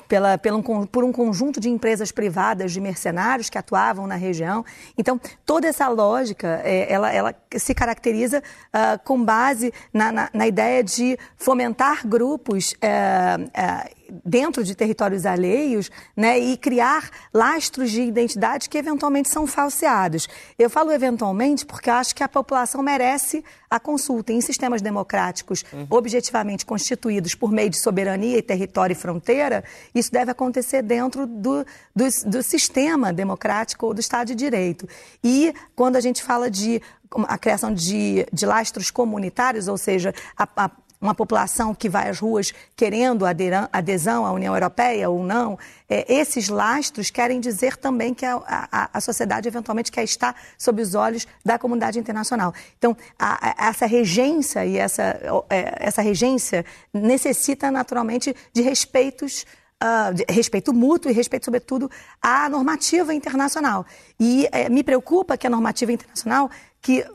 pela, 0.08 0.38
pelo, 0.38 0.88
por 0.88 1.04
um 1.04 1.12
conjunto 1.12 1.60
de 1.60 1.70
empresas 1.70 2.12
privadas 2.12 2.72
de 2.72 2.80
mercenários 2.80 3.50
que 3.50 3.58
atuavam 3.58 4.08
na 4.08 4.16
região. 4.16 4.66
Então, 4.98 5.20
toda 5.46 5.68
essa 5.68 5.88
lógica, 5.88 6.62
é, 6.64 6.92
ela, 6.92 7.12
ela, 7.12 7.36
se 7.56 7.74
caracteriza 7.74 8.40
uh, 8.40 9.04
com 9.04 9.24
base 9.24 9.74
na, 9.94 10.12
na, 10.12 10.30
na, 10.34 10.48
ideia 10.48 10.84
de 10.84 11.18
fomentar 11.36 12.08
grupos 12.08 12.74
uh, 12.74 13.44
uh, 13.44 13.98
dentro 14.24 14.64
de 14.64 14.76
territórios 14.76 15.26
alheios 15.26 15.90
né, 16.16 16.40
e 16.40 16.58
criar 16.58 17.10
lastros 17.34 17.92
de 17.92 18.02
identidade 18.02 18.70
que 18.70 18.78
eventualmente 18.78 19.30
são 19.30 19.46
falseados. 19.46 20.28
Eu 20.58 20.70
falo 20.70 20.92
eventualmente 20.92 21.66
porque 21.66 21.90
acho 21.90 22.16
que 22.16 22.24
a 22.24 22.30
população 22.30 22.82
merece 22.82 23.44
a 23.70 23.80
consulta. 23.80 24.32
Em 24.32 24.42
sistemas 24.42 24.82
democráticos 24.82 25.64
uhum. 25.72 25.88
objetivamente 25.90 26.66
constituídos 26.66 27.36
por 27.36 27.52
meio 27.52 27.70
de 27.70 27.82
soberania 27.82 28.38
e 28.38 28.42
território 28.42 28.94
e 28.94 28.96
fronteira, 28.96 29.64
isso 29.94 30.12
deve 30.12 30.32
acontecer 30.32 30.82
dentro 30.82 31.26
do, 31.26 31.66
do, 31.96 32.06
do 32.26 32.44
sistema 32.44 33.12
democrático 33.14 33.88
ou 33.88 33.94
do 33.94 34.00
Estado 34.00 34.28
de 34.28 34.36
Direito. 34.36 34.88
E 35.24 35.54
quando 35.76 35.96
a 35.96 36.02
gente 36.02 36.24
fala 36.24 36.50
de 36.50 36.82
a 37.28 37.38
criação 37.38 37.74
de, 37.74 38.26
de 38.34 38.46
lastros 38.46 38.92
comunitários, 38.92 39.68
ou 39.68 39.78
seja, 39.78 40.14
a, 40.38 40.48
a 40.56 40.72
uma 41.00 41.14
população 41.14 41.74
que 41.76 41.88
vai 41.88 42.10
às 42.10 42.20
ruas 42.20 42.52
querendo 42.76 43.24
adesão 43.72 44.26
à 44.26 44.32
União 44.32 44.54
Europeia 44.54 45.10
ou 45.10 45.24
não, 45.24 45.58
é, 45.88 46.12
esses 46.12 46.50
lastros 46.50 47.12
querem 47.12 47.40
dizer 47.40 47.78
também 47.78 48.14
que 48.14 48.26
a, 48.26 48.42
a, 48.48 48.90
a, 48.94 49.02
sociedade 49.02 49.48
eventualmente 49.48 49.92
quer 49.92 50.04
estar 50.04 50.36
sob 50.58 50.82
os 50.82 50.96
olhos 50.96 51.28
da 51.46 51.60
comunidade 51.60 52.00
internacional. 52.00 52.54
Então, 52.78 52.98
a, 53.18 53.68
essa 53.68 53.86
regência 53.86 54.66
e 54.66 54.78
essa, 54.78 55.20
é, 55.50 55.76
essa 55.80 56.02
regência 56.02 56.66
necessita 56.92 57.70
naturalmente 57.70 58.36
de 58.52 58.62
respeitos 58.62 59.46
Uh, 59.80 60.34
respeito 60.34 60.74
mútuo 60.74 61.12
e 61.12 61.14
respeito, 61.14 61.46
sobretudo, 61.46 61.90
à 62.20 62.50
normativa 62.50 63.14
internacional. 63.14 63.86
E 64.20 64.48
uh, 64.48 64.72
me 64.74 64.84
preocupa 64.84 65.38
que 65.38 65.46
a 65.46 65.50
normativa 65.52 65.92
internacional 65.92 66.50
que, 66.82 67.06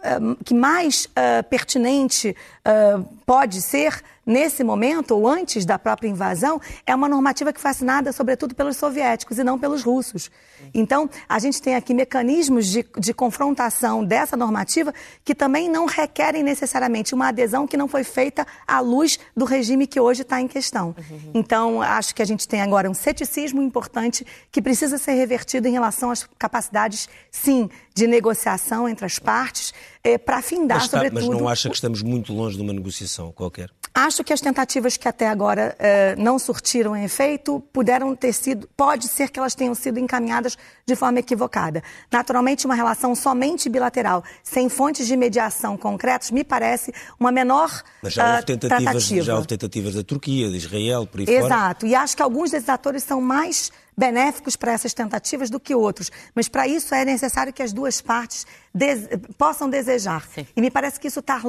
que 0.45 0.55
mais 0.55 1.07
uh, 1.07 1.43
pertinente 1.49 2.37
uh, 2.67 3.03
pode 3.25 3.63
ser 3.63 4.03
nesse 4.25 4.63
momento 4.63 5.13
ou 5.13 5.29
antes 5.29 5.65
da 5.65 5.79
própria 5.79 6.09
invasão 6.09 6.61
é 6.87 6.95
uma 6.95 7.09
normativa 7.09 7.53
que 7.53 7.61
foi 7.61 7.71
assinada 7.71 8.13
sobretudo 8.13 8.55
pelos 8.55 8.77
soviéticos 8.77 9.39
e 9.39 9.45
não 9.45 9.59
pelos 9.59 9.83
russos. 9.83 10.31
Então, 10.73 11.11
a 11.29 11.39
gente 11.39 11.61
tem 11.61 11.75
aqui 11.75 11.93
mecanismos 11.93 12.67
de, 12.67 12.87
de 12.99 13.13
confrontação 13.13 14.05
dessa 14.05 14.37
normativa 14.37 14.95
que 15.25 15.35
também 15.35 15.69
não 15.69 15.87
requerem 15.87 16.43
necessariamente 16.43 17.15
uma 17.15 17.29
adesão 17.29 17.67
que 17.67 17.77
não 17.77 17.89
foi 17.89 18.05
feita 18.05 18.47
à 18.67 18.81
luz 18.81 19.19
do 19.37 19.45
regime 19.45 19.87
que 19.87 20.01
hoje 20.01 20.23
está 20.23 20.41
em 20.41 20.47
questão. 20.47 20.95
Então, 21.35 21.83
acho 21.83 22.15
que 22.15 22.23
a 22.23 22.25
gente 22.25 22.47
tem 22.47 22.61
agora 22.61 22.91
um 22.91 22.95
ceticismo 22.95 23.61
importante 23.63 24.27
que 24.51 24.63
precisa 24.63 24.99
ser 24.99 25.13
revertido 25.13 25.67
em 25.67 25.73
relação 25.73 26.11
às 26.11 26.29
capacidades, 26.39 27.09
sim, 27.31 27.69
de 27.95 28.07
negociação 28.07 28.89
entre 28.89 29.05
as 29.05 29.19
partes, 29.19 29.75
é, 30.05 30.19
para 30.19 30.39
afindar, 30.39 30.79
mas 30.79 30.87
está, 30.87 30.99
sobretudo... 30.99 31.33
Mas 31.33 31.41
não 31.41 31.49
acha 31.49 31.69
que 31.69 31.75
estamos 31.75 32.03
muito 32.03 32.33
longe 32.33 32.57
de 32.57 32.63
uma 32.63 32.73
negociação 32.73 33.31
qualquer? 33.33 33.71
Acho 33.95 34.25
que 34.25 34.33
as 34.33 34.41
tentativas 34.41 34.97
que 34.97 35.07
até 35.07 35.29
agora 35.29 35.77
eh, 35.79 36.15
não 36.17 36.39
surtiram 36.39 36.97
efeito 36.97 37.63
puderam 37.73 38.17
ter 38.17 38.33
sido, 38.33 38.67
pode 38.75 39.07
ser 39.07 39.29
que 39.29 39.39
elas 39.39 39.55
tenham 39.55 39.75
sido 39.75 39.99
encaminhadas 39.99 40.57
de 40.87 40.97
forma 40.97 41.19
equivocada. 41.19 41.83
Naturalmente, 42.11 42.65
uma 42.65 42.75
relação 42.75 43.15
somente 43.15 43.69
bilateral, 43.69 44.25
sem 44.43 44.71
fontes 44.71 45.07
de 45.07 45.15
mediação 45.15 45.77
concretas, 45.77 46.31
me 46.31 46.43
parece 46.43 46.93
uma 47.21 47.31
menor 47.31 47.83
Mas 48.03 48.15
já 48.15 48.31
houve 48.31 48.43
uh, 48.43 48.47
tentativas, 48.47 49.05
já 49.05 49.35
houve 49.35 49.47
tentativas 49.47 49.95
da 49.95 50.03
Turquia, 50.03 50.49
de 50.49 50.57
Israel, 50.57 51.07
por 51.07 51.21
aí 51.21 51.27
Exato. 51.27 51.43
fora. 51.43 51.55
Exato. 51.55 51.87
E 51.87 51.95
acho 51.95 52.17
que 52.17 52.23
alguns 52.23 52.51
desses 52.51 52.71
atores 52.71 53.03
são 53.03 53.21
mais 53.21 53.71
benéficos 53.97 54.57
para 54.57 54.73
essas 54.73 54.95
tentativas 54.95 55.51
do 55.51 55.61
que 55.61 55.75
outros. 55.75 56.11
Mas 56.35 56.49
para 56.49 56.67
isso 56.67 56.95
é 56.95 57.05
necessário 57.05 57.53
que 57.53 57.63
as 57.63 57.73
duas 57.73 58.01
partes 58.01 58.47
possam 59.37 59.69
desejar. 59.69 60.27
Sim. 60.35 60.47
E 60.57 60.61
me 60.61 60.71
parece 60.71 60.99
que 60.99 61.07
isso 61.09 61.21
está, 61.21 61.41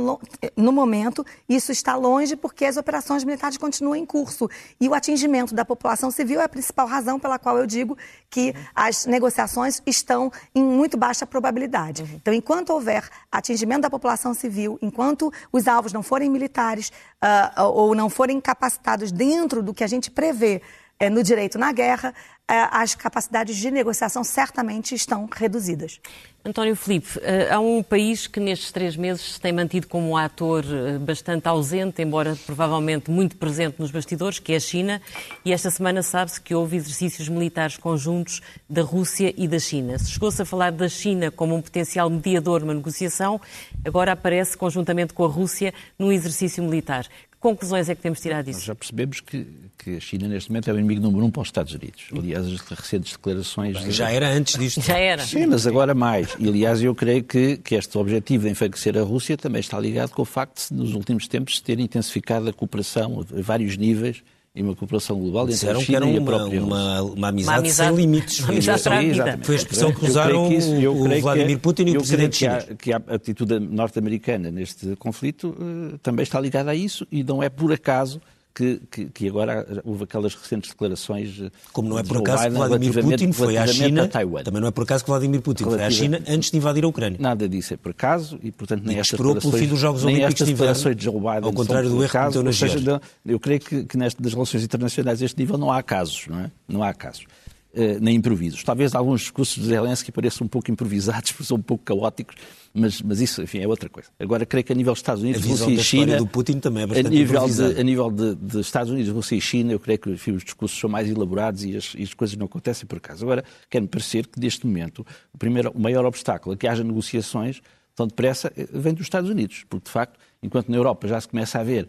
no 0.57 0.71
momento, 0.71 1.25
isso 1.47 1.71
está 1.71 1.95
longe 1.95 2.35
porque 2.35 2.65
as 2.65 2.75
operações 2.75 3.23
militares 3.23 3.57
continuam 3.57 3.95
em 3.95 4.05
curso. 4.05 4.49
E 4.79 4.89
o 4.89 4.93
atingimento 4.93 5.55
da 5.55 5.63
população 5.63 6.11
civil 6.11 6.41
é 6.41 6.43
a 6.43 6.49
principal 6.49 6.85
razão 6.85 7.19
pela 7.19 7.39
qual 7.39 7.57
eu 7.57 7.65
digo 7.65 7.97
que 8.29 8.49
uhum. 8.49 8.63
as 8.75 9.05
negociações 9.05 9.81
estão 9.85 10.31
em 10.53 10.63
muito 10.63 10.97
baixa 10.97 11.25
probabilidade. 11.25 12.01
Uhum. 12.03 12.09
Então, 12.15 12.33
enquanto 12.33 12.71
houver 12.71 13.07
atingimento 13.31 13.81
da 13.81 13.89
população 13.89 14.33
civil, 14.33 14.77
enquanto 14.81 15.31
os 15.51 15.67
alvos 15.67 15.93
não 15.93 16.03
forem 16.03 16.29
militares 16.29 16.91
uh, 17.23 17.63
ou 17.63 17.95
não 17.95 18.09
forem 18.09 18.41
capacitados 18.41 19.11
dentro 19.11 19.63
do 19.63 19.73
que 19.73 19.83
a 19.83 19.87
gente 19.87 20.11
prevê 20.11 20.61
no 21.09 21.23
direito 21.23 21.57
na 21.57 21.71
guerra, 21.71 22.13
é, 22.47 22.67
as 22.71 22.93
capacidades 22.93 23.55
de 23.55 23.71
negociação 23.71 24.23
certamente 24.23 24.93
estão 24.93 25.27
reduzidas. 25.31 25.99
António 26.45 26.75
Filipe, 26.75 27.07
eh, 27.21 27.47
há 27.49 27.57
um 27.57 27.81
país 27.81 28.27
que 28.27 28.37
nestes 28.37 28.69
três 28.69 28.97
meses 28.97 29.35
se 29.35 29.39
tem 29.39 29.53
mantido 29.53 29.87
como 29.87 30.09
um 30.09 30.17
ator 30.17 30.65
eh, 30.65 30.97
bastante 30.97 31.47
ausente, 31.47 32.01
embora 32.01 32.37
provavelmente 32.45 33.09
muito 33.09 33.37
presente 33.37 33.79
nos 33.79 33.91
bastidores, 33.91 34.39
que 34.39 34.51
é 34.51 34.57
a 34.57 34.59
China, 34.59 35.01
e 35.45 35.53
esta 35.53 35.71
semana 35.71 36.03
sabe-se 36.03 36.41
que 36.41 36.53
houve 36.53 36.75
exercícios 36.75 37.29
militares 37.29 37.77
conjuntos 37.77 38.41
da 38.69 38.81
Rússia 38.81 39.33
e 39.37 39.47
da 39.47 39.57
China. 39.57 39.97
Se 39.97 40.11
chegou-se 40.11 40.41
a 40.41 40.45
falar 40.45 40.73
da 40.73 40.89
China 40.89 41.31
como 41.31 41.55
um 41.55 41.61
potencial 41.61 42.09
mediador 42.09 42.59
numa 42.59 42.73
negociação, 42.73 43.39
agora 43.85 44.11
aparece 44.11 44.57
conjuntamente 44.57 45.13
com 45.13 45.23
a 45.23 45.29
Rússia 45.29 45.73
num 45.97 46.11
exercício 46.11 46.61
militar 46.61 47.07
conclusões 47.43 47.89
é 47.89 47.95
que 47.95 48.01
temos 48.01 48.21
tirado 48.21 48.45
disso? 48.45 48.59
Nós 48.59 48.65
já 48.67 48.75
percebemos 48.75 49.19
que, 49.19 49.45
que 49.77 49.97
a 49.97 49.99
China, 49.99 50.29
neste 50.29 50.49
momento, 50.49 50.69
é 50.69 50.73
o 50.73 50.79
inimigo 50.79 51.01
número 51.01 51.25
um 51.25 51.29
para 51.29 51.41
os 51.41 51.49
Estados 51.49 51.73
Unidos. 51.73 52.05
Aliás, 52.17 52.47
as 52.47 52.61
recentes 52.61 53.11
declarações. 53.11 53.77
Bem, 53.77 53.91
já 53.91 54.09
era 54.09 54.29
antes 54.29 54.57
disto. 54.57 54.79
Já 54.81 54.97
era. 54.97 55.21
Sim, 55.25 55.47
mas 55.47 55.67
agora 55.67 55.93
mais. 55.93 56.35
E, 56.39 56.47
aliás, 56.47 56.81
eu 56.81 56.95
creio 56.95 57.23
que, 57.23 57.57
que 57.57 57.75
este 57.75 57.97
objetivo 57.97 58.45
de 58.45 58.51
enfraquecer 58.51 58.97
a 58.97 59.01
Rússia 59.01 59.35
também 59.35 59.59
está 59.59 59.77
ligado 59.77 60.11
com 60.11 60.21
o 60.21 60.25
facto 60.25 60.69
de, 60.69 60.73
nos 60.73 60.93
últimos 60.93 61.27
tempos, 61.27 61.57
se 61.57 61.63
ter 61.63 61.79
intensificado 61.79 62.47
a 62.47 62.53
cooperação 62.53 63.19
a 63.19 63.41
vários 63.41 63.75
níveis 63.75 64.23
e 64.55 64.61
uma 64.61 64.75
cooperação 64.75 65.19
global 65.19 65.43
entre 65.43 65.53
Disseram 65.55 65.79
a 65.79 65.83
China 65.83 66.01
que 66.01 66.13
e 66.13 66.17
a 66.17 66.21
própria 66.21 66.63
uma, 66.63 67.01
uma, 67.01 67.13
uma, 67.13 67.27
amizade, 67.29 67.57
uma 67.57 67.59
amizade 67.59 67.89
sem 67.89 67.95
limites. 67.95 68.39
Uma 68.39 68.49
amizade. 68.49 69.45
Foi 69.45 69.55
a 69.55 69.57
expressão 69.57 69.91
que 69.91 70.05
usaram 70.05 70.47
o 70.47 71.21
Vladimir 71.21 71.59
Putin 71.59 71.85
e 71.85 71.97
o 71.97 71.99
presidente. 71.99 72.39
Que 72.39 72.45
a, 72.45 72.61
que 72.75 72.93
a 72.93 72.97
atitude 73.15 73.59
norte-americana 73.59 74.51
neste 74.51 74.95
conflito 74.97 75.49
uh, 75.49 75.97
também 75.99 76.21
está 76.21 76.39
ligada 76.39 76.69
a 76.69 76.75
isso 76.75 77.07
e 77.11 77.23
não 77.23 77.41
é 77.41 77.49
por 77.49 77.73
acaso 77.73 78.21
que, 78.53 78.81
que, 78.91 79.05
que, 79.05 79.27
agora 79.27 79.81
houve 79.83 80.03
aquelas 80.03 80.35
recentes 80.35 80.69
declarações. 80.69 81.41
Como 81.71 81.89
não 81.89 81.97
é 81.97 82.03
por 82.03 82.17
acaso 82.17 82.43
que 82.43 82.49
Vladimir 82.51 83.03
Putin 83.03 83.31
foi 83.31 83.57
à 83.57 83.65
China. 83.65 84.07
Também 84.07 84.61
não 84.61 84.67
é 84.67 84.71
por 84.71 84.83
acaso 84.83 85.03
que 85.03 85.09
Vladimir 85.09 85.41
Putin 85.41 85.63
foi 85.63 85.83
à 85.83 85.89
China 85.89 86.21
antes 86.27 86.51
de 86.51 86.57
invadir 86.57 86.83
a 86.83 86.87
Ucrânia. 86.87 87.17
Nada 87.19 87.49
disso 87.49 87.73
é 87.73 87.77
por 87.77 87.91
acaso 87.91 88.39
e, 88.43 88.51
portanto, 88.51 88.83
nem 88.85 88.97
e 88.97 88.99
estas 88.99 89.13
esperou 89.13 89.35
pelo 89.35 89.53
fim 89.53 89.67
dos 89.67 89.79
Jogos 89.79 90.03
Olímpicos 90.03 90.35
de 90.35 90.45
declarações 90.45 90.95
de 90.95 91.03
Joe 91.03 91.15
Biden. 91.15 91.43
Ao 91.43 91.53
contrário 91.53 91.89
do 91.89 92.03
erro 92.03 92.31
que 92.31 92.43
na 92.43 92.53
seja, 92.53 93.01
Eu 93.25 93.39
creio 93.39 93.59
que, 93.59 93.83
que 93.85 93.97
nestas 93.97 94.33
relações 94.33 94.63
internacionais, 94.63 95.21
a 95.21 95.25
este 95.25 95.39
nível, 95.39 95.57
não 95.57 95.71
há 95.71 95.81
casos, 95.81 96.27
não 96.27 96.39
é? 96.39 96.51
Não 96.67 96.83
há 96.83 96.93
casos. 96.93 97.25
Uh, 97.73 97.97
nem 97.99 98.17
improvisos. 98.17 98.63
Talvez 98.63 98.93
alguns 98.93 99.21
discursos 99.21 99.55
de 99.55 99.67
Zelensky 99.67 100.11
pareçam 100.11 100.45
um 100.45 100.47
pouco 100.47 100.69
improvisados, 100.69 101.31
porque 101.31 101.45
são 101.49 101.57
um 101.57 101.61
pouco 101.61 101.83
caóticos, 101.83 102.35
mas, 102.73 103.01
mas 103.01 103.21
isso, 103.21 103.41
enfim, 103.41 103.59
é 103.59 103.67
outra 103.67 103.87
coisa. 103.87 104.09
Agora, 104.19 104.45
creio 104.45 104.63
que 104.63 104.71
a 104.71 104.75
nível 104.75 104.93
dos 104.93 104.99
Estados 104.99 105.21
Unidos, 105.21 105.45
Rússia 105.45 105.69
e 105.69 105.77
China... 105.83 106.17
do 106.17 106.25
Putin 106.25 106.59
também 106.59 106.83
é 106.83 106.87
bastante 106.87 107.07
a 107.07 107.09
nível, 107.11 107.47
de, 107.47 107.79
a 107.79 107.83
nível 107.83 108.11
de, 108.11 108.35
de, 108.35 108.59
Estados 108.59 108.91
Unidos, 108.91 109.11
Rússia 109.11 109.35
e 109.35 109.41
China, 109.41 109.71
eu 109.71 109.79
creio 109.79 109.99
que 109.99 110.09
enfim, 110.09 110.31
os 110.31 110.43
discursos 110.43 110.79
são 110.79 110.89
mais 110.89 111.07
elaborados 111.07 111.63
e 111.63 111.77
as, 111.77 111.93
e 111.95 112.01
as 112.01 112.13
coisas 112.15 112.35
não 112.35 112.47
acontecem 112.47 112.87
por 112.87 112.97
acaso. 112.97 113.23
Agora, 113.23 113.45
quer-me 113.69 113.87
parecer 113.87 114.25
que, 114.25 114.39
neste 114.39 114.65
momento, 114.65 115.05
o, 115.31 115.37
primeiro, 115.37 115.71
o 115.71 115.79
maior 115.79 116.03
obstáculo 116.03 116.55
a 116.55 116.57
que 116.57 116.67
haja 116.67 116.83
negociações 116.83 117.61
tão 117.95 118.07
depressa 118.07 118.51
eh, 118.57 118.67
vem 118.73 118.93
dos 118.93 119.03
Estados 119.03 119.29
Unidos, 119.29 119.65
porque, 119.69 119.85
de 119.85 119.91
facto, 119.91 120.19
enquanto 120.41 120.69
na 120.69 120.77
Europa 120.77 121.07
já 121.07 121.21
se 121.21 121.27
começa 121.27 121.59
a 121.59 121.63
ver 121.63 121.87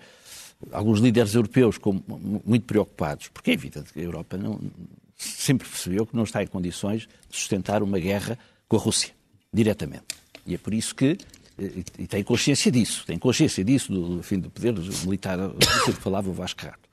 alguns 0.70 1.01
líderes 1.01 1.35
europeus 1.35 1.78
como, 1.78 2.03
muito 2.45 2.66
preocupados, 2.66 3.28
porque 3.28 3.53
é 3.53 3.55
evidente 3.55 3.91
que 3.91 4.01
a 4.01 4.03
Europa 4.03 4.37
não, 4.37 4.61
sempre 5.16 5.66
percebeu 5.66 6.05
que 6.05 6.14
não 6.14 6.24
está 6.24 6.43
em 6.43 6.47
condições 6.47 7.09
de 7.28 7.37
sustentar 7.37 7.82
uma 7.82 7.99
guerra 7.99 8.39
com 8.68 8.76
a 8.76 8.80
Rússia, 8.80 9.14
diretamente. 9.53 10.24
E 10.47 10.55
é 10.55 10.59
por 10.59 10.74
isso 10.74 10.95
que 10.95 11.18
e 11.99 12.07
tem 12.09 12.22
consciência 12.24 12.70
disso, 12.70 13.05
tem 13.07 13.16
consciência 13.16 13.64
disso 13.64 13.92
do, 13.92 14.16
do 14.16 14.22
fim 14.22 14.40
do 14.40 14.51
poder 14.51 14.74
militar 15.05 15.38
que 15.84 15.92
falava 15.92 16.28
o 16.28 16.32
Vasco 16.32 16.64
Rato. 16.64 16.88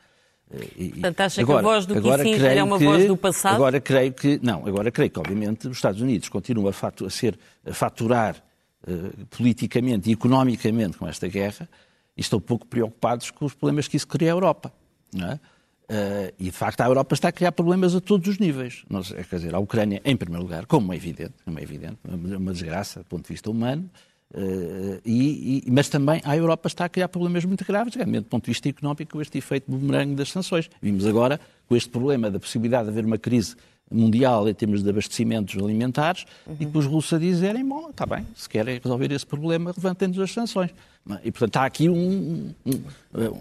E, 0.77 0.89
Portanto, 0.89 1.21
acha 1.21 1.41
agora, 1.41 1.61
que 1.61 1.67
a 1.67 1.71
voz 1.71 1.85
do 1.85 1.95
Kissinger 1.95 2.57
é 2.57 2.63
uma 2.63 2.77
que, 2.77 2.83
voz 2.83 3.07
do 3.07 3.17
passado? 3.17 3.55
Agora 3.55 3.79
creio 3.79 4.13
que, 4.13 4.39
não, 4.43 4.67
agora 4.67 4.91
creio 4.91 5.09
que, 5.09 5.17
obviamente, 5.17 5.67
os 5.67 5.77
Estados 5.77 6.01
Unidos 6.01 6.27
continuam 6.29 6.67
a, 6.67 6.73
fatu, 6.73 7.05
a 7.05 7.09
ser, 7.09 7.39
a 7.65 7.73
faturar 7.73 8.35
uh, 8.85 9.25
politicamente 9.27 10.09
e 10.09 10.13
economicamente 10.13 10.97
com 10.97 11.07
esta 11.07 11.27
guerra 11.27 11.69
e 12.17 12.21
estão 12.21 12.39
pouco 12.39 12.67
preocupados 12.67 13.31
com 13.31 13.45
os 13.45 13.53
problemas 13.53 13.87
que 13.87 13.95
isso 13.95 14.07
cria 14.07 14.29
à 14.29 14.33
Europa. 14.33 14.73
Não 15.13 15.31
é? 15.31 15.39
Uh, 15.91 16.33
e, 16.39 16.45
de 16.45 16.51
facto, 16.53 16.79
a 16.79 16.85
Europa 16.85 17.13
está 17.13 17.27
a 17.27 17.31
criar 17.33 17.51
problemas 17.51 17.93
a 17.93 17.99
todos 17.99 18.25
os 18.29 18.39
níveis. 18.39 18.85
Nós, 18.89 19.11
quer 19.11 19.35
dizer, 19.35 19.53
a 19.53 19.59
Ucrânia, 19.59 20.01
em 20.05 20.15
primeiro 20.15 20.43
lugar, 20.43 20.65
como 20.65 20.93
é 20.93 20.95
evidente, 20.95 21.33
como 21.43 21.59
é 21.59 21.63
evidente 21.63 21.97
uma 22.05 22.53
desgraça 22.53 23.01
do 23.01 23.05
ponto 23.07 23.23
de 23.23 23.33
vista 23.33 23.51
humano, 23.51 23.89
uh, 24.33 25.01
e, 25.05 25.63
e, 25.65 25.71
mas 25.71 25.89
também 25.89 26.21
a 26.23 26.35
Europa 26.35 26.67
está 26.67 26.85
a 26.85 26.89
criar 26.89 27.07
problemas 27.07 27.45
muito 27.45 27.65
graves, 27.65 27.93
do 27.95 28.23
ponto 28.23 28.45
de 28.45 28.51
vista 28.51 28.69
económico, 28.69 29.11
com 29.13 29.21
este 29.21 29.37
efeito 29.37 29.69
bumerangue 29.71 30.15
das 30.15 30.29
sanções. 30.29 30.69
Vimos 30.81 31.05
agora 31.05 31.39
com 31.67 31.75
este 31.75 31.89
problema 31.89 32.29
da 32.29 32.39
possibilidade 32.39 32.85
de 32.85 32.89
haver 32.91 33.05
uma 33.05 33.17
crise 33.17 33.55
mundial 33.91 34.47
em 34.47 34.53
termos 34.53 34.81
de 34.81 34.89
abastecimentos 34.89 35.61
alimentares 35.61 36.25
uhum. 36.47 36.55
e 36.59 36.65
que 36.65 36.77
os 36.77 36.85
russos 36.85 37.13
a 37.13 37.19
dizerem, 37.19 37.67
bom, 37.67 37.89
está 37.89 38.05
bem, 38.05 38.25
se 38.35 38.47
querem 38.47 38.79
resolver 38.81 39.11
esse 39.11 39.25
problema, 39.25 39.73
levantem-nos 39.75 40.17
as 40.19 40.31
sanções. 40.31 40.71
E, 41.23 41.31
portanto, 41.31 41.57
há 41.57 41.65
aqui 41.65 41.89
um, 41.89 42.53
um, 42.65 42.83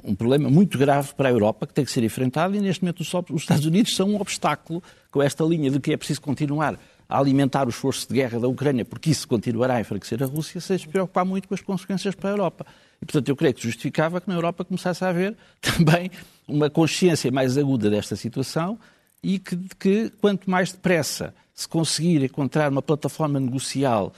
um, 0.05 0.15
problema 0.15 0.51
muito 0.51 0.79
grave 0.79 1.15
para 1.15 1.29
a 1.29 1.33
Europa 1.33 1.67
que 1.67 1.75
tem 1.75 1.85
que 1.85 1.93
ser 1.93 2.03
enfrentado 2.03 2.57
e, 2.57 2.61
neste 2.61 2.83
momento, 2.83 3.01
os 3.01 3.43
Estados 3.43 3.67
Unidos 3.67 3.95
são 3.95 4.11
um 4.11 4.21
obstáculo 4.21 4.83
com 5.11 5.23
esta 5.23 5.45
linha 5.45 5.71
de 5.71 5.79
que 5.79 5.93
é 5.93 5.97
preciso 5.97 6.23
continuar 6.23 6.79
a 7.11 7.19
alimentar 7.19 7.67
o 7.67 7.71
esforço 7.71 8.07
de 8.09 8.15
guerra 8.15 8.39
da 8.39 8.47
Ucrânia, 8.47 8.85
porque 8.85 9.11
isso 9.11 9.27
continuará 9.27 9.75
a 9.75 9.81
enfraquecer 9.81 10.23
a 10.23 10.27
Rússia, 10.27 10.61
sem 10.61 10.79
se 10.79 10.87
preocupar 10.87 11.25
muito 11.25 11.49
com 11.49 11.55
as 11.55 11.61
consequências 11.61 12.15
para 12.15 12.31
a 12.31 12.33
Europa. 12.33 12.65
E, 13.03 13.05
portanto, 13.05 13.29
eu 13.29 13.35
creio 13.35 13.53
que 13.53 13.63
justificava 13.63 14.21
que 14.21 14.29
na 14.29 14.37
Europa 14.37 14.65
começasse 14.65 15.05
a 15.05 15.09
haver 15.09 15.37
também 15.61 16.09
uma 16.47 16.71
consciência 16.71 17.31
mais 17.33 17.59
aguda 17.59 17.91
desta 17.91 18.15
situação 18.15 18.79
e 19.23 19.41
que, 19.41 19.57
que 19.79 20.13
quanto 20.21 20.49
mais 20.49 20.71
depressa 20.71 21.35
se 21.53 21.69
conseguir 21.69 22.23
encontrar 22.23 22.71
uma 22.71 22.81
plataforma 22.81 23.41
negocial 23.41 24.13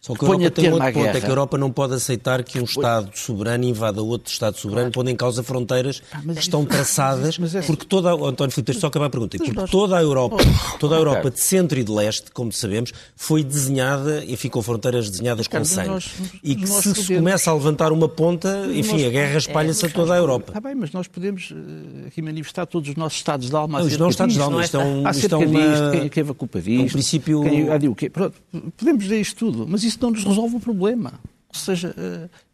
só 0.00 0.14
que 0.14 0.24
a 0.24 0.28
Europa 0.28 0.50
tem 0.50 0.72
outro 0.72 0.92
ponto, 0.92 1.06
é 1.06 1.20
que 1.20 1.26
a 1.26 1.28
Europa 1.28 1.58
não 1.58 1.70
pode 1.70 1.92
aceitar 1.92 2.42
que 2.42 2.58
um 2.58 2.64
Estado 2.64 3.10
soberano 3.14 3.64
invada 3.64 4.02
outro 4.02 4.32
Estado 4.32 4.56
soberano, 4.56 4.90
claro. 4.90 4.92
pondo 4.92 5.10
em 5.10 5.16
causa 5.16 5.42
fronteiras 5.42 6.02
ah, 6.10 6.20
que 6.22 6.40
estão 6.40 6.64
traçadas, 6.64 7.36
mas 7.38 7.54
é... 7.54 7.60
porque 7.60 7.84
toda, 7.84 8.14
oh, 8.14 8.26
António 8.26 8.50
Filipe, 8.50 8.72
só 8.72 8.86
acabar 8.86 9.06
a 9.06 9.10
pergunta, 9.10 9.36
porque 9.36 9.52
nós... 9.52 9.70
toda 9.70 9.98
a 9.98 10.02
Europa, 10.02 10.36
oh, 10.40 10.78
toda 10.78 10.96
a 10.96 10.98
Europa 10.98 11.30
de 11.30 11.38
centro 11.38 11.78
e 11.78 11.84
de 11.84 11.92
leste, 11.92 12.30
como 12.32 12.50
sabemos, 12.50 12.92
foi 13.14 13.44
desenhada 13.44 14.24
e 14.24 14.36
ficam 14.36 14.62
fronteiras 14.62 15.10
desenhadas 15.10 15.46
com 15.46 15.62
sangue. 15.66 15.90
Nós, 15.90 16.10
e 16.42 16.54
que 16.54 16.66
se 16.66 16.76
podemos... 16.76 17.06
se 17.06 17.14
começa 17.16 17.50
a 17.50 17.54
levantar 17.54 17.92
uma 17.92 18.08
ponta, 18.08 18.68
enfim, 18.72 19.04
a 19.04 19.10
guerra 19.10 19.36
espalha-se 19.36 19.84
é, 19.84 19.88
a 19.88 19.92
toda 19.92 20.14
a 20.14 20.16
Europa. 20.16 20.46
Está 20.48 20.60
bem, 20.62 20.74
mas 20.74 20.92
nós 20.92 21.08
podemos 21.08 21.50
uh, 21.50 22.06
aqui 22.06 22.22
manifestar 22.22 22.64
todos 22.64 22.88
os 22.88 22.96
nossos 22.96 23.18
Estados 23.18 23.50
de 23.50 23.54
alma. 23.54 23.80
Não, 23.80 23.86
os 23.86 23.98
nossos 23.98 24.14
Estados 24.14 24.34
de 24.34 24.40
alma, 24.40 24.64
isto 24.64 24.78
é 24.78 24.84
um... 24.84 25.10
Isto 25.10 25.34
é 25.34 25.36
uma... 25.36 26.08
Quem, 26.08 26.22
é 26.24 26.30
a 26.30 26.34
culpa 26.34 26.60
disto? 26.60 26.80
É 26.80 26.84
um 26.84 26.88
princípio... 26.88 27.42
Quem, 27.42 27.68
ah, 27.68 27.76
digo, 27.76 27.94
Pronto, 28.10 28.34
podemos 28.78 29.04
dizer 29.04 29.20
isto 29.20 29.36
tudo, 29.36 29.66
mas 29.68 29.84
isso 29.84 29.89
não 29.98 30.10
nos 30.10 30.24
resolve 30.24 30.56
o 30.56 30.60
problema. 30.60 31.14
Ou 31.52 31.58
seja, 31.58 31.94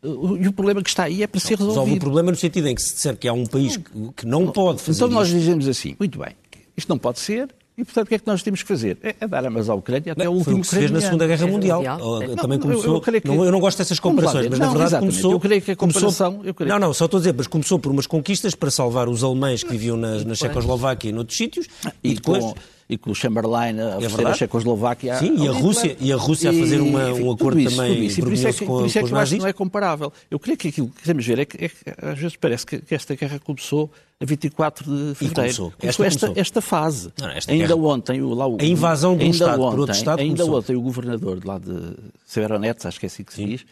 uh, 0.03 0.37
e 0.39 0.49
o 0.49 0.53
problema 0.53 0.83
que 0.83 0.89
está 0.89 1.05
aí 1.05 1.23
é 1.23 1.27
para 1.27 1.39
ser 1.39 1.59
resolvido. 1.59 1.71
Resolve 1.71 1.97
o 1.97 2.01
problema 2.01 2.31
no 2.31 2.37
sentido 2.37 2.67
em 2.69 2.75
que 2.75 2.81
se 2.81 2.95
disser 2.95 3.17
que 3.17 3.29
há 3.29 3.33
um 3.33 3.45
país 3.45 3.77
que, 3.77 3.91
que 4.17 4.27
não 4.27 4.51
pode 4.51 4.81
fazer 4.81 5.05
Então 5.05 5.09
nós 5.09 5.29
dizemos 5.29 5.69
assim, 5.69 5.95
muito 5.99 6.19
bem, 6.19 6.35
isto 6.75 6.89
não 6.89 6.97
pode 6.97 7.21
ser, 7.21 7.49
e, 7.77 7.85
portanto, 7.85 8.07
o 8.07 8.09
que 8.09 8.15
é 8.15 8.19
que 8.19 8.27
nós 8.27 8.43
temos 8.43 8.63
que 8.63 8.69
fazer? 8.69 8.97
É, 9.03 9.15
é 9.21 9.29
dar 9.29 9.45
armas 9.45 9.69
à 9.69 9.75
Ucrânia 9.75 10.13
até 10.13 10.25
não, 10.25 10.33
o 10.33 10.37
último 10.39 10.63
que 10.63 10.67
se 10.67 10.77
fez 10.77 10.91
na 10.91 10.99
Segunda 10.99 11.27
Guerra 11.27 11.47
Mundial. 11.47 11.83
Não, 11.83 12.37
Também 12.37 12.59
começou... 12.59 12.85
Eu, 12.87 12.95
eu, 12.95 13.21
que... 13.21 13.29
não, 13.29 13.45
eu, 13.45 13.53
não 13.53 13.61
gosto 13.61 13.77
dessas 13.77 14.01
comparações, 14.01 14.49
mas 14.49 14.59
na 14.59 14.69
verdade 14.69 14.89
exatamente. 14.89 15.13
começou... 15.13 15.33
Eu 15.33 15.41
creio 15.41 15.61
que 15.61 15.71
a 15.73 15.77
comparação... 15.77 16.33
Começou... 16.33 16.55
Creio... 16.55 16.73
Não, 16.73 16.79
não, 16.79 16.95
só 16.95 17.05
estou 17.05 17.19
a 17.19 17.21
dizer, 17.21 17.35
mas 17.37 17.47
começou 17.47 17.79
por 17.79 17.93
umas 17.93 18.07
conquistas 18.07 18.55
para 18.55 18.71
salvar 18.71 19.11
os 19.11 19.23
alemães 19.23 19.63
que 19.63 19.71
viviam 19.71 19.99
na, 19.99 20.25
na 20.25 20.35
Checoslováquia 20.35 21.11
e 21.11 21.13
noutros 21.13 21.37
sítios, 21.37 21.67
e, 22.03 22.13
e 22.13 22.15
depois... 22.15 22.43
Com 22.43 22.55
e 22.89 22.97
com 22.97 23.11
o 23.11 23.15
Chamberlain 23.15 23.81
a 23.81 23.99
oferecer 23.99 24.23
é 24.23 24.31
a 24.31 24.35
Checoslováquia. 24.35 25.17
Sim, 25.17 25.37
e 25.45 25.49
a 25.49 25.53
Rússia, 25.53 25.97
e 25.99 26.13
a 26.13 26.17
Rússia 26.17 26.51
e, 26.51 26.57
a 26.57 26.61
fazer 26.61 26.81
uma, 26.81 27.13
um 27.13 27.33
acordo 27.33 27.59
isso, 27.59 27.77
também 27.77 28.05
isso. 28.05 28.21
Por 28.21 28.33
isso 28.33 28.47
é 28.47 28.53
que, 28.53 28.65
com, 28.65 28.79
por 28.79 28.87
isso 28.87 28.99
é 28.99 29.03
que 29.03 29.13
eu 29.13 29.19
acho 29.19 29.35
que 29.35 29.41
não 29.41 29.49
é 29.49 29.53
comparável. 29.53 30.13
Eu 30.31 30.39
creio 30.39 30.57
que 30.57 30.69
aquilo 30.69 30.89
que 30.89 31.03
queremos 31.03 31.27
ver 31.27 31.39
é 31.41 31.45
que, 31.45 31.65
é 31.65 31.69
que 31.69 31.77
às 32.01 32.19
vezes 32.19 32.37
parece 32.37 32.65
que, 32.65 32.79
que, 32.79 32.95
esta 32.95 33.15
guerra 33.17 33.41
começou 33.41 33.91
a 34.21 34.25
24 34.25 34.85
de 34.85 35.15
fevereiro. 35.15 35.35
Começou. 35.35 35.73
Esta, 35.83 36.07
esta, 36.07 36.33
esta, 36.37 36.61
fase. 36.61 37.13
Não, 37.19 37.29
esta 37.29 37.51
ainda 37.51 37.67
guerra. 37.67 37.81
ontem, 37.81 38.23
o, 38.23 38.33
lá, 38.35 38.47
o, 38.47 38.57
a 38.61 38.65
invasão 38.65 39.17
de 39.17 39.25
um 39.25 39.31
Estado 39.31 39.61
ontem, 39.61 39.71
por 39.71 39.81
outro 39.81 39.95
Estado 39.95 40.21
Ainda 40.21 40.37
começou. 40.37 40.59
ontem 40.59 40.77
o 40.77 40.81
governador 40.81 41.41
de 41.41 41.47
lá 41.47 41.59
de 41.59 41.97
Severonetz, 42.25 42.87
acho 42.87 43.01
que 43.01 43.07
é 43.07 43.09
assim 43.09 43.25
que 43.25 43.35
se 43.35 43.45
diz, 43.45 43.67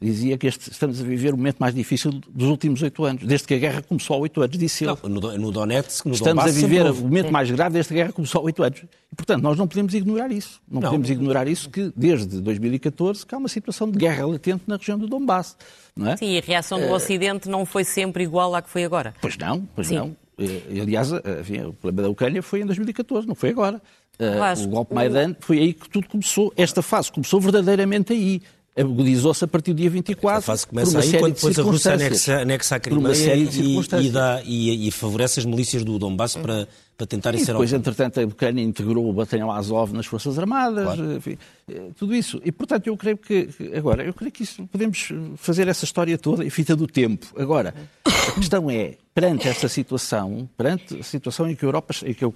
dizia 0.00 0.36
que 0.36 0.46
este, 0.46 0.70
estamos 0.70 1.00
a 1.00 1.04
viver 1.04 1.32
o 1.32 1.36
momento 1.36 1.56
mais 1.58 1.74
difícil 1.74 2.12
dos 2.28 2.48
últimos 2.48 2.82
oito 2.82 3.04
anos, 3.04 3.24
desde 3.24 3.46
que 3.46 3.54
a 3.54 3.58
guerra 3.58 3.82
começou 3.82 4.16
há 4.16 4.18
oito 4.20 4.40
anos, 4.42 4.58
disse 4.58 4.84
ele. 4.84 4.96
Não, 5.02 5.38
no 5.38 5.50
Donetsk, 5.50 6.06
no 6.06 6.14
Estamos 6.14 6.44
Donbass, 6.44 6.56
a 6.56 6.60
viver 6.60 6.90
o 6.90 6.94
momento 6.94 7.32
mais 7.32 7.50
grave 7.50 7.74
desde 7.74 7.88
que 7.88 7.94
a 7.94 8.02
guerra 8.02 8.12
começou 8.12 8.42
há 8.42 8.44
oito 8.44 8.62
anos. 8.62 8.80
E, 8.80 9.16
portanto, 9.16 9.42
nós 9.42 9.56
não 9.56 9.66
podemos 9.66 9.94
ignorar 9.94 10.30
isso. 10.30 10.60
Não, 10.68 10.80
não, 10.80 10.90
podemos 10.90 11.08
ignorar 11.08 11.48
isso 11.48 11.70
que, 11.70 11.92
desde 11.96 12.40
2014, 12.40 13.24
que 13.24 13.34
há 13.34 13.38
uma 13.38 13.48
situação 13.48 13.90
de 13.90 13.98
guerra 13.98 14.26
latente 14.26 14.64
na 14.66 14.76
região 14.76 14.98
do 14.98 15.06
Donbass. 15.06 15.56
Não 15.96 16.10
é? 16.10 16.16
Sim, 16.16 16.32
e 16.32 16.38
a 16.38 16.42
reação 16.42 16.78
do 16.78 16.86
uh... 16.86 16.92
Ocidente 16.92 17.48
não 17.48 17.64
foi 17.64 17.84
sempre 17.84 18.24
igual 18.24 18.54
à 18.54 18.60
que 18.60 18.68
foi 18.68 18.84
agora. 18.84 19.14
Pois 19.20 19.38
não, 19.38 19.66
pois 19.74 19.86
Sim. 19.86 19.96
não. 19.96 20.16
E, 20.38 20.80
aliás, 20.80 21.10
enfim, 21.40 21.62
o 21.62 21.72
problema 21.72 22.02
da 22.02 22.10
Ucrânia 22.10 22.42
foi 22.42 22.60
em 22.60 22.66
2014, 22.66 23.26
não 23.26 23.34
foi 23.34 23.50
agora. 23.50 23.80
Uh, 24.18 24.64
o 24.64 24.68
golpe 24.68 24.94
Maidan 24.94 25.34
foi 25.40 25.58
aí 25.58 25.72
que 25.72 25.88
tudo 25.88 26.08
começou. 26.08 26.52
Esta 26.56 26.82
fase 26.82 27.10
começou 27.10 27.40
verdadeiramente 27.40 28.12
aí. 28.12 28.42
Agudizou-se 28.76 29.44
a 29.44 29.48
partir 29.48 29.72
do 29.72 29.76
dia 29.78 29.90
24. 29.90 30.38
A 30.38 30.40
fase 30.40 30.66
começa 30.66 30.98
aí, 30.98 31.18
quando 31.18 31.34
depois 31.34 31.58
a 31.58 31.62
Rússia 31.62 31.92
anexa, 31.92 32.40
anexa 32.40 32.76
a 32.76 32.80
Crimeia 32.80 33.34
e, 33.36 33.78
e, 33.78 34.10
dá, 34.10 34.42
e, 34.44 34.88
e, 34.88 34.90
favorece 34.90 35.40
as 35.40 35.46
milícias 35.46 35.84
do 35.84 35.98
Donbass 35.98 36.36
para, 36.36 36.66
para 36.96 37.06
tentar 37.06 37.34
e 37.34 37.44
depois, 37.44 37.72
entretanto, 37.72 38.20
a 38.20 38.24
Ucrânia 38.24 38.62
integrou 38.62 39.08
o 39.08 39.12
batalhão 39.12 39.50
Azov 39.50 39.92
nas 39.92 40.06
Forças 40.06 40.38
Armadas, 40.38 40.84
claro. 40.84 41.16
enfim, 41.16 41.36
eh, 41.68 41.90
tudo 41.98 42.14
isso. 42.14 42.40
E, 42.44 42.50
portanto, 42.50 42.86
eu 42.86 42.96
creio 42.96 43.18
que, 43.18 43.48
agora, 43.76 44.04
eu 44.04 44.14
creio 44.14 44.32
que 44.32 44.42
isso, 44.42 44.66
podemos 44.68 45.10
fazer 45.36 45.68
essa 45.68 45.84
história 45.84 46.16
toda 46.16 46.42
em 46.44 46.50
fita 46.50 46.74
do 46.74 46.86
tempo. 46.86 47.26
Agora, 47.36 47.74
a 48.04 48.32
questão 48.32 48.70
é, 48.70 48.96
perante 49.14 49.48
esta 49.48 49.68
situação, 49.68 50.48
perante 50.56 50.98
a 50.98 51.02
situação 51.02 51.50
em 51.50 51.54
que 51.54 51.64
a 51.64 51.68
Europa, 51.68 51.94
em 52.06 52.14
que 52.14 52.24
a 52.24 52.28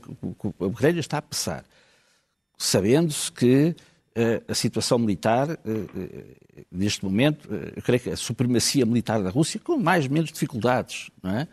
Ucrânia 0.66 1.00
está 1.00 1.18
a 1.18 1.22
passar, 1.22 1.64
sabendo-se 2.58 3.32
que 3.32 3.74
eh, 3.74 3.74
a 4.48 4.54
situação 4.54 4.98
militar, 4.98 5.50
eh, 5.50 5.56
eh, 5.64 6.24
neste 6.72 7.04
momento, 7.04 7.48
eu 7.52 7.82
creio 7.82 8.00
que 8.00 8.10
a 8.10 8.16
supremacia 8.16 8.86
militar 8.86 9.22
da 9.22 9.28
Rússia, 9.28 9.60
com 9.62 9.76
mais 9.76 10.06
ou 10.06 10.10
menos 10.10 10.32
dificuldades, 10.32 11.10
não 11.22 11.30
é? 11.30 11.48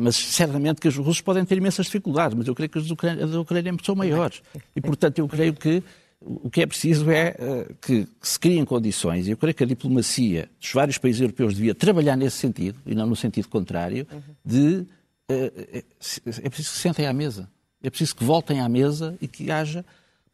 Mas 0.00 0.16
certamente 0.16 0.80
que 0.80 0.88
os 0.88 0.96
russos 0.96 1.20
podem 1.20 1.44
ter 1.44 1.58
imensas 1.58 1.86
dificuldades, 1.86 2.36
mas 2.36 2.46
eu 2.46 2.54
creio 2.54 2.70
que 2.70 2.78
as 2.78 2.86
da 2.86 3.40
Ucrânia 3.40 3.74
são 3.84 3.94
maiores. 3.94 4.42
E, 4.74 4.80
portanto, 4.80 5.18
eu 5.18 5.28
creio 5.28 5.52
que 5.54 5.82
o 6.20 6.48
que 6.48 6.62
é 6.62 6.66
preciso 6.66 7.10
é 7.10 7.66
que 7.80 8.06
se 8.20 8.38
criem 8.38 8.64
condições, 8.64 9.26
e 9.26 9.32
eu 9.32 9.36
creio 9.36 9.54
que 9.54 9.64
a 9.64 9.66
diplomacia 9.66 10.48
dos 10.60 10.72
vários 10.72 10.98
países 10.98 11.20
europeus 11.20 11.54
devia 11.54 11.74
trabalhar 11.74 12.16
nesse 12.16 12.38
sentido, 12.38 12.78
e 12.86 12.94
não 12.94 13.06
no 13.06 13.16
sentido 13.16 13.48
contrário, 13.48 14.06
de. 14.44 14.86
É 15.28 16.48
preciso 16.48 16.50
que 16.50 16.62
se 16.62 16.80
sentem 16.80 17.06
à 17.06 17.12
mesa. 17.12 17.50
É 17.82 17.90
preciso 17.90 18.16
que 18.16 18.24
voltem 18.24 18.60
à 18.60 18.68
mesa 18.68 19.16
e 19.20 19.26
que 19.26 19.50
haja 19.50 19.84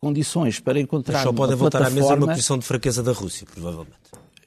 condições 0.01 0.61
para 0.61 0.80
encontrar. 0.80 1.14
Mas 1.14 1.22
só 1.22 1.32
pode 1.32 1.55
voltar 1.55 1.82
à 1.82 1.90
mesa 1.90 2.14
uma 2.14 2.28
posição 2.28 2.59
de 2.59 2.64
fraqueza 2.64 3.03
da 3.03 3.12
Rússia, 3.12 3.46
provavelmente. 3.53 3.96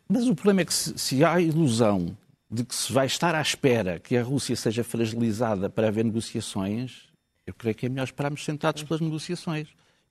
Mas 0.07 0.27
o 0.27 0.35
problema 0.35 0.61
é 0.61 0.65
que 0.65 0.73
se, 0.73 0.97
se 0.97 1.23
há 1.23 1.33
a 1.33 1.41
ilusão 1.41 2.17
de 2.49 2.65
que 2.65 2.75
se 2.75 2.91
vai 2.91 3.05
estar 3.05 3.33
à 3.33 3.41
espera 3.41 3.99
que 3.99 4.17
a 4.17 4.23
Rússia 4.23 4.55
seja 4.55 4.83
fragilizada 4.83 5.69
para 5.69 5.87
haver 5.87 6.03
negociações, 6.03 7.03
eu 7.47 7.53
creio 7.53 7.75
que 7.75 7.85
é 7.85 7.89
melhor 7.89 8.03
esperarmos 8.03 8.43
sentados 8.43 8.83
pelas 8.83 8.99
negociações. 8.99 9.69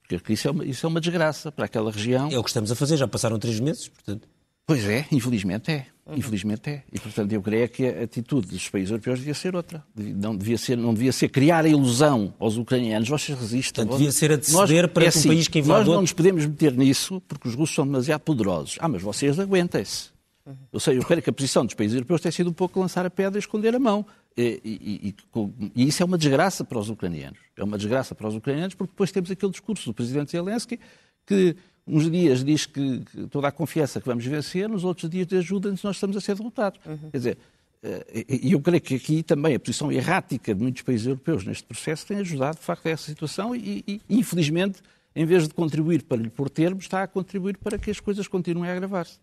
Porque 0.09 0.33
isso 0.33 0.49
é, 0.49 0.51
uma, 0.51 0.65
isso 0.65 0.85
é 0.85 0.89
uma 0.89 1.01
desgraça 1.01 1.53
para 1.53 1.67
aquela 1.67 1.93
região. 1.93 2.29
É 2.33 2.39
o 2.39 2.43
que 2.43 2.51
estamos 2.51 2.73
a 2.73 2.75
fazer, 2.75 2.97
já 2.97 3.07
passaram 3.07 3.39
três 3.39 3.61
meses, 3.61 3.89
portanto. 3.89 4.27
Pois 4.67 4.85
é, 4.85 5.07
infelizmente 5.13 5.71
é. 5.71 5.87
Uhum. 6.11 6.19
Infelizmente 6.19 6.69
é. 6.69 6.83
E, 6.93 6.99
portanto, 6.99 7.33
eu 7.33 7.41
creio 7.41 7.69
que 7.69 7.87
a 7.87 8.03
atitude 8.03 8.49
dos 8.49 8.69
países 8.69 8.91
europeus 8.91 9.21
devia 9.21 9.35
ser 9.35 9.55
outra. 9.55 9.83
Não 9.95 10.37
devia 10.37 10.59
ser, 10.59 10.77
não 10.77 10.93
devia 10.93 11.13
ser 11.13 11.29
criar 11.29 11.65
a 11.65 11.69
ilusão 11.69 12.35
aos 12.39 12.57
ucranianos. 12.57 13.09
Vocês 13.09 13.39
resistem. 13.39 13.85
Portanto, 13.85 13.99
devia 13.99 14.13
ser 14.13 14.33
a 14.33 14.37
decidir 14.37 14.89
para 14.89 15.05
é 15.05 15.09
assim, 15.09 15.29
um 15.29 15.33
país 15.33 15.49
que 15.49 15.59
invade 15.61 15.87
Nós 15.87 15.95
não 15.95 16.01
nos 16.01 16.13
podemos 16.13 16.45
meter 16.45 16.73
nisso 16.73 17.23
porque 17.29 17.47
os 17.49 17.55
russos 17.55 17.77
são 17.77 17.87
demasiado 17.87 18.21
poderosos. 18.23 18.77
Ah, 18.81 18.89
mas 18.89 19.03
vocês 19.03 19.39
aguentem-se. 19.39 20.11
Uhum. 20.45 20.57
Eu 20.73 20.81
sei, 20.81 20.99
eu 20.99 21.05
creio 21.05 21.23
que 21.23 21.31
a 21.31 21.33
posição 21.33 21.65
dos 21.65 21.75
países 21.75 21.95
europeus 21.95 22.21
tem 22.21 22.33
sido 22.33 22.51
um 22.51 22.53
pouco 22.53 22.81
lançar 22.81 23.07
a 23.07 23.11
pedra 23.11 23.39
e 23.39 23.41
esconder 23.41 23.75
a 23.75 23.79
mão. 23.79 24.05
E, 24.37 24.61
e, 24.65 25.09
e, 25.09 25.15
e, 25.77 25.89
isso 25.89 26.03
é 26.03 26.07
uma 26.07 26.19
desgraça 26.19 26.65
para 26.65 26.79
os 26.79 26.89
ucranianos. 26.89 27.39
É 27.57 27.63
uma 27.63 27.77
desgraça 27.77 28.15
para 28.15 28.27
os 28.27 28.35
ucranianos 28.35 28.75
porque 28.75 28.93
depois 28.93 29.13
temos 29.13 29.31
aquele 29.31 29.53
discurso 29.53 29.87
do 29.87 29.95
presidente 29.95 30.33
Zelensky 30.33 30.81
que 31.27 31.55
uns 31.87 32.11
dias 32.11 32.45
diz 32.45 32.67
que, 32.67 33.01
que, 33.01 33.27
toda 33.27 33.49
a 33.49 33.53
confiança 33.53 34.01
que 34.01 34.07
vamos 34.07 34.25
vencer, 34.25 34.69
nos 34.69 34.85
outros 34.85 35.11
dias 35.11 35.27
ajuda-nos, 35.33 35.83
nós 35.83 35.97
estamos 35.97 36.17
a 36.17 36.21
ser 36.21 36.37
derrotados. 36.37 36.81
Uhum. 36.87 37.11
Quer 37.11 37.17
dizer, 37.17 37.39
eh, 37.83 38.25
e 38.29 38.53
eu 38.53 38.61
creio 38.61 38.81
que 38.81 38.95
aqui 38.95 39.23
também 39.23 39.55
a 39.55 39.61
posição 39.61 39.91
errática 39.91 40.55
de 40.55 40.63
muitos 40.63 40.83
países 40.83 41.07
europeus 41.07 41.45
neste 41.45 41.65
processo 41.65 42.07
tem 42.07 42.19
ajudado, 42.19 42.59
de 42.59 42.65
facto, 42.65 42.87
a 42.87 42.91
essa 42.91 43.05
situação 43.05 43.55
e, 43.55 43.83
e 43.87 44.01
infelizmente, 44.09 44.81
em 45.15 45.25
vez 45.25 45.49
de 45.49 45.55
contribuir 45.55 46.03
para 46.03 46.19
lhe 46.19 46.31
pôr 46.31 46.49
termos, 46.49 46.85
está 46.85 47.03
a 47.03 47.07
contribuir 47.07 47.57
para 47.57 47.79
que 47.79 47.91
as 47.91 47.99
coisas 47.99 48.29
continuem 48.29 48.71
a 48.71 48.75
agravar-se. 48.75 49.19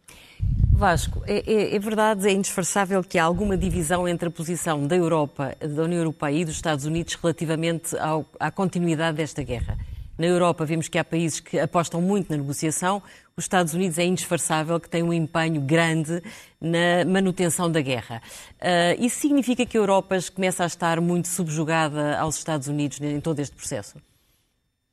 Vasco, 0.71 1.23
é, 1.25 1.43
é, 1.51 1.75
é, 1.75 1.79
verdade, 1.79 2.27
é 2.27 2.31
indisfarçável 2.31 3.03
que 3.03 3.17
há 3.17 3.23
alguma 3.23 3.57
divisão 3.57 4.07
entre 4.07 4.27
a 4.27 4.31
posição 4.31 4.85
da 4.85 4.95
Europa, 4.95 5.55
da 5.59 5.83
União 5.83 5.99
Europeia 5.99 6.41
e 6.41 6.45
dos 6.45 6.55
Estados 6.55 6.85
Unidos 6.85 7.15
relativamente 7.15 7.97
ao, 7.97 8.25
à 8.39 8.51
continuidade 8.51 9.17
desta 9.17 9.41
guerra. 9.43 9.77
Na 10.17 10.25
Europa 10.25 10.65
vemos 10.65 10.87
que 10.87 10.97
há 10.97 11.03
países 11.03 11.39
que 11.39 11.59
apostam 11.59 12.01
muito 12.01 12.31
na 12.31 12.37
negociação. 12.37 13.01
Os 13.35 13.43
Estados 13.43 13.73
Unidos 13.73 13.99
é 13.99 14.05
indisfarçável 14.05 14.79
que 14.79 14.89
tem 14.89 15.03
um 15.03 15.13
empenho 15.13 15.61
grande 15.61 16.23
na 16.59 17.05
manutenção 17.05 17.71
da 17.71 17.81
guerra. 17.81 18.21
Uh, 18.55 19.03
isso 19.03 19.19
significa 19.19 19.65
que 19.65 19.77
a 19.77 19.79
Europa 19.79 20.17
começa 20.33 20.63
a 20.63 20.67
estar 20.67 20.99
muito 20.99 21.27
subjugada 21.27 22.17
aos 22.17 22.37
Estados 22.37 22.67
Unidos 22.67 22.99
em 22.99 23.21
todo 23.21 23.39
este 23.39 23.55
processo? 23.55 23.97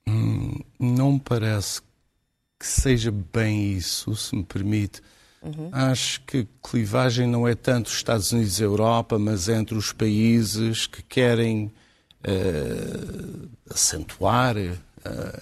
Hum, 0.06 0.60
não 0.78 1.12
me 1.12 1.20
parece 1.20 1.80
que 2.60 2.66
seja 2.66 3.10
bem 3.10 3.72
isso, 3.72 4.14
se 4.14 4.36
me 4.36 4.44
permite. 4.44 5.00
Uhum. 5.42 5.68
Acho 5.72 6.20
que 6.22 6.40
a 6.40 6.68
clivagem 6.68 7.26
não 7.26 7.46
é 7.48 7.54
tanto 7.54 7.86
os 7.86 7.94
Estados 7.94 8.32
Unidos 8.32 8.58
e 8.58 8.62
a 8.62 8.66
Europa, 8.66 9.18
mas 9.18 9.48
entre 9.48 9.76
os 9.76 9.92
países 9.92 10.86
que 10.86 11.02
querem 11.02 11.72
uh, 12.26 13.48
acentuar 13.70 14.56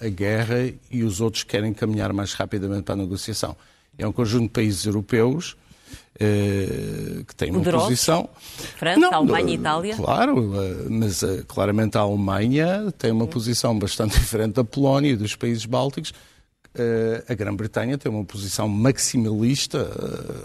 a 0.01 0.09
guerra 0.09 0.71
e 0.91 1.03
os 1.03 1.21
outros 1.21 1.43
querem 1.43 1.73
caminhar 1.73 2.11
mais 2.13 2.33
rapidamente 2.33 2.83
para 2.83 2.95
a 2.95 2.97
negociação. 2.97 3.55
É 3.97 4.07
um 4.07 4.11
conjunto 4.11 4.43
de 4.43 4.49
países 4.49 4.85
europeus 4.85 5.55
eh, 6.19 7.23
que 7.27 7.35
têm 7.35 7.49
uma 7.49 7.59
Poderosos. 7.59 7.87
posição. 7.87 8.29
França, 8.77 8.99
Não, 8.99 9.13
Alemanha 9.13 9.51
e 9.51 9.55
Itália? 9.55 9.95
Claro, 9.95 10.53
eh, 10.55 10.85
mas 10.89 11.23
eh, 11.23 11.43
claramente 11.47 11.97
a 11.97 12.01
Alemanha 12.01 12.93
tem 12.97 13.11
uma 13.11 13.25
posição 13.25 13.77
bastante 13.77 14.13
diferente 14.19 14.53
da 14.53 14.63
Polónia 14.63 15.11
e 15.11 15.15
dos 15.15 15.35
países 15.35 15.65
bálticos. 15.65 16.13
a 17.27 17.33
Grã-Bretanha 17.33 17.97
tem 17.97 18.11
uma 18.11 18.25
posição 18.25 18.67
maximalista 18.67 19.89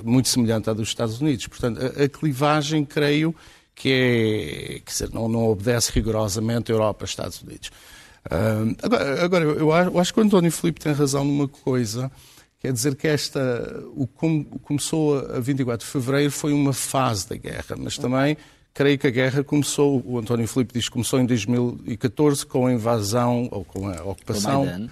muito 0.05 0.29
semelhante 0.29 0.69
à 0.71 0.73
dos 0.73 0.89
Estados 0.89 1.21
Unidos. 1.21 1.47
Portanto, 1.47 1.81
a, 1.81 2.09
clivagem, 2.09 2.85
creio, 2.85 3.35
que 3.75 3.91
é, 3.91 4.81
quer 4.85 4.91
dizer, 4.91 5.11
não, 5.13 5.29
não 5.29 5.49
obedece 5.49 5.93
rigorosamente 5.93 6.71
a 6.73 6.75
Europa 6.75 7.05
Estados 7.05 7.41
Unidos. 7.43 7.71
Uh, 8.27 8.77
agora, 8.83 9.25
agora 9.25 9.45
eu, 9.45 9.73
acho, 9.73 9.91
eu, 9.91 9.99
acho, 9.99 10.15
que 10.15 10.21
o 10.21 10.23
António 10.23 10.53
Filipe 10.53 10.81
tem 10.81 10.93
razão 10.93 11.25
numa 11.25 11.49
coisa, 11.49 12.11
quer 12.61 12.73
dizer 12.73 12.95
que 12.95 13.07
esta, 13.07 13.83
o 13.95 14.07
como 14.07 14.45
começou 14.61 15.19
a 15.19 15.41
24 15.41 15.87
de 15.87 15.93
fevereiro 15.93 16.31
foi 16.31 16.53
uma 16.53 16.73
fase 16.73 17.29
da 17.29 17.37
guerra, 17.37 17.77
mas 17.77 17.97
também 17.97 18.37
creio 18.75 18.99
que 18.99 19.07
a 19.07 19.11
guerra 19.11 19.43
começou, 19.43 20.03
o 20.07 20.19
António 20.19 20.47
Filipe 20.47 20.73
diz 20.73 20.85
que 20.85 20.93
começou 20.93 21.19
em 21.19 21.27
2014 21.27 22.47
com 22.47 22.67
a 22.67 22.73
invasão 22.73 23.49
ou 23.51 23.65
com 23.65 23.89
a 23.89 24.03
ocupação. 24.05 24.89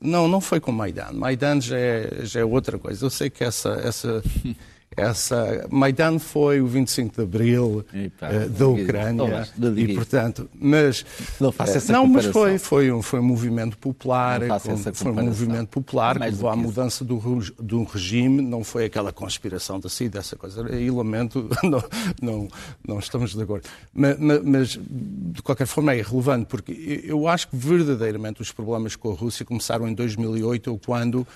Não, 0.00 0.26
não 0.26 0.40
foi 0.40 0.58
com 0.58 0.72
Maidan. 0.72 1.12
Maidan 1.12 1.60
já 1.60 1.78
é, 1.78 2.24
já 2.24 2.40
é 2.40 2.44
outra 2.44 2.76
coisa. 2.76 3.06
Eu 3.06 3.10
sei 3.10 3.30
que 3.30 3.44
essa, 3.44 3.80
essa 3.84 4.20
essa 4.96 5.66
Maidan 5.70 6.18
foi 6.18 6.60
o 6.60 6.66
25 6.66 7.16
de 7.16 7.22
Abril 7.22 7.84
uh, 7.92 8.48
da 8.48 8.66
Ucrânia 8.66 9.48
e 9.76 9.94
portanto 9.94 10.48
mas 10.54 11.04
não 11.40 11.52
faça 11.52 11.78
essa 11.78 11.92
não 11.92 12.06
mas 12.06 12.26
foi 12.26 12.58
foi 12.58 12.92
um 12.92 13.02
foi 13.02 13.20
um 13.20 13.24
movimento 13.24 13.76
popular 13.78 14.40
com, 14.60 14.76
foi 14.94 15.12
um 15.12 15.24
movimento 15.24 15.68
popular 15.68 16.18
que 16.18 16.24
levou 16.24 16.50
à 16.50 16.56
mudança 16.56 17.04
do, 17.04 17.20
do 17.58 17.84
regime 17.84 18.42
não 18.42 18.64
foi 18.64 18.86
aquela 18.86 19.12
conspiração 19.12 19.78
da 19.78 19.88
CID 19.88 20.18
essa 20.18 20.36
coisa 20.36 20.66
aí 20.66 20.90
lamento 20.90 21.48
não 21.62 21.82
não, 22.20 22.48
não 22.86 22.98
estamos 22.98 23.34
de 23.34 23.42
acordo. 23.42 23.68
Mas, 23.92 24.16
mas 24.18 24.78
de 24.80 25.42
qualquer 25.42 25.66
forma 25.66 25.92
é 25.92 25.98
irrelevante 25.98 26.46
porque 26.46 27.02
eu 27.04 27.28
acho 27.28 27.48
que 27.48 27.56
verdadeiramente 27.56 28.40
os 28.40 28.50
problemas 28.52 28.96
com 28.96 29.10
a 29.10 29.14
Rússia 29.14 29.44
começaram 29.44 29.88
em 29.88 29.94
2008 29.94 30.80
quando 30.84 31.26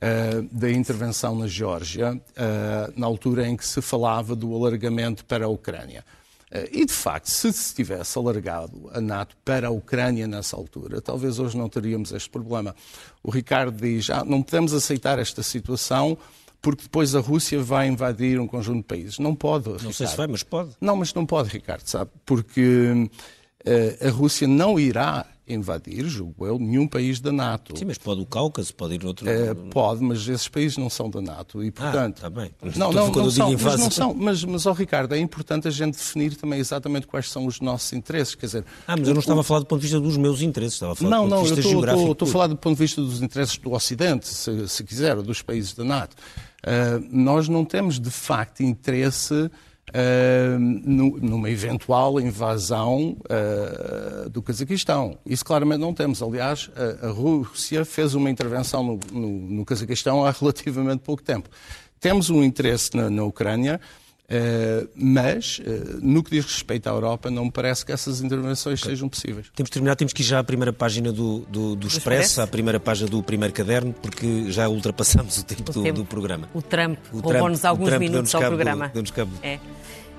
uh, 0.00 0.42
da 0.50 0.70
intervenção 0.70 1.34
na 1.36 1.46
Geórgia, 1.46 2.14
uh, 2.14 2.92
na 2.96 3.06
altura 3.06 3.46
em 3.46 3.56
que 3.56 3.66
se 3.66 3.80
falava 3.80 4.34
do 4.34 4.54
alargamento 4.54 5.24
para 5.24 5.44
a 5.44 5.48
Ucrânia. 5.48 6.04
Uh, 6.50 6.66
e, 6.72 6.84
de 6.84 6.92
facto, 6.92 7.26
se 7.26 7.52
se 7.52 7.74
tivesse 7.74 8.18
alargado 8.18 8.90
a 8.92 9.00
NATO 9.00 9.36
para 9.44 9.68
a 9.68 9.70
Ucrânia 9.70 10.26
nessa 10.26 10.56
altura, 10.56 11.00
talvez 11.00 11.38
hoje 11.38 11.56
não 11.56 11.68
teríamos 11.68 12.12
este 12.12 12.28
problema. 12.28 12.74
O 13.22 13.30
Ricardo 13.30 13.80
diz: 13.80 14.10
ah, 14.10 14.24
não 14.24 14.42
podemos 14.42 14.72
aceitar 14.74 15.18
esta 15.18 15.42
situação 15.42 16.18
porque 16.62 16.82
depois 16.82 17.14
a 17.14 17.20
Rússia 17.20 17.62
vai 17.62 17.88
invadir 17.88 18.38
um 18.38 18.46
conjunto 18.46 18.78
de 18.78 18.84
países. 18.84 19.18
Não 19.18 19.34
pode. 19.34 19.66
Não 19.68 19.76
Ricardo. 19.76 19.94
sei 19.94 20.06
se 20.06 20.16
vai, 20.16 20.26
mas 20.26 20.42
pode. 20.42 20.70
Não, 20.80 20.96
mas 20.96 21.14
não 21.14 21.24
pode, 21.24 21.48
Ricardo, 21.48 21.86
sabe? 21.86 22.10
Porque 22.26 22.92
uh, 23.66 24.06
a 24.06 24.10
Rússia 24.10 24.46
não 24.46 24.78
irá 24.78 25.26
invadir, 25.52 26.06
julgo 26.06 26.46
eu, 26.46 26.58
nenhum 26.58 26.86
país 26.86 27.20
da 27.20 27.32
NATO. 27.32 27.76
Sim, 27.76 27.84
mas 27.84 27.98
pode 27.98 28.20
o 28.20 28.26
Cáucaso, 28.26 28.74
pode 28.74 28.94
ir 28.94 29.04
outro. 29.04 29.28
É, 29.28 29.54
pode, 29.54 30.02
mas 30.02 30.26
esses 30.28 30.48
países 30.48 30.76
não 30.76 30.88
são 30.88 31.10
da 31.10 31.20
NATO 31.20 31.62
e, 31.62 31.68
ah, 31.68 31.72
portanto. 31.72 32.20
Ah, 32.22 32.28
está 32.28 32.30
bem. 32.30 32.50
Não, 32.76 32.92
não, 32.92 33.10
não, 33.10 33.30
são, 33.30 33.52
mas 33.52 33.78
não 33.78 33.90
são. 33.90 34.14
Mas, 34.14 34.44
mas 34.44 34.66
oh, 34.66 34.72
Ricardo, 34.72 35.14
é 35.14 35.18
importante 35.18 35.68
a 35.68 35.70
gente 35.70 35.96
definir 35.96 36.36
também 36.36 36.58
exatamente 36.58 37.06
quais 37.06 37.30
são 37.30 37.46
os 37.46 37.60
nossos 37.60 37.92
interesses. 37.92 38.34
Quer 38.34 38.46
dizer. 38.46 38.64
Ah, 38.86 38.96
mas 38.96 39.08
eu 39.08 39.14
não 39.14 39.20
estava 39.20 39.40
a 39.40 39.44
falar 39.44 39.60
do 39.60 39.66
ponto 39.66 39.80
de 39.80 39.86
vista 39.86 40.00
dos 40.00 40.16
meus 40.16 40.42
interesses, 40.42 40.74
estava 40.74 40.92
a 40.92 40.96
falar 40.96 41.10
não, 41.10 41.28
do 41.28 41.34
ponto 41.36 41.48
de 41.48 41.54
vista 41.54 41.74
não, 41.74 42.06
eu 42.06 42.12
estou 42.12 42.28
a 42.28 42.30
falar 42.30 42.46
do 42.46 42.56
ponto 42.56 42.76
de 42.76 42.82
vista 42.82 43.00
dos 43.00 43.22
interesses 43.22 43.56
do 43.58 43.72
Ocidente, 43.72 44.28
se, 44.28 44.68
se 44.68 44.84
quiser, 44.84 45.16
dos 45.22 45.42
países 45.42 45.74
da 45.74 45.84
NATO. 45.84 46.16
Uh, 46.60 47.06
nós 47.10 47.48
não 47.48 47.64
temos 47.64 47.98
de 47.98 48.10
facto 48.10 48.62
interesse 48.62 49.50
uh, 49.90 50.58
numa 50.58 51.50
eventual 51.50 52.20
invasão 52.20 53.16
uh, 53.26 54.30
do 54.30 54.42
Cazaquistão. 54.42 55.18
Isso 55.24 55.44
claramente 55.44 55.80
não 55.80 55.94
temos. 55.94 56.22
Aliás, 56.22 56.70
a, 57.02 57.08
a 57.08 57.10
Rússia 57.10 57.84
fez 57.84 58.14
uma 58.14 58.30
intervenção 58.30 58.82
no, 58.82 59.00
no, 59.12 59.28
no, 59.28 59.64
Cazaquistão 59.64 60.24
há 60.24 60.30
relativamente 60.30 61.00
pouco 61.00 61.22
tempo. 61.22 61.48
Temos 61.98 62.30
um 62.30 62.42
interesse 62.42 62.96
na, 62.96 63.10
na 63.10 63.24
Ucrânia. 63.24 63.80
Uh, 64.30 64.88
mas, 64.94 65.58
uh, 65.58 65.98
no 66.00 66.22
que 66.22 66.30
diz 66.30 66.44
respeito 66.44 66.88
à 66.88 66.92
Europa, 66.92 67.28
não 67.30 67.46
me 67.46 67.50
parece 67.50 67.84
que 67.84 67.90
essas 67.90 68.20
intervenções 68.20 68.80
okay. 68.80 68.92
sejam 68.92 69.08
possíveis. 69.08 69.50
Temos 69.56 69.70
de 69.70 69.72
terminar, 69.72 69.96
temos 69.96 70.12
que 70.12 70.22
ir 70.22 70.24
já 70.24 70.38
à 70.38 70.44
primeira 70.44 70.72
página 70.72 71.12
do, 71.12 71.40
do, 71.48 71.74
do 71.74 71.88
Expresso, 71.88 72.40
à 72.40 72.46
primeira 72.46 72.78
página 72.78 73.10
do 73.10 73.20
primeiro 73.24 73.52
caderno, 73.52 73.92
porque 73.92 74.48
já 74.52 74.68
ultrapassamos 74.68 75.38
o 75.38 75.44
tempo, 75.44 75.70
o 75.70 75.74
do, 75.74 75.82
tempo. 75.82 75.98
do, 75.98 76.04
programa. 76.04 76.48
O 76.54 76.62
Trump 76.62 76.96
roubou-nos 77.12 77.64
alguns 77.64 77.88
Trump 77.88 78.00
minutos 78.00 78.32
ao 78.32 78.42
programa. 78.42 78.88
Do, 78.88 79.12
cabo. 79.12 79.32
É. 79.42 79.58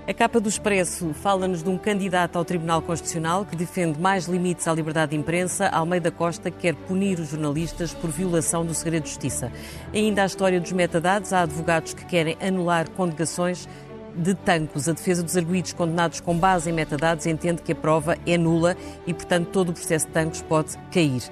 A 0.06 0.14
capa 0.14 0.42
do 0.42 0.50
Expresso 0.50 1.14
fala-nos 1.14 1.64
de 1.64 1.70
um 1.70 1.78
candidato 1.78 2.36
ao 2.36 2.44
Tribunal 2.44 2.82
Constitucional 2.82 3.46
que 3.46 3.56
defende 3.56 3.98
mais 3.98 4.26
limites 4.26 4.68
à 4.68 4.74
liberdade 4.74 5.12
de 5.12 5.18
imprensa. 5.18 5.70
Almeida 5.70 6.12
Costa 6.12 6.52
quer 6.52 6.76
punir 6.76 7.18
os 7.18 7.30
jornalistas 7.30 7.94
por 7.94 8.10
violação 8.10 8.66
do 8.66 8.74
segredo 8.74 9.04
de 9.04 9.10
justiça. 9.10 9.52
Ainda 9.94 10.24
a 10.24 10.26
história 10.26 10.60
dos 10.60 10.74
metadados, 10.74 11.32
há 11.32 11.44
advogados 11.44 11.94
que 11.94 12.04
querem 12.04 12.36
anular 12.42 12.90
condegações 12.90 13.70
de 14.16 14.34
Tancos. 14.34 14.88
A 14.88 14.94
defesa 14.94 15.24
dos 15.24 15.38
arguídos 15.38 15.74
condenados 15.74 16.20
com 16.20 16.38
base 16.38 16.70
em 16.70 16.74
metadados 16.74 17.26
entende 17.26 17.62
que 17.62 17.72
a 17.72 17.76
prova 17.76 18.18
é 18.26 18.38
nula 18.38 18.76
e, 19.06 19.14
portanto, 19.14 19.48
todo 19.48 19.70
o 19.70 19.74
processo 19.74 20.08
de 20.08 20.14
Tancos 20.14 20.42
pode 20.42 20.78
cair. 20.92 21.24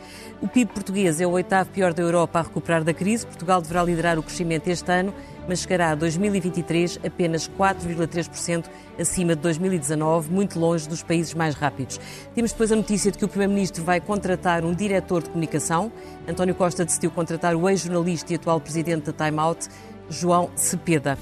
O 0.41 0.47
PIB 0.47 0.71
português 0.71 1.19
é 1.19 1.27
o 1.27 1.31
oitavo 1.31 1.69
pior 1.69 1.93
da 1.93 2.01
Europa 2.01 2.39
a 2.39 2.41
recuperar 2.43 2.83
da 2.83 2.93
crise. 2.93 3.25
Portugal 3.25 3.61
deverá 3.61 3.83
liderar 3.83 4.17
o 4.17 4.23
crescimento 4.23 4.67
este 4.69 4.89
ano, 4.89 5.13
mas 5.47 5.59
chegará 5.59 5.91
a 5.91 5.95
2023 5.95 6.99
apenas 7.05 7.49
4,3% 7.49 8.65
acima 8.97 9.35
de 9.35 9.41
2019, 9.41 10.31
muito 10.31 10.59
longe 10.59 10.87
dos 10.87 11.03
países 11.03 11.33
mais 11.33 11.55
rápidos. 11.55 11.99
Temos 12.33 12.51
depois 12.51 12.71
a 12.71 12.75
notícia 12.75 13.11
de 13.11 13.17
que 13.17 13.25
o 13.25 13.27
Primeiro-Ministro 13.27 13.83
vai 13.83 13.99
contratar 13.99 14.63
um 14.63 14.73
diretor 14.73 15.23
de 15.23 15.29
comunicação. 15.29 15.91
António 16.27 16.55
Costa 16.55 16.85
decidiu 16.85 17.11
contratar 17.11 17.55
o 17.55 17.69
ex-jornalista 17.69 18.31
e 18.31 18.35
atual 18.35 18.61
presidente 18.61 19.11
da 19.11 19.25
Time 19.25 19.39
Out, 19.39 19.67
João 20.09 20.49
Cepeda. 20.55 21.17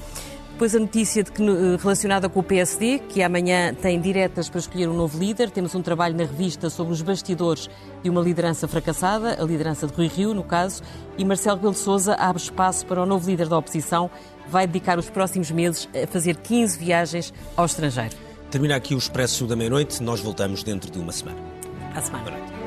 Depois 0.58 0.74
a 0.74 0.80
notícia 0.80 1.22
de 1.22 1.30
que, 1.30 1.40
eh, 1.40 1.76
relacionada 1.80 2.28
com 2.28 2.40
o 2.40 2.42
PSD, 2.42 2.98
que 3.08 3.22
amanhã 3.22 3.72
tem 3.72 4.00
diretas 4.00 4.48
para 4.48 4.58
escolher 4.58 4.88
um 4.88 4.92
novo 4.92 5.16
líder. 5.16 5.52
Temos 5.52 5.72
um 5.76 5.80
trabalho 5.80 6.16
na 6.16 6.24
revista 6.24 6.68
sobre 6.68 6.92
os 6.92 7.00
bastidores 7.00 7.70
de 8.02 8.10
uma 8.10 8.20
liderança 8.20 8.66
fracassada, 8.66 9.40
a 9.40 9.44
liderança 9.44 9.86
de 9.86 9.92
Rui 9.92 10.08
Rio, 10.08 10.34
no 10.34 10.42
caso, 10.42 10.82
e 11.16 11.24
Marcelo 11.24 11.58
Rebelo 11.58 11.74
Sousa 11.74 12.16
abre 12.16 12.42
espaço 12.42 12.84
para 12.86 13.00
o 13.00 13.06
novo 13.06 13.30
líder 13.30 13.46
da 13.46 13.56
oposição. 13.56 14.10
Vai 14.48 14.66
dedicar 14.66 14.98
os 14.98 15.08
próximos 15.08 15.48
meses 15.52 15.88
a 15.94 16.08
fazer 16.08 16.34
15 16.34 16.76
viagens 16.76 17.32
ao 17.56 17.64
estrangeiro. 17.64 18.16
Termina 18.50 18.74
aqui 18.74 18.96
o 18.96 18.98
Expresso 18.98 19.46
da 19.46 19.54
Meia-Noite. 19.54 20.02
Nós 20.02 20.18
voltamos 20.18 20.64
dentro 20.64 20.90
de 20.90 20.98
uma 20.98 21.12
semana. 21.12 21.38
À 21.94 22.02
semana. 22.02 22.24
Boa 22.24 22.36
noite. 22.36 22.58